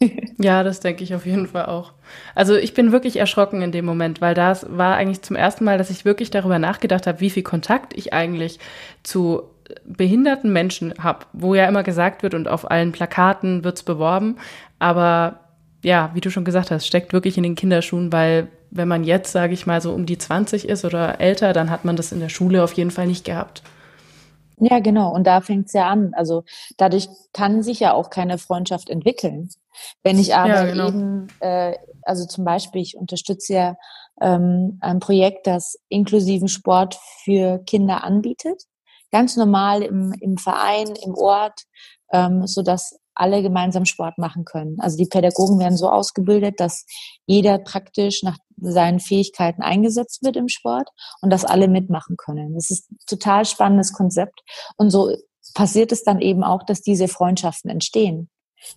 ja, 0.38 0.62
das 0.62 0.80
denke 0.80 1.04
ich 1.04 1.14
auf 1.14 1.24
jeden 1.24 1.46
Fall 1.46 1.66
auch. 1.66 1.92
Also 2.34 2.56
ich 2.56 2.74
bin 2.74 2.92
wirklich 2.92 3.16
erschrocken 3.16 3.62
in 3.62 3.72
dem 3.72 3.84
Moment, 3.84 4.20
weil 4.20 4.34
das 4.34 4.66
war 4.68 4.96
eigentlich 4.96 5.22
zum 5.22 5.36
ersten 5.36 5.64
Mal, 5.64 5.78
dass 5.78 5.90
ich 5.90 6.04
wirklich 6.04 6.30
darüber 6.30 6.58
nachgedacht 6.58 7.06
habe, 7.06 7.20
wie 7.20 7.30
viel 7.30 7.42
Kontakt 7.42 7.96
ich 7.96 8.12
eigentlich 8.12 8.58
zu 9.02 9.42
behinderten 9.84 10.52
Menschen 10.52 10.94
habe, 10.98 11.26
wo 11.32 11.54
ja 11.54 11.66
immer 11.66 11.82
gesagt 11.82 12.22
wird 12.22 12.34
und 12.34 12.48
auf 12.48 12.70
allen 12.70 12.92
Plakaten 12.92 13.64
wird 13.64 13.76
es 13.76 13.82
beworben. 13.82 14.36
Aber 14.78 15.40
ja, 15.82 16.10
wie 16.14 16.20
du 16.20 16.30
schon 16.30 16.44
gesagt 16.44 16.70
hast, 16.70 16.86
steckt 16.86 17.12
wirklich 17.12 17.36
in 17.36 17.42
den 17.42 17.54
Kinderschuhen, 17.54 18.12
weil 18.12 18.48
wenn 18.70 18.88
man 18.88 19.04
jetzt, 19.04 19.32
sage 19.32 19.52
ich 19.52 19.66
mal, 19.66 19.80
so 19.80 19.92
um 19.92 20.06
die 20.06 20.18
20 20.18 20.68
ist 20.68 20.84
oder 20.84 21.20
älter, 21.20 21.52
dann 21.52 21.70
hat 21.70 21.84
man 21.84 21.96
das 21.96 22.12
in 22.12 22.20
der 22.20 22.30
Schule 22.30 22.64
auf 22.64 22.72
jeden 22.72 22.90
Fall 22.90 23.06
nicht 23.06 23.24
gehabt. 23.24 23.62
Ja, 24.58 24.78
genau. 24.78 25.12
Und 25.12 25.26
da 25.26 25.40
fängt 25.40 25.66
es 25.66 25.72
ja 25.72 25.88
an. 25.88 26.14
Also 26.14 26.44
dadurch 26.76 27.08
kann 27.32 27.62
sich 27.62 27.80
ja 27.80 27.94
auch 27.94 28.10
keine 28.10 28.38
Freundschaft 28.38 28.90
entwickeln. 28.90 29.50
Wenn 30.02 30.18
ich 30.18 30.34
aber 30.34 30.48
ja, 30.48 30.64
genau. 30.64 30.88
eben, 30.88 31.26
äh, 31.40 31.74
also 32.02 32.26
zum 32.26 32.44
Beispiel, 32.44 32.80
ich 32.80 32.96
unterstütze 32.96 33.54
ja 33.54 33.76
ähm, 34.20 34.78
ein 34.80 35.00
Projekt, 35.00 35.46
das 35.46 35.78
inklusiven 35.88 36.48
Sport 36.48 36.98
für 37.24 37.58
Kinder 37.66 38.04
anbietet. 38.04 38.62
Ganz 39.12 39.36
normal 39.36 39.82
im, 39.82 40.12
im 40.20 40.36
Verein, 40.36 40.88
im 41.04 41.14
Ort, 41.14 41.62
ähm, 42.12 42.46
so 42.46 42.62
dass 42.62 42.98
alle 43.14 43.42
gemeinsam 43.42 43.84
Sport 43.84 44.18
machen 44.18 44.44
können. 44.44 44.80
Also 44.80 44.96
die 44.96 45.06
Pädagogen 45.06 45.58
werden 45.58 45.76
so 45.76 45.90
ausgebildet, 45.90 46.58
dass 46.60 46.86
jeder 47.26 47.58
praktisch 47.58 48.22
nach 48.22 48.38
seinen 48.58 49.00
Fähigkeiten 49.00 49.62
eingesetzt 49.62 50.22
wird 50.22 50.36
im 50.36 50.48
Sport 50.48 50.88
und 51.20 51.30
dass 51.30 51.44
alle 51.44 51.68
mitmachen 51.68 52.16
können. 52.16 52.54
Das 52.54 52.70
ist 52.70 52.90
ein 52.90 52.96
total 53.06 53.44
spannendes 53.44 53.92
Konzept. 53.92 54.40
Und 54.76 54.90
so 54.90 55.14
passiert 55.54 55.92
es 55.92 56.04
dann 56.04 56.20
eben 56.20 56.42
auch, 56.42 56.62
dass 56.62 56.80
diese 56.80 57.06
Freundschaften 57.06 57.70
entstehen 57.70 58.30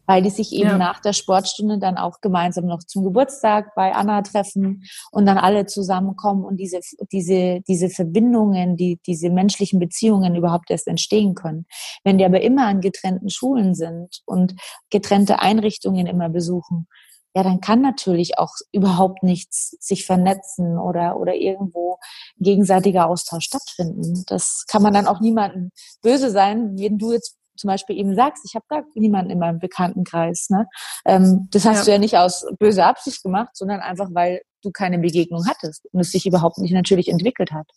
weil 0.05 0.21
die 0.21 0.29
sich 0.29 0.53
eben 0.53 0.69
ja. 0.69 0.77
nach 0.77 0.99
der 0.99 1.13
Sportstunde 1.13 1.77
dann 1.79 1.97
auch 1.97 2.21
gemeinsam 2.21 2.65
noch 2.65 2.83
zum 2.83 3.03
Geburtstag 3.03 3.73
bei 3.75 3.93
Anna 3.93 4.21
treffen 4.21 4.83
und 5.11 5.25
dann 5.25 5.37
alle 5.37 5.65
zusammenkommen 5.65 6.43
und 6.43 6.57
diese, 6.57 6.79
diese, 7.11 7.61
diese 7.67 7.89
Verbindungen, 7.89 8.77
die, 8.77 8.99
diese 9.05 9.29
menschlichen 9.29 9.79
Beziehungen 9.79 10.35
überhaupt 10.35 10.71
erst 10.71 10.87
entstehen 10.87 11.35
können. 11.35 11.65
Wenn 12.03 12.17
die 12.17 12.25
aber 12.25 12.41
immer 12.41 12.67
an 12.67 12.81
getrennten 12.81 13.29
Schulen 13.29 13.75
sind 13.75 14.21
und 14.25 14.55
getrennte 14.89 15.39
Einrichtungen 15.39 16.07
immer 16.07 16.29
besuchen, 16.29 16.87
ja, 17.35 17.43
dann 17.43 17.59
kann 17.59 17.81
natürlich 17.81 18.39
auch 18.39 18.53
überhaupt 18.71 19.21
nichts 19.21 19.75
sich 19.81 20.05
vernetzen 20.05 20.77
oder, 20.77 21.19
oder 21.19 21.35
irgendwo 21.35 21.99
gegenseitiger 22.37 23.07
Austausch 23.07 23.43
stattfinden. 23.43 24.23
Das 24.27 24.63
kann 24.69 24.81
man 24.81 24.93
dann 24.93 25.05
auch 25.05 25.19
niemandem 25.19 25.71
böse 26.01 26.31
sein, 26.31 26.79
wenn 26.79 26.97
du 26.97 27.11
jetzt 27.11 27.37
zum 27.55 27.69
Beispiel 27.69 27.97
eben 27.97 28.15
sagst, 28.15 28.43
ich 28.45 28.55
habe 28.55 28.65
da 28.69 28.81
niemanden 28.95 29.31
in 29.31 29.39
meinem 29.39 29.59
Bekanntenkreis. 29.59 30.49
Ne? 30.49 30.67
Ähm, 31.05 31.47
das 31.51 31.65
hast 31.65 31.79
ja. 31.79 31.83
du 31.85 31.91
ja 31.91 31.97
nicht 31.97 32.17
aus 32.17 32.45
böser 32.59 32.87
Absicht 32.87 33.23
gemacht, 33.23 33.49
sondern 33.53 33.79
einfach, 33.79 34.09
weil 34.13 34.41
du 34.63 34.71
keine 34.71 34.99
Begegnung 34.99 35.45
hattest 35.47 35.85
und 35.91 35.99
es 35.99 36.11
sich 36.11 36.25
überhaupt 36.25 36.57
nicht 36.57 36.73
natürlich 36.73 37.09
entwickelt 37.09 37.51
hat. 37.51 37.67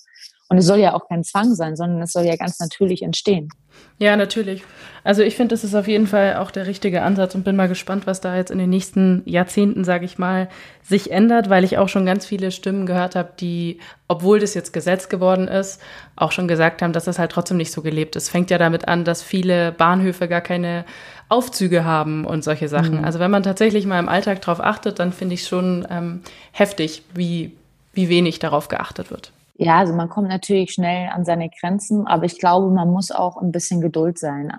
Und 0.48 0.58
es 0.58 0.66
soll 0.66 0.78
ja 0.78 0.94
auch 0.94 1.08
kein 1.08 1.24
Zwang 1.24 1.54
sein, 1.54 1.76
sondern 1.76 2.00
es 2.02 2.12
soll 2.12 2.24
ja 2.24 2.36
ganz 2.36 2.58
natürlich 2.58 3.02
entstehen. 3.02 3.50
Ja, 3.98 4.16
natürlich. 4.16 4.62
Also 5.04 5.22
ich 5.22 5.34
finde, 5.34 5.54
das 5.54 5.64
ist 5.64 5.74
auf 5.74 5.88
jeden 5.88 6.06
Fall 6.06 6.36
auch 6.36 6.50
der 6.50 6.66
richtige 6.66 7.02
Ansatz 7.02 7.34
und 7.34 7.44
bin 7.44 7.56
mal 7.56 7.68
gespannt, 7.68 8.06
was 8.06 8.20
da 8.20 8.36
jetzt 8.36 8.50
in 8.50 8.58
den 8.58 8.70
nächsten 8.70 9.22
Jahrzehnten, 9.24 9.84
sage 9.84 10.04
ich 10.04 10.18
mal, 10.18 10.48
sich 10.82 11.10
ändert, 11.10 11.50
weil 11.50 11.64
ich 11.64 11.78
auch 11.78 11.88
schon 11.88 12.06
ganz 12.06 12.24
viele 12.24 12.50
Stimmen 12.50 12.86
gehört 12.86 13.16
habe, 13.16 13.30
die, 13.40 13.78
obwohl 14.06 14.38
das 14.38 14.54
jetzt 14.54 14.72
Gesetz 14.72 15.08
geworden 15.08 15.48
ist, 15.48 15.80
auch 16.16 16.32
schon 16.32 16.48
gesagt 16.48 16.80
haben, 16.80 16.92
dass 16.92 17.04
das 17.04 17.18
halt 17.18 17.32
trotzdem 17.32 17.56
nicht 17.56 17.72
so 17.72 17.82
gelebt 17.82 18.16
ist. 18.16 18.28
Fängt 18.28 18.50
ja 18.50 18.58
damit 18.58 18.86
an, 18.86 19.04
dass 19.04 19.22
viele 19.22 19.72
Bahnhöfe 19.72 20.28
gar 20.28 20.42
keine 20.42 20.84
Aufzüge 21.28 21.84
haben 21.84 22.24
und 22.24 22.44
solche 22.44 22.68
Sachen. 22.68 22.98
Mhm. 22.98 23.04
Also 23.04 23.18
wenn 23.18 23.30
man 23.30 23.42
tatsächlich 23.42 23.84
mal 23.84 23.98
im 23.98 24.08
Alltag 24.08 24.40
darauf 24.42 24.60
achtet, 24.60 24.98
dann 24.98 25.12
finde 25.12 25.34
ich 25.34 25.46
schon 25.46 25.86
ähm, 25.90 26.20
heftig, 26.52 27.02
wie, 27.14 27.52
wie 27.92 28.08
wenig 28.08 28.38
darauf 28.38 28.68
geachtet 28.68 29.10
wird. 29.10 29.32
Ja, 29.60 29.78
also 29.78 29.92
man 29.92 30.08
kommt 30.08 30.28
natürlich 30.28 30.72
schnell 30.72 31.10
an 31.10 31.24
seine 31.24 31.50
Grenzen, 31.50 32.06
aber 32.06 32.24
ich 32.24 32.38
glaube, 32.38 32.70
man 32.70 32.90
muss 32.90 33.10
auch 33.10 33.36
ein 33.36 33.50
bisschen 33.50 33.80
Geduld 33.80 34.18
sein 34.18 34.52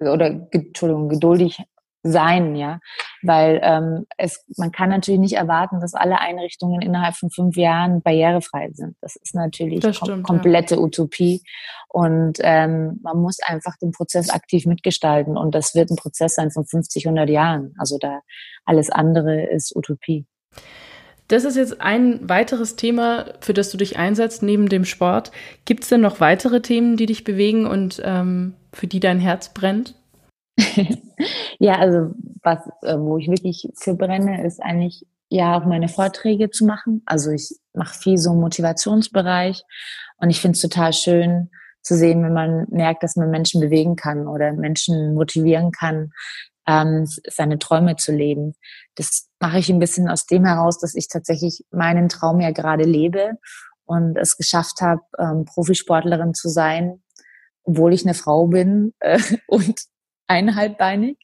oder 0.00 0.48
Entschuldigung, 0.50 1.08
geduldig 1.08 1.62
sein, 2.02 2.54
ja, 2.54 2.78
weil 3.22 3.60
ähm, 3.62 4.06
es 4.16 4.44
man 4.56 4.70
kann 4.70 4.90
natürlich 4.90 5.20
nicht 5.20 5.34
erwarten, 5.34 5.80
dass 5.80 5.94
alle 5.94 6.20
Einrichtungen 6.20 6.80
innerhalb 6.80 7.16
von 7.16 7.30
fünf 7.30 7.56
Jahren 7.56 8.00
barrierefrei 8.00 8.70
sind. 8.72 8.96
Das 9.00 9.16
ist 9.16 9.34
natürlich 9.34 9.80
das 9.80 9.96
stimmt, 9.96 10.22
kom 10.24 10.36
komplette 10.36 10.76
ja. 10.76 10.80
Utopie 10.80 11.42
und 11.88 12.38
ähm, 12.42 13.00
man 13.02 13.18
muss 13.18 13.38
einfach 13.44 13.76
den 13.82 13.90
Prozess 13.90 14.30
aktiv 14.30 14.66
mitgestalten 14.66 15.36
und 15.36 15.54
das 15.54 15.74
wird 15.74 15.90
ein 15.90 15.96
Prozess 15.96 16.34
sein 16.34 16.50
von 16.50 16.64
50, 16.64 17.06
100 17.06 17.28
Jahren. 17.28 17.74
Also 17.78 17.98
da 17.98 18.20
alles 18.64 18.90
andere 18.90 19.42
ist 19.50 19.74
Utopie. 19.74 20.26
Das 21.28 21.44
ist 21.44 21.56
jetzt 21.56 21.80
ein 21.80 22.28
weiteres 22.28 22.76
Thema, 22.76 23.26
für 23.40 23.52
das 23.52 23.70
du 23.70 23.76
dich 23.76 23.98
einsetzt 23.98 24.42
neben 24.42 24.68
dem 24.68 24.84
Sport. 24.84 25.32
Gibt 25.64 25.82
es 25.82 25.88
denn 25.88 26.00
noch 26.00 26.20
weitere 26.20 26.60
Themen, 26.60 26.96
die 26.96 27.06
dich 27.06 27.24
bewegen 27.24 27.66
und 27.66 28.00
ähm, 28.04 28.54
für 28.72 28.86
die 28.86 29.00
dein 29.00 29.18
Herz 29.18 29.52
brennt? 29.52 29.94
ja, 31.58 31.78
also 31.78 32.14
was, 32.42 32.60
äh, 32.82 32.96
wo 32.96 33.18
ich 33.18 33.28
wirklich 33.28 33.68
für 33.74 33.94
brenne, 33.94 34.46
ist 34.46 34.62
eigentlich 34.62 35.04
ja 35.28 35.58
auch 35.58 35.64
meine 35.64 35.88
Vorträge 35.88 36.50
zu 36.50 36.64
machen. 36.64 37.02
Also 37.06 37.30
ich 37.32 37.56
mache 37.74 37.98
viel 37.98 38.18
so 38.18 38.32
im 38.32 38.40
Motivationsbereich 38.40 39.64
und 40.18 40.30
ich 40.30 40.40
finde 40.40 40.54
es 40.54 40.62
total 40.62 40.92
schön 40.92 41.50
zu 41.82 41.96
sehen, 41.96 42.22
wenn 42.22 42.32
man 42.32 42.66
merkt, 42.70 43.02
dass 43.02 43.16
man 43.16 43.30
Menschen 43.30 43.60
bewegen 43.60 43.96
kann 43.96 44.26
oder 44.28 44.52
Menschen 44.52 45.14
motivieren 45.14 45.72
kann, 45.72 46.12
ähm, 46.66 47.06
seine 47.28 47.58
Träume 47.58 47.96
zu 47.96 48.12
leben. 48.12 48.54
Das 48.96 49.28
mache 49.40 49.58
ich 49.58 49.70
ein 49.70 49.78
bisschen 49.78 50.08
aus 50.08 50.26
dem 50.26 50.44
heraus, 50.44 50.78
dass 50.78 50.94
ich 50.94 51.08
tatsächlich 51.08 51.64
meinen 51.70 52.08
Traum 52.08 52.40
ja 52.40 52.50
gerade 52.50 52.84
lebe 52.84 53.38
und 53.84 54.16
es 54.16 54.36
geschafft 54.36 54.80
habe, 54.80 55.02
ähm, 55.18 55.44
Profisportlerin 55.44 56.34
zu 56.34 56.48
sein, 56.48 57.02
obwohl 57.64 57.92
ich 57.94 58.04
eine 58.04 58.14
Frau 58.14 58.46
bin 58.46 58.94
äh, 59.00 59.20
und 59.46 59.80
einhalbbeinig 60.28 61.18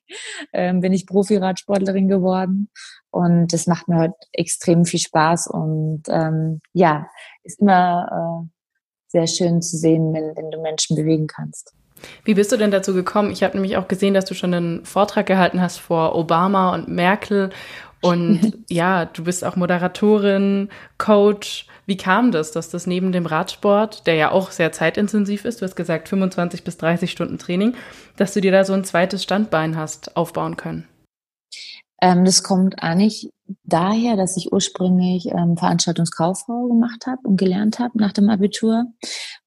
ähm, 0.52 0.80
bin 0.80 0.92
ich 0.92 1.06
Profi-Radsportlerin 1.06 2.06
geworden 2.06 2.70
und 3.10 3.52
das 3.52 3.66
macht 3.66 3.88
mir 3.88 3.98
heute 3.98 4.14
extrem 4.32 4.84
viel 4.84 5.00
Spaß 5.00 5.48
und 5.48 6.02
ähm, 6.08 6.60
ja, 6.72 7.08
ist 7.42 7.60
immer 7.60 8.46
äh, 8.46 8.48
sehr 9.08 9.26
schön 9.26 9.60
zu 9.60 9.76
sehen, 9.76 10.14
wenn, 10.14 10.36
wenn 10.36 10.50
du 10.50 10.60
Menschen 10.60 10.96
bewegen 10.96 11.26
kannst. 11.26 11.74
Wie 12.24 12.34
bist 12.34 12.52
du 12.52 12.56
denn 12.56 12.70
dazu 12.70 12.94
gekommen? 12.94 13.30
Ich 13.30 13.42
habe 13.42 13.54
nämlich 13.54 13.76
auch 13.76 13.88
gesehen, 13.88 14.14
dass 14.14 14.24
du 14.24 14.34
schon 14.34 14.54
einen 14.54 14.84
Vortrag 14.84 15.26
gehalten 15.26 15.60
hast 15.60 15.78
vor 15.78 16.14
Obama 16.14 16.74
und 16.74 16.88
Merkel. 16.88 17.50
Und 18.00 18.58
ja, 18.68 19.06
du 19.06 19.24
bist 19.24 19.44
auch 19.44 19.56
Moderatorin, 19.56 20.68
Coach. 20.98 21.66
Wie 21.86 21.96
kam 21.96 22.30
das, 22.30 22.52
dass 22.52 22.70
das 22.70 22.86
neben 22.86 23.12
dem 23.12 23.26
Radsport, 23.26 24.06
der 24.06 24.14
ja 24.14 24.30
auch 24.30 24.50
sehr 24.50 24.72
zeitintensiv 24.72 25.44
ist, 25.44 25.60
du 25.60 25.64
hast 25.64 25.74
gesagt 25.74 26.08
25 26.08 26.62
bis 26.62 26.76
30 26.76 27.10
Stunden 27.10 27.38
Training, 27.38 27.74
dass 28.16 28.34
du 28.34 28.40
dir 28.40 28.52
da 28.52 28.64
so 28.64 28.72
ein 28.72 28.84
zweites 28.84 29.22
Standbein 29.22 29.76
hast 29.76 30.16
aufbauen 30.16 30.56
können? 30.56 30.86
Ähm, 32.02 32.24
das 32.24 32.42
kommt 32.42 32.82
eigentlich 32.82 33.30
daher, 33.62 34.16
dass 34.16 34.36
ich 34.36 34.52
ursprünglich 34.52 35.26
ähm, 35.26 35.56
Veranstaltungskauffrau 35.56 36.66
gemacht 36.66 37.06
habe 37.06 37.20
und 37.22 37.36
gelernt 37.36 37.78
habe 37.78 37.96
nach 37.96 38.12
dem 38.12 38.28
Abitur. 38.28 38.86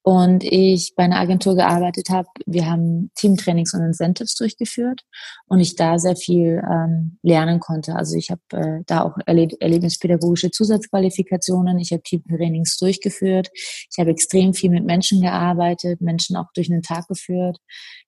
Und 0.04 0.42
ich 0.44 0.94
bei 0.96 1.04
einer 1.04 1.20
Agentur 1.20 1.56
gearbeitet 1.56 2.10
habe. 2.10 2.30
Wir 2.46 2.68
haben 2.68 3.12
Teamtrainings 3.16 3.74
und 3.74 3.82
Incentives 3.82 4.36
durchgeführt 4.36 5.02
und 5.48 5.60
ich 5.60 5.76
da 5.76 6.00
sehr 6.00 6.16
viel 6.16 6.64
ähm, 6.72 7.18
lernen 7.24 7.60
konnte. 7.60 7.96
Also 7.96 8.16
ich 8.16 8.30
habe 8.30 8.42
äh, 8.54 8.84
da 8.86 9.02
auch 9.02 9.18
erleb 9.26 9.52
erlebnispädagogische 9.60 10.52
Zusatzqualifikationen, 10.52 11.78
ich 11.80 11.92
habe 11.92 12.04
Teamtrainings 12.04 12.78
durchgeführt, 12.78 13.50
ich 13.54 13.98
habe 14.00 14.12
extrem 14.12 14.54
viel 14.54 14.70
mit 14.70 14.86
Menschen 14.86 15.22
gearbeitet, 15.22 16.00
Menschen 16.00 16.38
auch 16.38 16.48
durch 16.54 16.72
einen 16.72 16.84
Tag 16.84 17.08
geführt, 17.08 17.58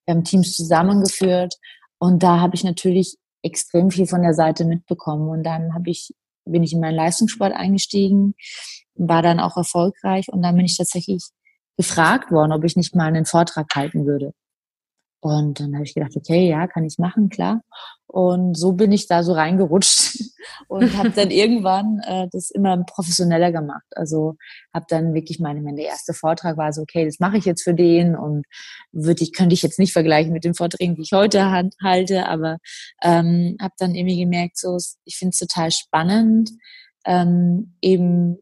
wir 0.05 0.15
haben 0.15 0.23
Teams 0.23 0.53
zusammengeführt. 0.53 1.55
Und 1.99 2.21
da 2.21 2.39
habe 2.39 2.55
ich 2.55 2.63
natürlich 2.63 3.17
extrem 3.41 3.91
viel 3.91 4.07
von 4.07 4.21
der 4.21 4.33
Seite 4.33 4.65
mitbekommen. 4.65 5.29
Und 5.29 5.43
dann 5.43 5.73
habe 5.73 5.89
ich, 5.89 6.13
bin 6.45 6.63
ich 6.63 6.73
in 6.73 6.79
meinen 6.79 6.95
Leistungssport 6.95 7.53
eingestiegen, 7.53 8.35
war 8.95 9.21
dann 9.21 9.39
auch 9.39 9.57
erfolgreich 9.57 10.27
und 10.29 10.41
dann 10.41 10.55
bin 10.55 10.65
ich 10.65 10.77
tatsächlich 10.77 11.23
gefragt 11.77 12.31
worden, 12.31 12.51
ob 12.51 12.63
ich 12.63 12.75
nicht 12.75 12.95
mal 12.95 13.05
einen 13.05 13.25
Vortrag 13.25 13.67
halten 13.75 14.05
würde. 14.05 14.33
Und 15.19 15.59
dann 15.59 15.73
habe 15.73 15.83
ich 15.83 15.93
gedacht, 15.93 16.15
okay, 16.15 16.47
ja, 16.47 16.67
kann 16.67 16.85
ich 16.85 16.97
machen, 16.99 17.29
klar. 17.29 17.61
Und 18.05 18.55
so 18.55 18.73
bin 18.73 18.91
ich 18.91 19.07
da 19.07 19.23
so 19.23 19.33
reingerutscht 19.33 20.23
und 20.67 20.95
habe 20.97 21.09
dann 21.09 21.29
irgendwann 21.29 21.99
äh, 22.05 22.27
das 22.31 22.51
immer 22.51 22.77
professioneller 22.83 23.51
gemacht. 23.51 23.85
Also 23.95 24.35
habe 24.73 24.85
dann 24.89 25.13
wirklich 25.13 25.39
meine, 25.39 25.61
mein 25.61 25.77
erste 25.77 26.13
Vortrag 26.13 26.57
war 26.57 26.71
so, 26.71 26.83
okay, 26.83 27.05
das 27.05 27.19
mache 27.19 27.37
ich 27.37 27.45
jetzt 27.45 27.63
für 27.63 27.73
den 27.73 28.15
und 28.15 28.45
würde 28.91 29.23
ich 29.23 29.33
könnte 29.33 29.53
ich 29.53 29.61
jetzt 29.61 29.79
nicht 29.79 29.91
vergleichen 29.91 30.31
mit 30.31 30.45
den 30.45 30.53
Vorträgen, 30.53 30.95
die 30.95 31.01
ich 31.01 31.11
heute 31.11 31.51
halte, 31.83 32.27
aber 32.27 32.57
ähm, 33.03 33.57
habe 33.59 33.73
dann 33.77 33.95
irgendwie 33.95 34.19
gemerkt, 34.19 34.57
so 34.57 34.77
ich 35.03 35.17
finde 35.17 35.31
es 35.33 35.39
total 35.39 35.71
spannend, 35.71 36.51
ähm, 37.05 37.75
eben 37.81 38.37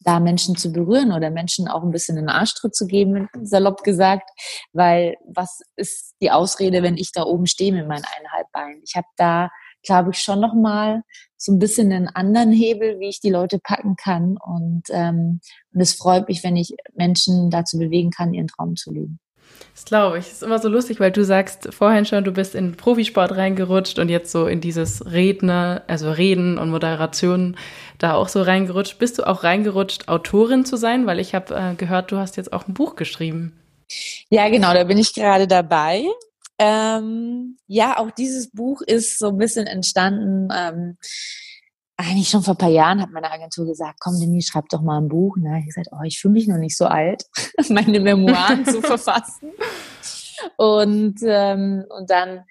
da 0.00 0.20
Menschen 0.20 0.56
zu 0.56 0.72
berühren 0.72 1.12
oder 1.12 1.30
Menschen 1.30 1.68
auch 1.68 1.82
ein 1.82 1.90
bisschen 1.90 2.18
einen 2.18 2.28
Arschtritt 2.28 2.74
zu 2.74 2.86
geben, 2.86 3.28
salopp 3.42 3.82
gesagt, 3.82 4.30
weil 4.72 5.16
was 5.26 5.60
ist 5.76 6.14
die 6.20 6.30
Ausrede, 6.30 6.82
wenn 6.82 6.96
ich 6.96 7.12
da 7.12 7.24
oben 7.24 7.46
stehe 7.46 7.72
mit 7.72 7.88
meinen 7.88 8.04
eineinhalb 8.16 8.50
Beinen? 8.52 8.82
Ich 8.84 8.94
habe 8.94 9.08
da 9.16 9.50
glaube 9.84 10.10
ich, 10.10 10.18
schon 10.18 10.40
nochmal 10.40 11.02
so 11.36 11.52
ein 11.52 11.58
bisschen 11.58 11.92
einen 11.92 12.08
anderen 12.08 12.52
Hebel, 12.52 12.98
wie 12.98 13.08
ich 13.08 13.20
die 13.20 13.30
Leute 13.30 13.58
packen 13.58 13.96
kann. 13.96 14.36
Und, 14.36 14.82
ähm, 14.90 15.40
und 15.72 15.80
es 15.80 15.94
freut 15.94 16.28
mich, 16.28 16.42
wenn 16.42 16.56
ich 16.56 16.74
Menschen 16.94 17.50
dazu 17.50 17.78
bewegen 17.78 18.10
kann, 18.10 18.34
ihren 18.34 18.48
Traum 18.48 18.76
zu 18.76 18.92
leben. 18.92 19.20
Das 19.74 19.84
glaube 19.84 20.18
ich. 20.18 20.24
Das 20.24 20.34
ist 20.34 20.42
immer 20.42 20.58
so 20.58 20.68
lustig, 20.68 21.00
weil 21.00 21.12
du 21.12 21.24
sagst 21.24 21.72
vorhin 21.72 22.04
schon, 22.04 22.24
du 22.24 22.32
bist 22.32 22.54
in 22.54 22.76
Profisport 22.76 23.36
reingerutscht 23.36 23.98
und 23.98 24.08
jetzt 24.08 24.32
so 24.32 24.46
in 24.46 24.60
dieses 24.60 25.04
Redner, 25.06 25.82
also 25.86 26.10
Reden 26.10 26.58
und 26.58 26.70
Moderation 26.70 27.56
da 27.98 28.14
auch 28.14 28.28
so 28.28 28.42
reingerutscht. 28.42 28.98
Bist 28.98 29.18
du 29.18 29.26
auch 29.26 29.44
reingerutscht, 29.44 30.08
Autorin 30.08 30.64
zu 30.64 30.76
sein? 30.76 31.06
Weil 31.06 31.20
ich 31.20 31.34
habe 31.34 31.54
äh, 31.54 31.74
gehört, 31.74 32.10
du 32.10 32.16
hast 32.16 32.36
jetzt 32.36 32.52
auch 32.52 32.66
ein 32.66 32.74
Buch 32.74 32.96
geschrieben. 32.96 33.52
Ja, 34.30 34.48
genau, 34.48 34.74
da 34.74 34.84
bin 34.84 34.98
ich 34.98 35.14
gerade 35.14 35.46
dabei. 35.46 36.04
Ähm, 36.58 37.56
ja, 37.66 37.98
auch 37.98 38.10
dieses 38.10 38.50
Buch 38.50 38.82
ist 38.82 39.18
so 39.18 39.28
ein 39.28 39.38
bisschen 39.38 39.66
entstanden. 39.66 40.48
Ähm, 40.54 40.96
eigentlich 41.98 42.28
schon 42.28 42.42
vor 42.42 42.54
ein 42.54 42.58
paar 42.58 42.70
Jahren 42.70 43.02
hat 43.02 43.10
meine 43.10 43.30
Agentur 43.30 43.66
gesagt, 43.66 43.98
komm 44.00 44.18
Denise, 44.20 44.48
schreib 44.48 44.68
doch 44.68 44.82
mal 44.82 44.98
ein 44.98 45.08
Buch. 45.08 45.36
Da 45.42 45.50
habe 45.50 45.60
ich 45.60 45.66
gesagt, 45.66 45.88
oh, 45.90 46.02
ich 46.04 46.20
fühle 46.20 46.32
mich 46.32 46.46
noch 46.46 46.56
nicht 46.56 46.76
so 46.76 46.86
alt, 46.86 47.24
meine 47.68 47.98
Memoiren 47.98 48.64
zu 48.64 48.80
verfassen. 48.80 49.50
Und, 50.56 51.16
ähm, 51.24 51.84
und 51.88 52.08
dann 52.08 52.44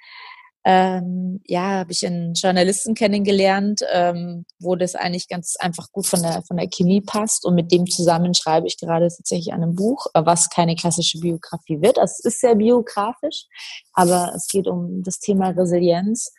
ähm, 0.65 1.39
ja, 1.45 1.79
habe 1.79 1.93
ich 1.93 2.05
einen 2.05 2.33
Journalisten 2.33 2.93
kennengelernt, 2.93 3.83
ähm, 3.93 4.45
wo 4.59 4.75
das 4.75 4.95
eigentlich 4.95 5.29
ganz 5.29 5.55
einfach 5.57 5.93
gut 5.93 6.07
von 6.07 6.21
der, 6.21 6.43
von 6.45 6.57
der 6.57 6.67
Chemie 6.67 6.99
passt. 6.99 7.45
Und 7.45 7.55
mit 7.55 7.71
dem 7.71 7.85
zusammen 7.87 8.33
schreibe 8.33 8.67
ich 8.67 8.77
gerade 8.77 9.07
tatsächlich 9.07 9.53
an 9.53 9.63
einem 9.63 9.75
Buch, 9.75 10.07
was 10.13 10.49
keine 10.49 10.75
klassische 10.75 11.19
Biografie 11.19 11.81
wird. 11.81 11.97
Also 11.97 12.15
es 12.19 12.25
ist 12.25 12.41
sehr 12.41 12.55
biografisch, 12.55 13.45
aber 13.93 14.33
es 14.35 14.49
geht 14.49 14.67
um 14.67 15.03
das 15.03 15.19
Thema 15.19 15.51
Resilienz. 15.51 16.33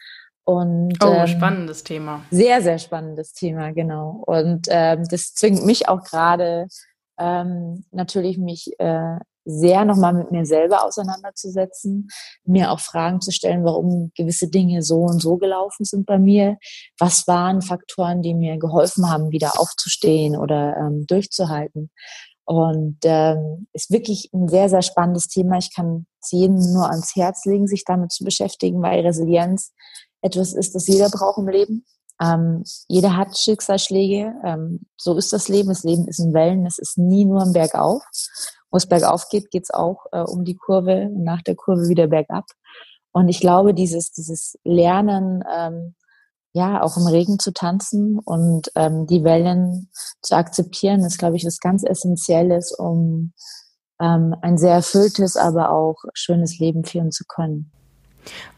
Und, 0.49 0.97
oh, 1.05 1.13
ähm, 1.13 1.27
spannendes 1.27 1.85
Thema. 1.85 2.23
Sehr, 2.31 2.63
sehr 2.63 2.79
spannendes 2.79 3.35
Thema, 3.35 3.71
genau. 3.73 4.23
Und 4.25 4.67
ähm, 4.71 5.05
das 5.11 5.35
zwingt 5.35 5.67
mich 5.67 5.91
auch 5.91 6.03
gerade 6.03 6.69
ähm, 7.19 7.85
natürlich 7.91 8.39
mich 8.39 8.73
äh, 8.79 9.19
sehr 9.45 9.85
nochmal 9.85 10.15
mit 10.15 10.31
mir 10.31 10.47
selber 10.47 10.87
auseinanderzusetzen, 10.87 12.09
mir 12.45 12.73
auch 12.73 12.81
Fragen 12.81 13.21
zu 13.21 13.31
stellen, 13.31 13.63
warum 13.63 14.11
gewisse 14.17 14.49
Dinge 14.49 14.81
so 14.81 15.01
und 15.03 15.21
so 15.21 15.37
gelaufen 15.37 15.85
sind 15.85 16.07
bei 16.07 16.19
mir. 16.19 16.57
Was 16.99 17.27
waren 17.27 17.61
Faktoren, 17.61 18.23
die 18.23 18.33
mir 18.33 18.57
geholfen 18.59 19.11
haben, 19.11 19.31
wieder 19.31 19.61
aufzustehen 19.61 20.35
oder 20.35 20.79
ähm, 20.79 21.07
durchzuhalten? 21.07 21.91
Und 22.47 23.01
ähm, 23.05 23.67
ist 23.75 23.91
wirklich 23.91 24.31
ein 24.33 24.49
sehr, 24.49 24.71
sehr 24.71 24.81
spannendes 24.81 25.29
Thema. 25.29 25.59
Ich 25.59 25.75
kann 25.75 26.07
es 26.23 26.31
jedem 26.33 26.57
nur 26.73 26.89
ans 26.89 27.15
Herz 27.17 27.45
legen, 27.45 27.67
sich 27.67 27.85
damit 27.85 28.13
zu 28.13 28.25
beschäftigen, 28.25 28.81
weil 28.81 29.05
Resilienz 29.05 29.75
etwas 30.23 30.53
ist, 30.53 30.75
das 30.75 30.87
jeder 30.87 31.09
braucht 31.09 31.39
im 31.39 31.49
Leben. 31.49 31.85
Ähm, 32.21 32.65
jeder 32.89 33.17
hat 33.17 33.39
Schicksalsschläge. 33.39 34.35
Ähm, 34.45 34.81
so 34.97 35.17
ist 35.17 35.33
das 35.33 35.49
Leben. 35.49 35.69
Das 35.69 35.85
Leben 35.85 36.09
ist 36.09 36.19
in 36.19 36.35
Wellen. 36.35 36.67
Es 36.67 36.79
ist 36.79 36.99
nie 36.99 37.25
nur 37.25 37.43
ein 37.43 37.53
Bergauf 37.53 38.03
wo 38.71 38.77
es 38.77 38.87
bergauf 38.87 39.29
geht, 39.29 39.51
geht 39.51 39.65
es 39.65 39.71
auch 39.71 40.07
äh, 40.13 40.21
um 40.21 40.45
die 40.45 40.57
Kurve 40.57 41.09
und 41.15 41.25
nach 41.25 41.43
der 41.43 41.57
Kurve 41.57 41.89
wieder 41.89 42.07
bergab. 42.07 42.45
Und 43.13 43.29
ich 43.29 43.41
glaube, 43.41 43.75
dieses, 43.75 44.13
dieses 44.13 44.59
Lernen, 44.65 45.43
ähm, 45.55 45.95
ja, 46.53 46.83
auch 46.83 46.97
im 46.97 47.07
Regen 47.07 47.39
zu 47.39 47.53
tanzen 47.53 48.19
und 48.19 48.71
ähm, 48.75 49.07
die 49.07 49.25
Wellen 49.25 49.91
zu 50.23 50.35
akzeptieren, 50.35 51.01
ist, 51.01 51.19
glaube 51.19 51.37
ich, 51.37 51.45
was 51.45 51.59
ganz 51.59 51.85
Essentielles, 51.85 52.73
um 52.73 53.33
ähm, 54.01 54.35
ein 54.43 54.59
sehr 54.59 54.75
erfülltes, 54.75 55.37
aber 55.37 55.71
auch 55.71 55.97
schönes 56.15 56.59
Leben 56.59 56.85
führen 56.85 57.11
zu 57.11 57.25
können. 57.27 57.73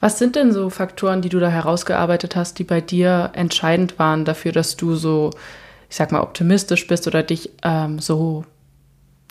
Was 0.00 0.18
sind 0.18 0.36
denn 0.36 0.52
so 0.52 0.70
Faktoren, 0.70 1.22
die 1.22 1.28
du 1.28 1.40
da 1.40 1.48
herausgearbeitet 1.48 2.36
hast, 2.36 2.58
die 2.58 2.64
bei 2.64 2.80
dir 2.80 3.30
entscheidend 3.34 3.98
waren 3.98 4.24
dafür, 4.24 4.52
dass 4.52 4.76
du 4.76 4.94
so, 4.96 5.30
ich 5.88 5.96
sag 5.96 6.12
mal, 6.12 6.22
optimistisch 6.22 6.86
bist 6.86 7.06
oder 7.06 7.22
dich 7.22 7.50
ähm, 7.62 7.98
so 7.98 8.44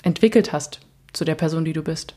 entwickelt 0.04 0.54
hast 0.54 0.80
zu 1.14 1.26
der 1.26 1.36
Person, 1.36 1.66
die 1.66 1.74
du 1.74 1.84
bist? 1.84 2.16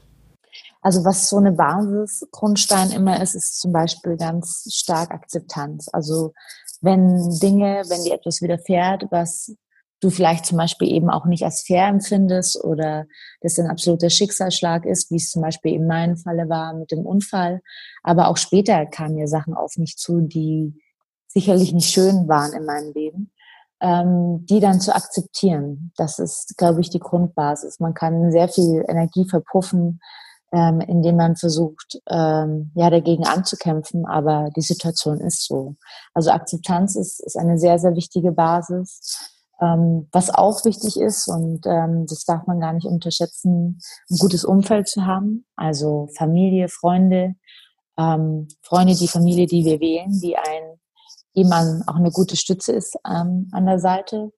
Also 0.82 1.04
was 1.04 1.28
so 1.28 1.38
eine 1.38 1.52
Basisgrundstein 1.52 2.90
immer 2.90 3.22
ist, 3.22 3.34
ist 3.34 3.60
zum 3.60 3.72
Beispiel 3.72 4.16
ganz 4.16 4.64
stark 4.72 5.12
Akzeptanz. 5.12 5.88
Also 5.92 6.32
wenn 6.80 7.38
Dinge, 7.38 7.84
wenn 7.88 8.02
dir 8.02 8.14
etwas 8.14 8.42
widerfährt, 8.42 9.04
was 9.10 9.54
du 10.02 10.10
vielleicht 10.10 10.46
zum 10.46 10.58
Beispiel 10.58 10.88
eben 10.88 11.10
auch 11.10 11.26
nicht 11.26 11.44
als 11.44 11.62
fair 11.62 11.86
empfindest 11.86 12.62
oder 12.62 13.06
das 13.40 13.58
ein 13.58 13.70
absoluter 13.70 14.10
Schicksalsschlag 14.10 14.84
ist, 14.84 15.10
wie 15.10 15.16
es 15.16 15.30
zum 15.30 15.42
Beispiel 15.42 15.74
in 15.74 15.86
meinem 15.86 16.16
Falle 16.16 16.48
war 16.48 16.74
mit 16.74 16.90
dem 16.90 17.06
Unfall. 17.06 17.60
Aber 18.02 18.28
auch 18.28 18.36
später 18.36 18.84
kamen 18.86 19.14
mir 19.14 19.28
Sachen 19.28 19.54
auf 19.54 19.76
mich 19.76 19.96
zu, 19.96 20.20
die 20.20 20.74
sicherlich 21.28 21.72
nicht 21.72 21.90
schön 21.90 22.28
waren 22.28 22.52
in 22.52 22.64
meinem 22.64 22.92
Leben 22.92 23.32
ähm, 23.82 24.46
die 24.46 24.60
dann 24.60 24.80
zu 24.80 24.94
akzeptieren. 24.94 25.92
Das 25.96 26.18
ist, 26.18 26.56
glaube 26.56 26.80
ich, 26.80 26.88
die 26.88 27.00
Grundbasis. 27.00 27.80
Man 27.80 27.94
kann 27.94 28.30
sehr 28.30 28.48
viel 28.48 28.84
Energie 28.88 29.28
verpuffen, 29.28 30.00
ähm, 30.52 30.80
indem 30.80 31.16
man 31.16 31.36
versucht, 31.36 32.00
ähm, 32.08 32.70
ja, 32.74 32.90
dagegen 32.90 33.26
anzukämpfen, 33.26 34.06
aber 34.06 34.50
die 34.54 34.62
Situation 34.62 35.20
ist 35.20 35.46
so. 35.46 35.74
Also 36.14 36.30
Akzeptanz 36.30 36.94
ist, 36.94 37.20
ist 37.20 37.36
eine 37.36 37.58
sehr, 37.58 37.78
sehr 37.78 37.96
wichtige 37.96 38.30
Basis. 38.30 39.31
Ähm, 39.62 40.08
was 40.10 40.30
auch 40.30 40.64
wichtig 40.64 40.98
ist, 40.98 41.28
und 41.28 41.64
ähm, 41.66 42.06
das 42.08 42.24
darf 42.24 42.46
man 42.48 42.58
gar 42.58 42.72
nicht 42.72 42.86
unterschätzen, 42.86 43.80
ein 44.10 44.18
gutes 44.18 44.44
Umfeld 44.44 44.88
zu 44.88 45.06
haben, 45.06 45.46
also 45.54 46.08
Familie, 46.16 46.68
Freunde, 46.68 47.36
ähm, 47.96 48.48
Freunde, 48.62 48.96
die 48.96 49.06
Familie, 49.06 49.46
die 49.46 49.64
wir 49.64 49.78
wählen, 49.78 50.20
die 50.20 50.36
einen 50.36 50.80
jemand 51.34 51.86
auch 51.88 51.94
eine 51.94 52.10
gute 52.10 52.36
Stütze 52.36 52.72
ist 52.72 52.96
ähm, 53.08 53.48
an 53.52 53.66
der 53.66 53.78
Seite. 53.78 54.32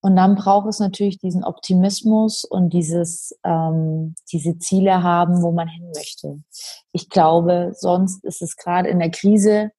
Und 0.00 0.16
dann 0.16 0.34
braucht 0.34 0.68
es 0.68 0.80
natürlich 0.80 1.18
diesen 1.18 1.44
Optimismus 1.44 2.44
und 2.44 2.74
dieses, 2.74 3.38
ähm, 3.44 4.14
diese 4.32 4.58
Ziele 4.58 5.02
haben, 5.02 5.40
wo 5.40 5.52
man 5.52 5.68
hin 5.68 5.90
möchte. 5.94 6.42
Ich 6.92 7.08
glaube, 7.08 7.72
sonst 7.74 8.22
ist 8.24 8.42
es 8.42 8.56
gerade 8.56 8.88
in 8.90 8.98
der 8.98 9.10
Krise, 9.10 9.70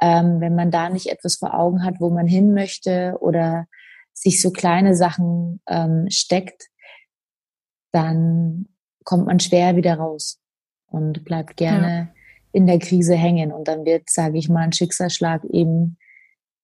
ähm, 0.00 0.40
wenn 0.40 0.54
man 0.54 0.70
da 0.70 0.88
nicht 0.90 1.06
etwas 1.06 1.36
vor 1.36 1.54
Augen 1.54 1.84
hat, 1.84 1.94
wo 2.00 2.10
man 2.10 2.26
hin 2.26 2.54
möchte 2.54 3.16
oder 3.20 3.66
sich 4.16 4.40
so 4.40 4.50
kleine 4.50 4.96
Sachen 4.96 5.60
ähm, 5.68 6.06
steckt, 6.08 6.68
dann 7.92 8.66
kommt 9.04 9.26
man 9.26 9.38
schwer 9.38 9.76
wieder 9.76 9.94
raus 9.94 10.40
und 10.86 11.24
bleibt 11.24 11.56
gerne 11.56 12.12
in 12.52 12.66
der 12.66 12.78
Krise 12.78 13.14
hängen 13.14 13.52
und 13.52 13.68
dann 13.68 13.84
wird, 13.84 14.08
sage 14.08 14.38
ich 14.38 14.48
mal, 14.48 14.62
ein 14.62 14.72
Schicksalsschlag 14.72 15.44
eben 15.44 15.98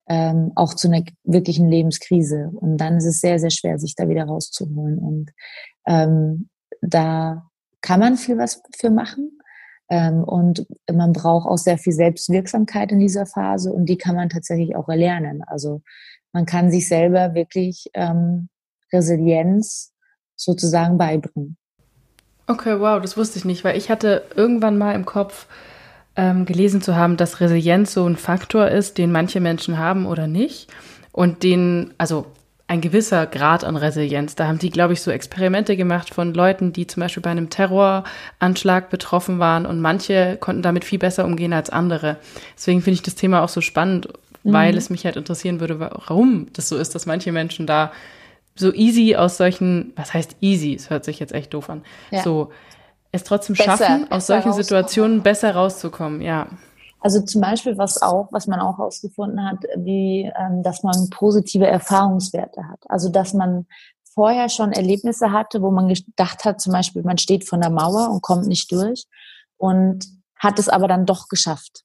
ähm, 0.08 0.52
auch 0.54 0.74
zu 0.74 0.88
einer 0.88 1.04
wirklichen 1.24 1.68
Lebenskrise. 1.68 2.50
Und 2.54 2.78
dann 2.78 2.96
ist 2.96 3.06
es 3.06 3.20
sehr, 3.20 3.38
sehr 3.38 3.50
schwer, 3.50 3.78
sich 3.78 3.94
da 3.94 4.08
wieder 4.08 4.24
rauszuholen. 4.24 4.98
Und 4.98 5.30
ähm, 5.86 6.48
da 6.80 7.50
kann 7.82 8.00
man 8.00 8.16
viel 8.16 8.38
was 8.38 8.62
für 8.76 8.90
machen. 8.90 9.38
Ähm, 9.90 10.24
und 10.24 10.66
man 10.90 11.12
braucht 11.12 11.46
auch 11.46 11.58
sehr 11.58 11.78
viel 11.78 11.92
Selbstwirksamkeit 11.92 12.90
in 12.90 12.98
dieser 12.98 13.26
Phase 13.26 13.72
und 13.72 13.86
die 13.86 13.98
kann 13.98 14.16
man 14.16 14.30
tatsächlich 14.30 14.74
auch 14.74 14.88
erlernen. 14.88 15.42
Also 15.46 15.82
man 16.32 16.46
kann 16.46 16.70
sich 16.70 16.88
selber 16.88 17.34
wirklich 17.34 17.90
ähm, 17.94 18.48
Resilienz 18.92 19.92
sozusagen 20.36 20.98
beibringen. 20.98 21.56
Okay, 22.46 22.80
wow, 22.80 23.00
das 23.00 23.16
wusste 23.16 23.38
ich 23.38 23.44
nicht, 23.44 23.64
weil 23.64 23.76
ich 23.76 23.90
hatte 23.90 24.24
irgendwann 24.34 24.78
mal 24.78 24.94
im 24.94 25.04
Kopf, 25.04 25.46
ähm, 26.16 26.44
gelesen 26.44 26.82
zu 26.82 26.96
haben, 26.96 27.16
dass 27.16 27.40
Resilienz 27.40 27.92
so 27.94 28.06
ein 28.06 28.16
Faktor 28.16 28.68
ist, 28.68 28.98
den 28.98 29.12
manche 29.12 29.40
Menschen 29.40 29.78
haben 29.78 30.06
oder 30.06 30.26
nicht. 30.26 30.68
Und 31.10 31.42
den, 31.42 31.94
also 31.98 32.26
ein 32.68 32.80
gewisser 32.80 33.26
Grad 33.26 33.64
an 33.64 33.76
Resilienz. 33.76 34.34
Da 34.34 34.46
haben 34.46 34.58
die, 34.58 34.70
glaube 34.70 34.94
ich, 34.94 35.02
so 35.02 35.10
Experimente 35.10 35.76
gemacht 35.76 36.14
von 36.14 36.32
Leuten, 36.32 36.72
die 36.72 36.86
zum 36.86 37.02
Beispiel 37.02 37.22
bei 37.22 37.30
einem 37.30 37.50
Terroranschlag 37.50 38.88
betroffen 38.88 39.38
waren 39.38 39.66
und 39.66 39.80
manche 39.80 40.38
konnten 40.40 40.62
damit 40.62 40.84
viel 40.84 40.98
besser 40.98 41.26
umgehen 41.26 41.52
als 41.52 41.68
andere. 41.68 42.16
Deswegen 42.56 42.80
finde 42.80 42.94
ich 42.94 43.02
das 43.02 43.14
Thema 43.14 43.42
auch 43.42 43.50
so 43.50 43.60
spannend, 43.60 44.08
mhm. 44.42 44.52
weil 44.52 44.76
es 44.76 44.90
mich 44.90 45.04
halt 45.04 45.16
interessieren 45.16 45.60
würde, 45.60 45.80
warum 45.80 46.46
das 46.52 46.68
so 46.68 46.76
ist, 46.76 46.94
dass 46.94 47.06
manche 47.06 47.32
Menschen 47.32 47.66
da 47.66 47.92
so 48.54 48.72
easy 48.72 49.16
aus 49.16 49.36
solchen, 49.36 49.92
was 49.96 50.12
heißt 50.12 50.36
easy? 50.40 50.74
Es 50.74 50.90
hört 50.90 51.04
sich 51.04 51.18
jetzt 51.18 51.32
echt 51.32 51.54
doof 51.54 51.70
an. 51.70 51.82
Ja. 52.10 52.22
So 52.22 52.50
es 53.12 53.24
trotzdem 53.24 53.54
besser, 53.56 53.76
schaffen, 53.76 54.10
aus 54.10 54.26
solchen 54.26 54.52
Situationen 54.54 55.22
besser 55.22 55.54
rauszukommen, 55.54 56.22
ja. 56.22 56.48
Also 57.00 57.20
zum 57.20 57.40
Beispiel, 57.40 57.76
was 57.76 58.00
auch, 58.00 58.28
was 58.30 58.46
man 58.46 58.60
auch 58.60 58.78
herausgefunden 58.78 59.44
hat, 59.44 59.58
wie, 59.76 60.30
ähm, 60.38 60.62
dass 60.62 60.82
man 60.82 61.10
positive 61.10 61.66
Erfahrungswerte 61.66 62.68
hat. 62.68 62.78
Also 62.88 63.10
dass 63.10 63.34
man 63.34 63.66
vorher 64.14 64.48
schon 64.48 64.72
Erlebnisse 64.72 65.32
hatte, 65.32 65.62
wo 65.62 65.70
man 65.70 65.88
gedacht 65.88 66.44
hat, 66.44 66.60
zum 66.60 66.72
Beispiel, 66.72 67.02
man 67.02 67.18
steht 67.18 67.46
vor 67.46 67.58
der 67.58 67.70
Mauer 67.70 68.10
und 68.10 68.22
kommt 68.22 68.46
nicht 68.46 68.70
durch 68.70 69.04
und 69.56 70.06
hat 70.36 70.58
es 70.58 70.68
aber 70.68 70.88
dann 70.88 71.06
doch 71.06 71.28
geschafft 71.28 71.82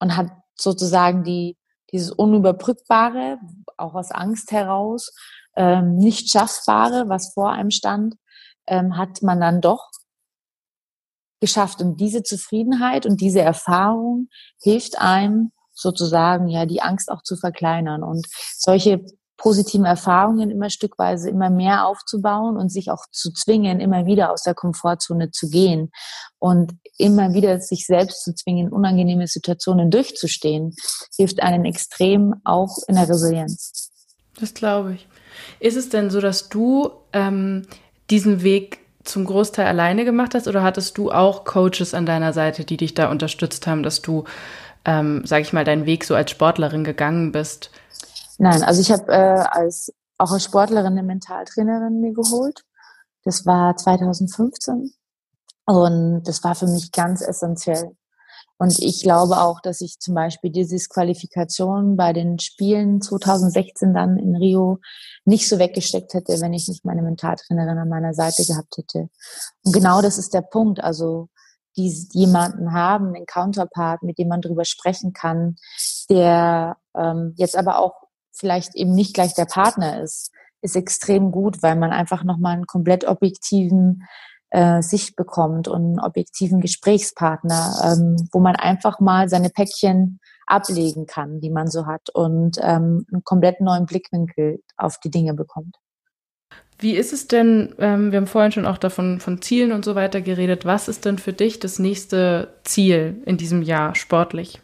und 0.00 0.16
hat 0.16 0.28
sozusagen 0.54 1.24
die 1.24 1.56
dieses 1.92 2.10
unüberbrückbare, 2.10 3.38
auch 3.76 3.94
aus 3.94 4.10
Angst 4.10 4.52
heraus, 4.52 5.12
ähm, 5.56 5.96
nicht 5.96 6.30
schaffbare, 6.30 7.08
was 7.08 7.32
vor 7.32 7.50
einem 7.50 7.70
stand, 7.70 8.16
ähm, 8.66 8.96
hat 8.96 9.22
man 9.22 9.40
dann 9.40 9.60
doch 9.60 9.90
geschafft. 11.40 11.80
Und 11.80 12.00
diese 12.00 12.22
Zufriedenheit 12.22 13.06
und 13.06 13.20
diese 13.20 13.40
Erfahrung 13.40 14.28
hilft 14.60 14.98
einem, 14.98 15.52
sozusagen 15.72 16.48
ja 16.48 16.64
die 16.64 16.80
Angst 16.80 17.10
auch 17.10 17.22
zu 17.22 17.36
verkleinern 17.36 18.02
und 18.02 18.26
solche 18.56 19.04
positiven 19.36 19.84
Erfahrungen 19.84 20.50
immer 20.50 20.70
stückweise 20.70 21.28
immer 21.28 21.50
mehr 21.50 21.86
aufzubauen 21.86 22.56
und 22.56 22.70
sich 22.70 22.90
auch 22.90 23.04
zu 23.10 23.32
zwingen, 23.32 23.80
immer 23.80 24.06
wieder 24.06 24.32
aus 24.32 24.42
der 24.42 24.54
Komfortzone 24.54 25.30
zu 25.30 25.48
gehen 25.48 25.90
und 26.38 26.72
immer 26.98 27.34
wieder 27.34 27.60
sich 27.60 27.86
selbst 27.86 28.24
zu 28.24 28.34
zwingen, 28.34 28.72
unangenehme 28.72 29.26
Situationen 29.26 29.90
durchzustehen, 29.90 30.74
hilft 31.16 31.42
einen 31.42 31.64
extrem 31.64 32.34
auch 32.44 32.78
in 32.88 32.94
der 32.94 33.08
Resilienz. 33.08 33.90
Das 34.38 34.54
glaube 34.54 34.94
ich. 34.94 35.08
Ist 35.60 35.76
es 35.76 35.88
denn 35.88 36.10
so, 36.10 36.20
dass 36.20 36.48
du 36.48 36.90
ähm, 37.12 37.66
diesen 38.10 38.42
Weg 38.42 38.80
zum 39.04 39.24
Großteil 39.24 39.66
alleine 39.66 40.04
gemacht 40.04 40.34
hast 40.34 40.48
oder 40.48 40.62
hattest 40.62 40.98
du 40.98 41.10
auch 41.10 41.44
Coaches 41.44 41.94
an 41.94 42.06
deiner 42.06 42.32
Seite, 42.32 42.64
die 42.64 42.76
dich 42.76 42.94
da 42.94 43.10
unterstützt 43.10 43.66
haben, 43.66 43.82
dass 43.82 44.02
du, 44.02 44.24
ähm, 44.84 45.22
sag 45.24 45.42
ich 45.42 45.52
mal, 45.52 45.64
deinen 45.64 45.86
Weg 45.86 46.04
so 46.04 46.14
als 46.14 46.30
Sportlerin 46.30 46.84
gegangen 46.84 47.32
bist? 47.32 47.70
Nein, 48.38 48.62
also 48.62 48.80
ich 48.80 48.90
habe 48.90 49.12
äh, 49.12 49.44
als 49.50 49.92
auch 50.18 50.32
als 50.32 50.44
Sportlerin 50.44 50.92
eine 50.92 51.02
Mentaltrainerin 51.02 52.00
mir 52.00 52.12
geholt. 52.12 52.64
Das 53.24 53.44
war 53.44 53.76
2015 53.76 54.92
und 55.66 56.22
das 56.24 56.44
war 56.44 56.54
für 56.54 56.66
mich 56.66 56.92
ganz 56.92 57.20
essentiell. 57.20 57.96
Und 58.58 58.78
ich 58.78 59.02
glaube 59.02 59.38
auch, 59.38 59.60
dass 59.60 59.82
ich 59.82 59.98
zum 59.98 60.14
Beispiel 60.14 60.50
die 60.50 60.66
Disqualifikation 60.66 61.96
bei 61.96 62.14
den 62.14 62.38
Spielen 62.38 63.02
2016 63.02 63.92
dann 63.92 64.16
in 64.16 64.34
Rio 64.34 64.78
nicht 65.26 65.48
so 65.48 65.58
weggesteckt 65.58 66.14
hätte, 66.14 66.40
wenn 66.40 66.54
ich 66.54 66.66
nicht 66.66 66.84
meine 66.84 67.02
Mentaltrainerin 67.02 67.78
an 67.78 67.88
meiner 67.88 68.14
Seite 68.14 68.44
gehabt 68.46 68.78
hätte. 68.78 69.10
Und 69.62 69.72
genau 69.72 70.00
das 70.00 70.16
ist 70.16 70.32
der 70.32 70.40
Punkt. 70.40 70.82
Also 70.82 71.28
die 71.76 72.08
jemanden 72.12 72.72
haben, 72.72 73.14
einen 73.14 73.26
Counterpart, 73.26 74.02
mit 74.02 74.16
dem 74.16 74.28
man 74.28 74.40
drüber 74.40 74.64
sprechen 74.64 75.12
kann, 75.12 75.56
der 76.08 76.78
ähm, 76.94 77.34
jetzt 77.36 77.56
aber 77.56 77.78
auch 77.78 78.05
vielleicht 78.36 78.74
eben 78.74 78.94
nicht 78.94 79.14
gleich 79.14 79.34
der 79.34 79.46
Partner 79.46 80.02
ist, 80.02 80.30
ist 80.62 80.76
extrem 80.76 81.32
gut, 81.32 81.62
weil 81.62 81.76
man 81.76 81.92
einfach 81.92 82.24
nochmal 82.24 82.54
einen 82.54 82.66
komplett 82.66 83.06
objektiven 83.06 84.04
äh, 84.50 84.82
Sicht 84.82 85.16
bekommt 85.16 85.68
und 85.68 85.84
einen 85.84 86.00
objektiven 86.00 86.60
Gesprächspartner, 86.60 87.74
ähm, 87.84 88.28
wo 88.32 88.40
man 88.40 88.56
einfach 88.56 89.00
mal 89.00 89.28
seine 89.28 89.50
Päckchen 89.50 90.20
ablegen 90.46 91.06
kann, 91.06 91.40
die 91.40 91.50
man 91.50 91.68
so 91.68 91.86
hat 91.86 92.08
und 92.14 92.58
ähm, 92.60 93.04
einen 93.12 93.24
komplett 93.24 93.60
neuen 93.60 93.86
Blickwinkel 93.86 94.62
auf 94.76 94.98
die 94.98 95.10
Dinge 95.10 95.34
bekommt. 95.34 95.76
Wie 96.78 96.94
ist 96.94 97.12
es 97.12 97.26
denn, 97.26 97.74
ähm, 97.78 98.12
wir 98.12 98.18
haben 98.18 98.26
vorhin 98.26 98.52
schon 98.52 98.66
auch 98.66 98.78
davon 98.78 99.18
von 99.18 99.40
Zielen 99.40 99.72
und 99.72 99.84
so 99.84 99.94
weiter 99.94 100.20
geredet, 100.20 100.64
was 100.64 100.88
ist 100.88 101.04
denn 101.04 101.18
für 101.18 101.32
dich 101.32 101.58
das 101.58 101.78
nächste 101.78 102.54
Ziel 102.64 103.22
in 103.24 103.38
diesem 103.38 103.62
Jahr 103.62 103.94
sportlich? 103.94 104.60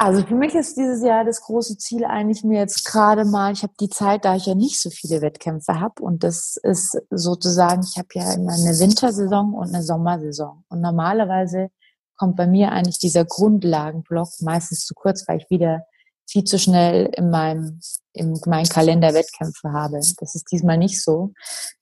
Also 0.00 0.24
für 0.24 0.36
mich 0.36 0.54
ist 0.54 0.76
dieses 0.76 1.02
Jahr 1.02 1.24
das 1.24 1.40
große 1.40 1.76
Ziel 1.76 2.04
eigentlich 2.04 2.44
mir 2.44 2.60
jetzt 2.60 2.84
gerade 2.84 3.24
mal, 3.24 3.52
ich 3.52 3.64
habe 3.64 3.72
die 3.80 3.88
Zeit, 3.88 4.24
da 4.24 4.36
ich 4.36 4.46
ja 4.46 4.54
nicht 4.54 4.80
so 4.80 4.90
viele 4.90 5.20
Wettkämpfe 5.22 5.80
habe 5.80 6.00
und 6.04 6.22
das 6.22 6.56
ist 6.62 6.96
sozusagen, 7.10 7.82
ich 7.82 7.98
habe 7.98 8.08
ja 8.12 8.32
immer 8.32 8.52
eine 8.52 8.78
Wintersaison 8.78 9.54
und 9.54 9.74
eine 9.74 9.82
Sommersaison 9.82 10.64
und 10.68 10.80
normalerweise 10.80 11.70
kommt 12.16 12.36
bei 12.36 12.46
mir 12.46 12.70
eigentlich 12.70 13.00
dieser 13.00 13.24
Grundlagenblock 13.24 14.28
meistens 14.40 14.84
zu 14.84 14.94
kurz, 14.94 15.26
weil 15.26 15.38
ich 15.38 15.50
wieder 15.50 15.82
viel 16.30 16.44
zu 16.44 16.60
schnell 16.60 17.10
in 17.16 17.30
meinem, 17.30 17.80
in 18.12 18.38
meinem 18.46 18.68
Kalender 18.68 19.14
Wettkämpfe 19.14 19.72
habe. 19.72 19.96
Das 19.96 20.34
ist 20.34 20.44
diesmal 20.52 20.76
nicht 20.76 21.02
so. 21.02 21.32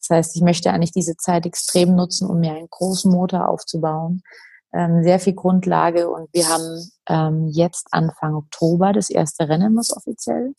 Das 0.01 0.17
heißt, 0.17 0.37
ich 0.37 0.43
möchte 0.43 0.71
eigentlich 0.71 0.93
diese 0.93 1.17
Zeit 1.17 1.45
extrem 1.45 1.97
nutzen, 1.97 2.29
um 2.29 2.41
mir 2.41 2.53
einen 2.53 2.71
großen 2.71 3.11
Motor 3.11 3.49
aufzubauen, 3.49 4.23
ähm, 4.73 5.03
sehr 5.03 5.21
viel 5.21 5.35
Grundlage 5.35 6.11
und 6.11 6.29
wir 6.33 6.49
haben 6.49 6.91
ähm, 7.09 7.49
jetzt 7.49 7.89
Anfang 7.93 8.35
Oktober 8.35 8.93
das 8.93 9.11
erste 9.11 9.49
Rennen, 9.49 9.77
was 9.77 9.97
offiziell 9.97 10.55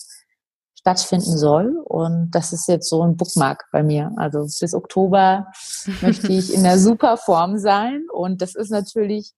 stattfinden 0.88 1.38
soll. 1.38 1.78
Und 1.84 2.32
das 2.32 2.53
ist 2.53 2.68
jetzt 2.68 2.89
so 2.89 3.03
ein 3.03 3.18
Bookmark 3.18 3.66
bei 3.72 3.84
mir. 3.84 4.12
Also 4.16 4.39
bis 4.41 4.74
Oktober 4.74 5.47
möchte 6.01 6.32
ich 6.32 6.53
in 6.53 6.64
der 6.64 6.80
super 6.80 7.18
Form 7.18 7.58
sein. 7.58 8.05
Und 8.14 8.41
das 8.41 8.55
ist 8.55 8.72
natürlich 8.72 9.34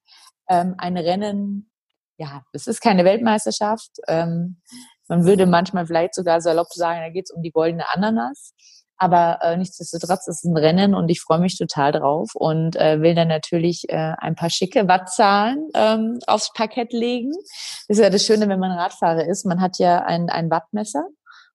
ähm, 0.48 0.76
ein 0.78 0.98
Rennen, 0.98 1.72
ja, 2.18 2.44
das 2.54 2.68
ist 2.68 2.82
keine 2.82 3.04
Weltmeisterschaft. 3.06 3.90
Ähm, 4.08 4.62
man 5.08 5.26
würde 5.26 5.48
manchmal 5.48 5.88
vielleicht 5.88 6.14
sogar 6.14 6.40
salopp 6.40 6.72
sagen, 6.72 7.02
da 7.02 7.10
geht 7.10 7.26
es 7.26 7.32
um 7.32 7.42
die 7.42 7.52
goldene 7.52 7.86
Ananas. 7.94 8.54
Aber 9.00 9.40
äh, 9.42 9.56
nichtsdestotrotz 9.56 10.28
ist 10.28 10.40
es 10.40 10.44
ein 10.44 10.58
Rennen 10.58 10.94
und 10.94 11.10
ich 11.10 11.22
freue 11.22 11.40
mich 11.40 11.58
total 11.58 11.94
drauf 11.94 12.32
und 12.34 12.76
äh, 12.76 13.02
will 13.02 13.16
dann 13.16 13.30
natürlich 13.30 13.88
äh, 13.88 14.14
ein 14.18 14.36
paar 14.36 14.50
schicke 14.50 14.90
Wattzahlen 14.90 15.70
ähm, 15.74 16.20
aufs 16.28 16.52
Parkett 16.54 16.92
legen. 16.92 17.32
Das 17.88 17.98
ist 17.98 18.04
ja 18.04 18.10
das 18.10 18.26
Schöne, 18.26 18.50
wenn 18.50 18.60
man 18.60 18.72
Radfahrer 18.72 19.26
ist. 19.26 19.46
Man 19.46 19.62
hat 19.62 19.80
ja 19.80 20.04
ein, 20.04 20.30
ein 20.30 20.52
Wattmesser 20.52 21.08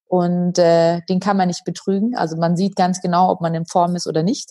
und 0.07 0.59
äh, 0.59 1.03
den 1.11 1.20
kann 1.20 1.36
man 1.36 1.49
nicht 1.49 1.64
betrügen. 1.66 2.16
Also 2.16 2.36
man 2.36 2.57
sieht 2.57 2.76
ganz 2.76 3.03
genau, 3.03 3.30
ob 3.30 3.42
man 3.42 3.55
in 3.55 3.66
Form 3.66 3.95
ist 3.95 4.07
oder 4.07 4.22
nicht 4.22 4.51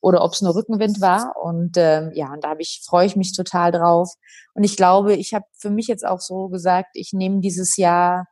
oder 0.00 0.24
ob 0.24 0.32
es 0.32 0.42
nur 0.42 0.56
Rückenwind 0.56 1.00
war. 1.00 1.36
Und 1.40 1.76
ähm, 1.76 2.10
ja, 2.14 2.32
und 2.32 2.42
da 2.42 2.50
habe 2.50 2.62
ich 2.62 2.82
freue 2.84 3.06
ich 3.06 3.14
mich 3.14 3.32
total 3.36 3.70
drauf. 3.70 4.12
Und 4.54 4.64
ich 4.64 4.76
glaube, 4.76 5.14
ich 5.14 5.34
habe 5.34 5.44
für 5.56 5.70
mich 5.70 5.86
jetzt 5.86 6.04
auch 6.04 6.20
so 6.20 6.48
gesagt, 6.48 6.90
ich 6.94 7.12
nehme 7.12 7.40
dieses 7.40 7.76
Jahr 7.76 8.26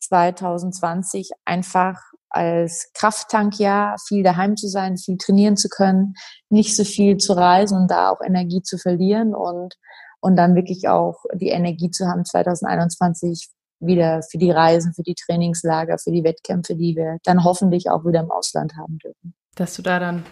2020 0.00 1.30
einfach 1.44 2.00
als 2.34 2.90
Krafttankjahr, 2.94 3.96
viel 4.06 4.22
daheim 4.22 4.56
zu 4.56 4.68
sein, 4.68 4.96
viel 4.96 5.16
trainieren 5.16 5.56
zu 5.56 5.68
können, 5.68 6.14
nicht 6.48 6.76
so 6.76 6.84
viel 6.84 7.16
zu 7.16 7.32
reisen 7.34 7.78
und 7.78 7.90
da 7.90 8.10
auch 8.10 8.20
Energie 8.20 8.62
zu 8.62 8.76
verlieren 8.76 9.34
und, 9.34 9.74
und 10.20 10.36
dann 10.36 10.54
wirklich 10.54 10.88
auch 10.88 11.24
die 11.34 11.48
Energie 11.48 11.90
zu 11.90 12.06
haben, 12.06 12.24
2021 12.24 13.50
wieder 13.80 14.22
für 14.22 14.38
die 14.38 14.50
Reisen, 14.50 14.94
für 14.94 15.02
die 15.02 15.14
Trainingslager, 15.14 15.98
für 15.98 16.10
die 16.10 16.24
Wettkämpfe, 16.24 16.74
die 16.74 16.96
wir 16.96 17.18
dann 17.24 17.44
hoffentlich 17.44 17.90
auch 17.90 18.04
wieder 18.04 18.20
im 18.20 18.30
Ausland 18.30 18.76
haben 18.76 18.98
dürfen. 18.98 19.34
Dass 19.54 19.74
du 19.74 19.82
da 19.82 19.98
dann 19.98 20.24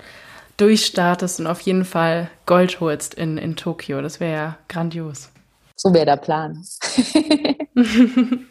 durchstartest 0.57 1.41
und 1.41 1.47
auf 1.47 1.61
jeden 1.61 1.85
Fall 1.85 2.31
Gold 2.47 2.81
holst 2.81 3.15
in, 3.15 3.39
in 3.39 3.57
Tokio. 3.57 4.03
Das 4.03 4.21
wäre 4.21 4.33
ja 4.33 4.59
grandios. 4.69 5.31
So 5.77 5.93
wäre 5.95 6.07
der 6.07 6.17
Plan. 6.17 6.65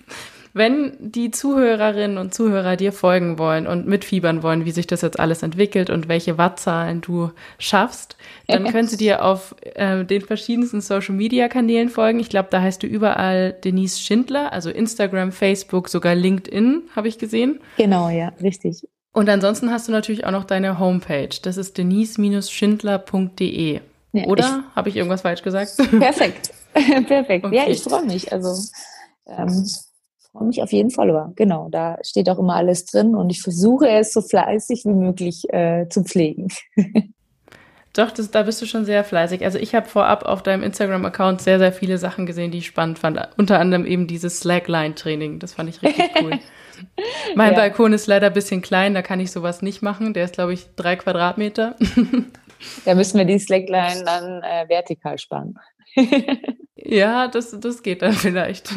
Wenn 0.54 0.94
die 1.00 1.32
Zuhörerinnen 1.32 2.18
und 2.18 2.34
Zuhörer 2.34 2.76
dir 2.76 2.92
folgen 2.92 3.40
wollen 3.40 3.68
und 3.68 3.88
mitfiebern 3.88 4.44
wollen, 4.44 4.66
wie 4.66 4.72
sich 4.72 4.88
das 4.88 5.02
jetzt 5.02 5.20
alles 5.20 5.44
entwickelt 5.44 5.90
und 5.90 6.08
welche 6.08 6.38
Wattzahlen 6.38 7.02
du 7.02 7.32
schaffst, 7.58 8.18
dann 8.48 8.66
können 8.66 8.88
sie 8.88 8.98
dir 8.98 9.24
auf 9.24 9.56
äh, 9.76 10.04
den 10.04 10.22
verschiedensten 10.22 10.82
Social-Media-Kanälen 10.82 11.90
folgen. 11.90 12.20
Ich 12.20 12.30
glaube, 12.30 12.50
da 12.52 12.62
heißt 12.62 12.84
du 12.84 12.88
überall 12.88 13.54
Denise 13.54 14.00
Schindler, 14.00 14.52
also 14.52 14.70
Instagram, 14.70 15.32
Facebook, 15.32 15.90
sogar 15.90 16.16
LinkedIn, 16.16 16.84
habe 16.96 17.08
ich 17.08 17.18
gesehen. 17.18 17.60
Genau, 17.78 18.10
ja, 18.10 18.34
richtig. 18.42 18.84
Und 19.14 19.30
ansonsten 19.30 19.72
hast 19.72 19.88
du 19.88 19.92
natürlich 19.92 20.26
auch 20.26 20.32
noch 20.32 20.46
deine 20.46 20.80
Homepage. 20.80 21.30
Das 21.42 21.58
ist 21.58 21.78
denise-schindler.de. 21.78 23.82
Ja, 24.14 24.26
Oder 24.26 24.66
habe 24.76 24.90
ich 24.90 24.98
irgendwas 24.98 25.22
falsch 25.22 25.42
gesagt? 25.42 25.72
Perfekt. 25.78 26.52
Perfekt. 27.08 27.46
Okay. 27.46 27.56
Ja, 27.56 27.64
ich 27.68 27.82
freue 27.82 28.06
mich. 28.06 28.32
Also 28.32 28.62
ähm, 29.28 29.68
freue 30.32 30.48
mich 30.48 30.62
auf 30.62 30.72
jeden 30.72 30.90
Follower. 30.90 31.34
Genau, 31.36 31.70
da 31.70 31.98
steht 32.04 32.30
auch 32.30 32.40
immer 32.40 32.56
alles 32.56 32.86
drin 32.86 33.16
und 33.16 33.30
ich 33.30 33.42
versuche 33.42 33.90
es 33.90 34.14
so 34.14 34.22
fleißig 34.22 34.86
wie 34.86 34.94
möglich 34.94 35.46
äh, 35.54 35.88
zu 35.90 36.04
pflegen. 36.04 36.48
Doch, 37.94 38.12
das, 38.12 38.32
da 38.32 38.44
bist 38.44 38.62
du 38.62 38.66
schon 38.66 38.86
sehr 38.86 39.04
fleißig. 39.04 39.44
Also 39.44 39.60
ich 39.60 39.76
habe 39.76 39.86
vorab 39.86 40.24
auf 40.24 40.44
deinem 40.44 40.64
Instagram-Account 40.64 41.42
sehr, 41.42 41.60
sehr 41.60 41.74
viele 41.74 41.98
Sachen 41.98 42.26
gesehen, 42.26 42.50
die 42.50 42.60
ich 42.60 42.68
spannend 42.68 43.00
fand. 43.00 43.20
Unter 43.38 43.60
anderem 43.60 43.86
eben 43.86 44.08
dieses 44.08 44.40
Slackline-Training. 44.40 45.40
Das 45.40 45.56
fand 45.56 45.68
ich 45.68 45.82
richtig 45.82 46.10
cool. 46.22 46.40
mein 47.36 47.52
ja. 47.52 47.58
Balkon 47.58 47.92
ist 47.92 48.08
leider 48.08 48.28
ein 48.28 48.34
bisschen 48.34 48.62
klein, 48.62 48.94
da 48.94 49.02
kann 49.02 49.20
ich 49.20 49.32
sowas 49.32 49.62
nicht 49.62 49.82
machen. 49.82 50.14
Der 50.14 50.24
ist, 50.24 50.36
glaube 50.36 50.54
ich, 50.54 50.68
drei 50.78 50.96
Quadratmeter. 50.96 51.76
da 52.86 52.96
müssen 52.96 53.18
wir 53.18 53.26
die 53.26 53.40
Slackline 53.40 54.06
dann 54.06 54.42
äh, 54.42 54.70
vertikal 54.70 55.18
spannen. 55.18 55.60
ja, 56.78 57.28
das, 57.28 57.60
das 57.60 57.84
geht 57.84 58.04
dann 58.04 58.14
vielleicht. 58.14 58.74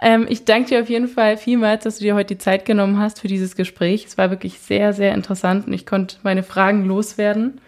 Ähm, 0.00 0.26
ich 0.28 0.44
danke 0.44 0.70
dir 0.70 0.82
auf 0.82 0.88
jeden 0.88 1.08
Fall 1.08 1.36
vielmals, 1.36 1.84
dass 1.84 1.98
du 1.98 2.04
dir 2.04 2.14
heute 2.14 2.34
die 2.34 2.38
Zeit 2.38 2.64
genommen 2.64 2.98
hast 2.98 3.20
für 3.20 3.28
dieses 3.28 3.54
Gespräch. 3.54 4.06
Es 4.06 4.16
war 4.16 4.30
wirklich 4.30 4.58
sehr, 4.60 4.92
sehr 4.92 5.14
interessant 5.14 5.66
und 5.66 5.72
ich 5.72 5.86
konnte 5.86 6.16
meine 6.22 6.42
Fragen 6.42 6.84
loswerden. 6.84 7.60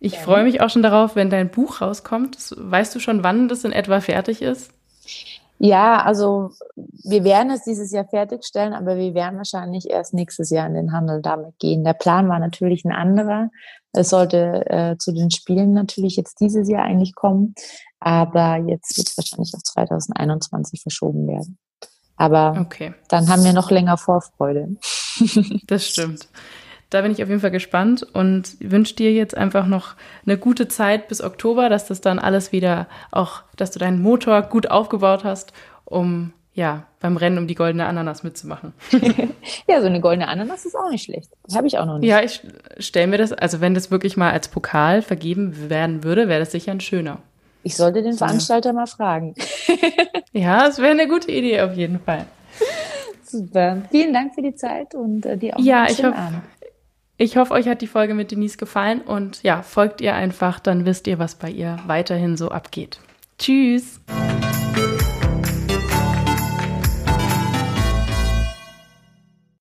Ich 0.00 0.14
ja. 0.14 0.20
freue 0.20 0.44
mich 0.44 0.60
auch 0.60 0.70
schon 0.70 0.82
darauf, 0.82 1.16
wenn 1.16 1.30
dein 1.30 1.50
Buch 1.50 1.80
rauskommt. 1.80 2.54
Weißt 2.56 2.94
du 2.94 3.00
schon, 3.00 3.22
wann 3.22 3.48
das 3.48 3.64
in 3.64 3.72
etwa 3.72 4.00
fertig 4.00 4.42
ist? 4.42 4.70
Ja, 5.58 6.02
also 6.02 6.50
wir 6.76 7.22
werden 7.24 7.50
es 7.50 7.62
dieses 7.62 7.92
Jahr 7.92 8.06
fertigstellen, 8.06 8.74
aber 8.74 8.96
wir 8.96 9.14
werden 9.14 9.38
wahrscheinlich 9.38 9.88
erst 9.88 10.12
nächstes 10.12 10.50
Jahr 10.50 10.66
in 10.66 10.74
den 10.74 10.92
Handel 10.92 11.22
damit 11.22 11.58
gehen. 11.58 11.84
Der 11.84 11.94
Plan 11.94 12.28
war 12.28 12.38
natürlich 12.38 12.84
ein 12.84 12.92
anderer. 12.92 13.50
Es 13.92 14.10
sollte 14.10 14.64
äh, 14.68 14.96
zu 14.98 15.12
den 15.12 15.30
Spielen 15.30 15.72
natürlich 15.72 16.16
jetzt 16.16 16.40
dieses 16.40 16.68
Jahr 16.68 16.82
eigentlich 16.82 17.14
kommen, 17.14 17.54
aber 18.00 18.56
jetzt 18.56 18.96
wird 18.98 19.08
es 19.08 19.16
wahrscheinlich 19.16 19.54
auf 19.54 19.62
2021 19.62 20.82
verschoben 20.82 21.28
werden. 21.28 21.58
Aber 22.16 22.56
okay. 22.60 22.94
dann 23.08 23.28
haben 23.28 23.44
wir 23.44 23.52
noch 23.52 23.70
länger 23.70 23.96
Vorfreude. 23.96 24.76
das 25.66 25.88
stimmt. 25.88 26.28
Da 26.90 27.02
bin 27.02 27.10
ich 27.10 27.22
auf 27.22 27.28
jeden 27.28 27.40
Fall 27.40 27.50
gespannt 27.50 28.04
und 28.04 28.56
wünsche 28.60 28.94
dir 28.94 29.12
jetzt 29.12 29.36
einfach 29.36 29.66
noch 29.66 29.94
eine 30.24 30.38
gute 30.38 30.68
Zeit 30.68 31.08
bis 31.08 31.22
Oktober, 31.22 31.68
dass 31.68 31.88
das 31.88 32.00
dann 32.00 32.20
alles 32.20 32.52
wieder 32.52 32.86
auch, 33.10 33.42
dass 33.56 33.72
du 33.72 33.80
deinen 33.80 34.00
Motor 34.00 34.42
gut 34.42 34.70
aufgebaut 34.70 35.24
hast 35.24 35.52
um 35.84 36.32
ja 36.54 36.86
beim 37.00 37.16
Rennen 37.16 37.38
um 37.38 37.46
die 37.46 37.54
goldene 37.54 37.86
Ananas 37.86 38.22
mitzumachen. 38.22 38.72
ja, 39.68 39.80
so 39.80 39.86
eine 39.86 40.00
goldene 40.00 40.28
Ananas 40.28 40.64
ist 40.64 40.76
auch 40.76 40.90
nicht 40.90 41.04
schlecht. 41.04 41.30
Das 41.44 41.56
habe 41.56 41.66
ich 41.66 41.78
auch 41.78 41.86
noch 41.86 41.98
nicht. 41.98 42.08
Ja, 42.08 42.22
ich 42.22 42.40
stelle 42.78 43.08
mir 43.08 43.18
das, 43.18 43.32
also 43.32 43.60
wenn 43.60 43.74
das 43.74 43.90
wirklich 43.90 44.16
mal 44.16 44.32
als 44.32 44.48
Pokal 44.48 45.02
vergeben 45.02 45.68
werden 45.68 46.04
würde, 46.04 46.28
wäre 46.28 46.40
das 46.40 46.52
sicher 46.52 46.72
ein 46.72 46.80
schöner. 46.80 47.18
Ich 47.64 47.76
sollte 47.76 48.02
den 48.02 48.12
Veranstalter 48.12 48.72
mal 48.72 48.86
fragen. 48.86 49.34
ja, 50.32 50.66
das 50.66 50.78
wäre 50.78 50.92
eine 50.92 51.08
gute 51.08 51.32
Idee 51.32 51.62
auf 51.62 51.74
jeden 51.74 51.98
Fall. 51.98 52.26
Super. 53.24 53.82
Vielen 53.90 54.12
Dank 54.12 54.34
für 54.34 54.42
die 54.42 54.54
Zeit 54.54 54.94
und 54.94 55.26
äh, 55.26 55.36
dir 55.36 55.56
auch 55.56 55.60
ja, 55.60 55.86
ich 55.88 56.04
hoffe, 56.04 56.14
ich 57.16 57.36
hoffe, 57.36 57.54
euch 57.54 57.66
hat 57.66 57.80
die 57.80 57.86
Folge 57.86 58.14
mit 58.14 58.30
Denise 58.30 58.58
gefallen 58.58 59.00
und 59.00 59.42
ja, 59.42 59.62
folgt 59.62 60.00
ihr 60.00 60.14
einfach, 60.14 60.60
dann 60.60 60.84
wisst 60.84 61.06
ihr, 61.06 61.18
was 61.18 61.34
bei 61.34 61.50
ihr 61.50 61.78
weiterhin 61.86 62.36
so 62.36 62.50
abgeht. 62.50 63.00
Tschüss. 63.38 64.00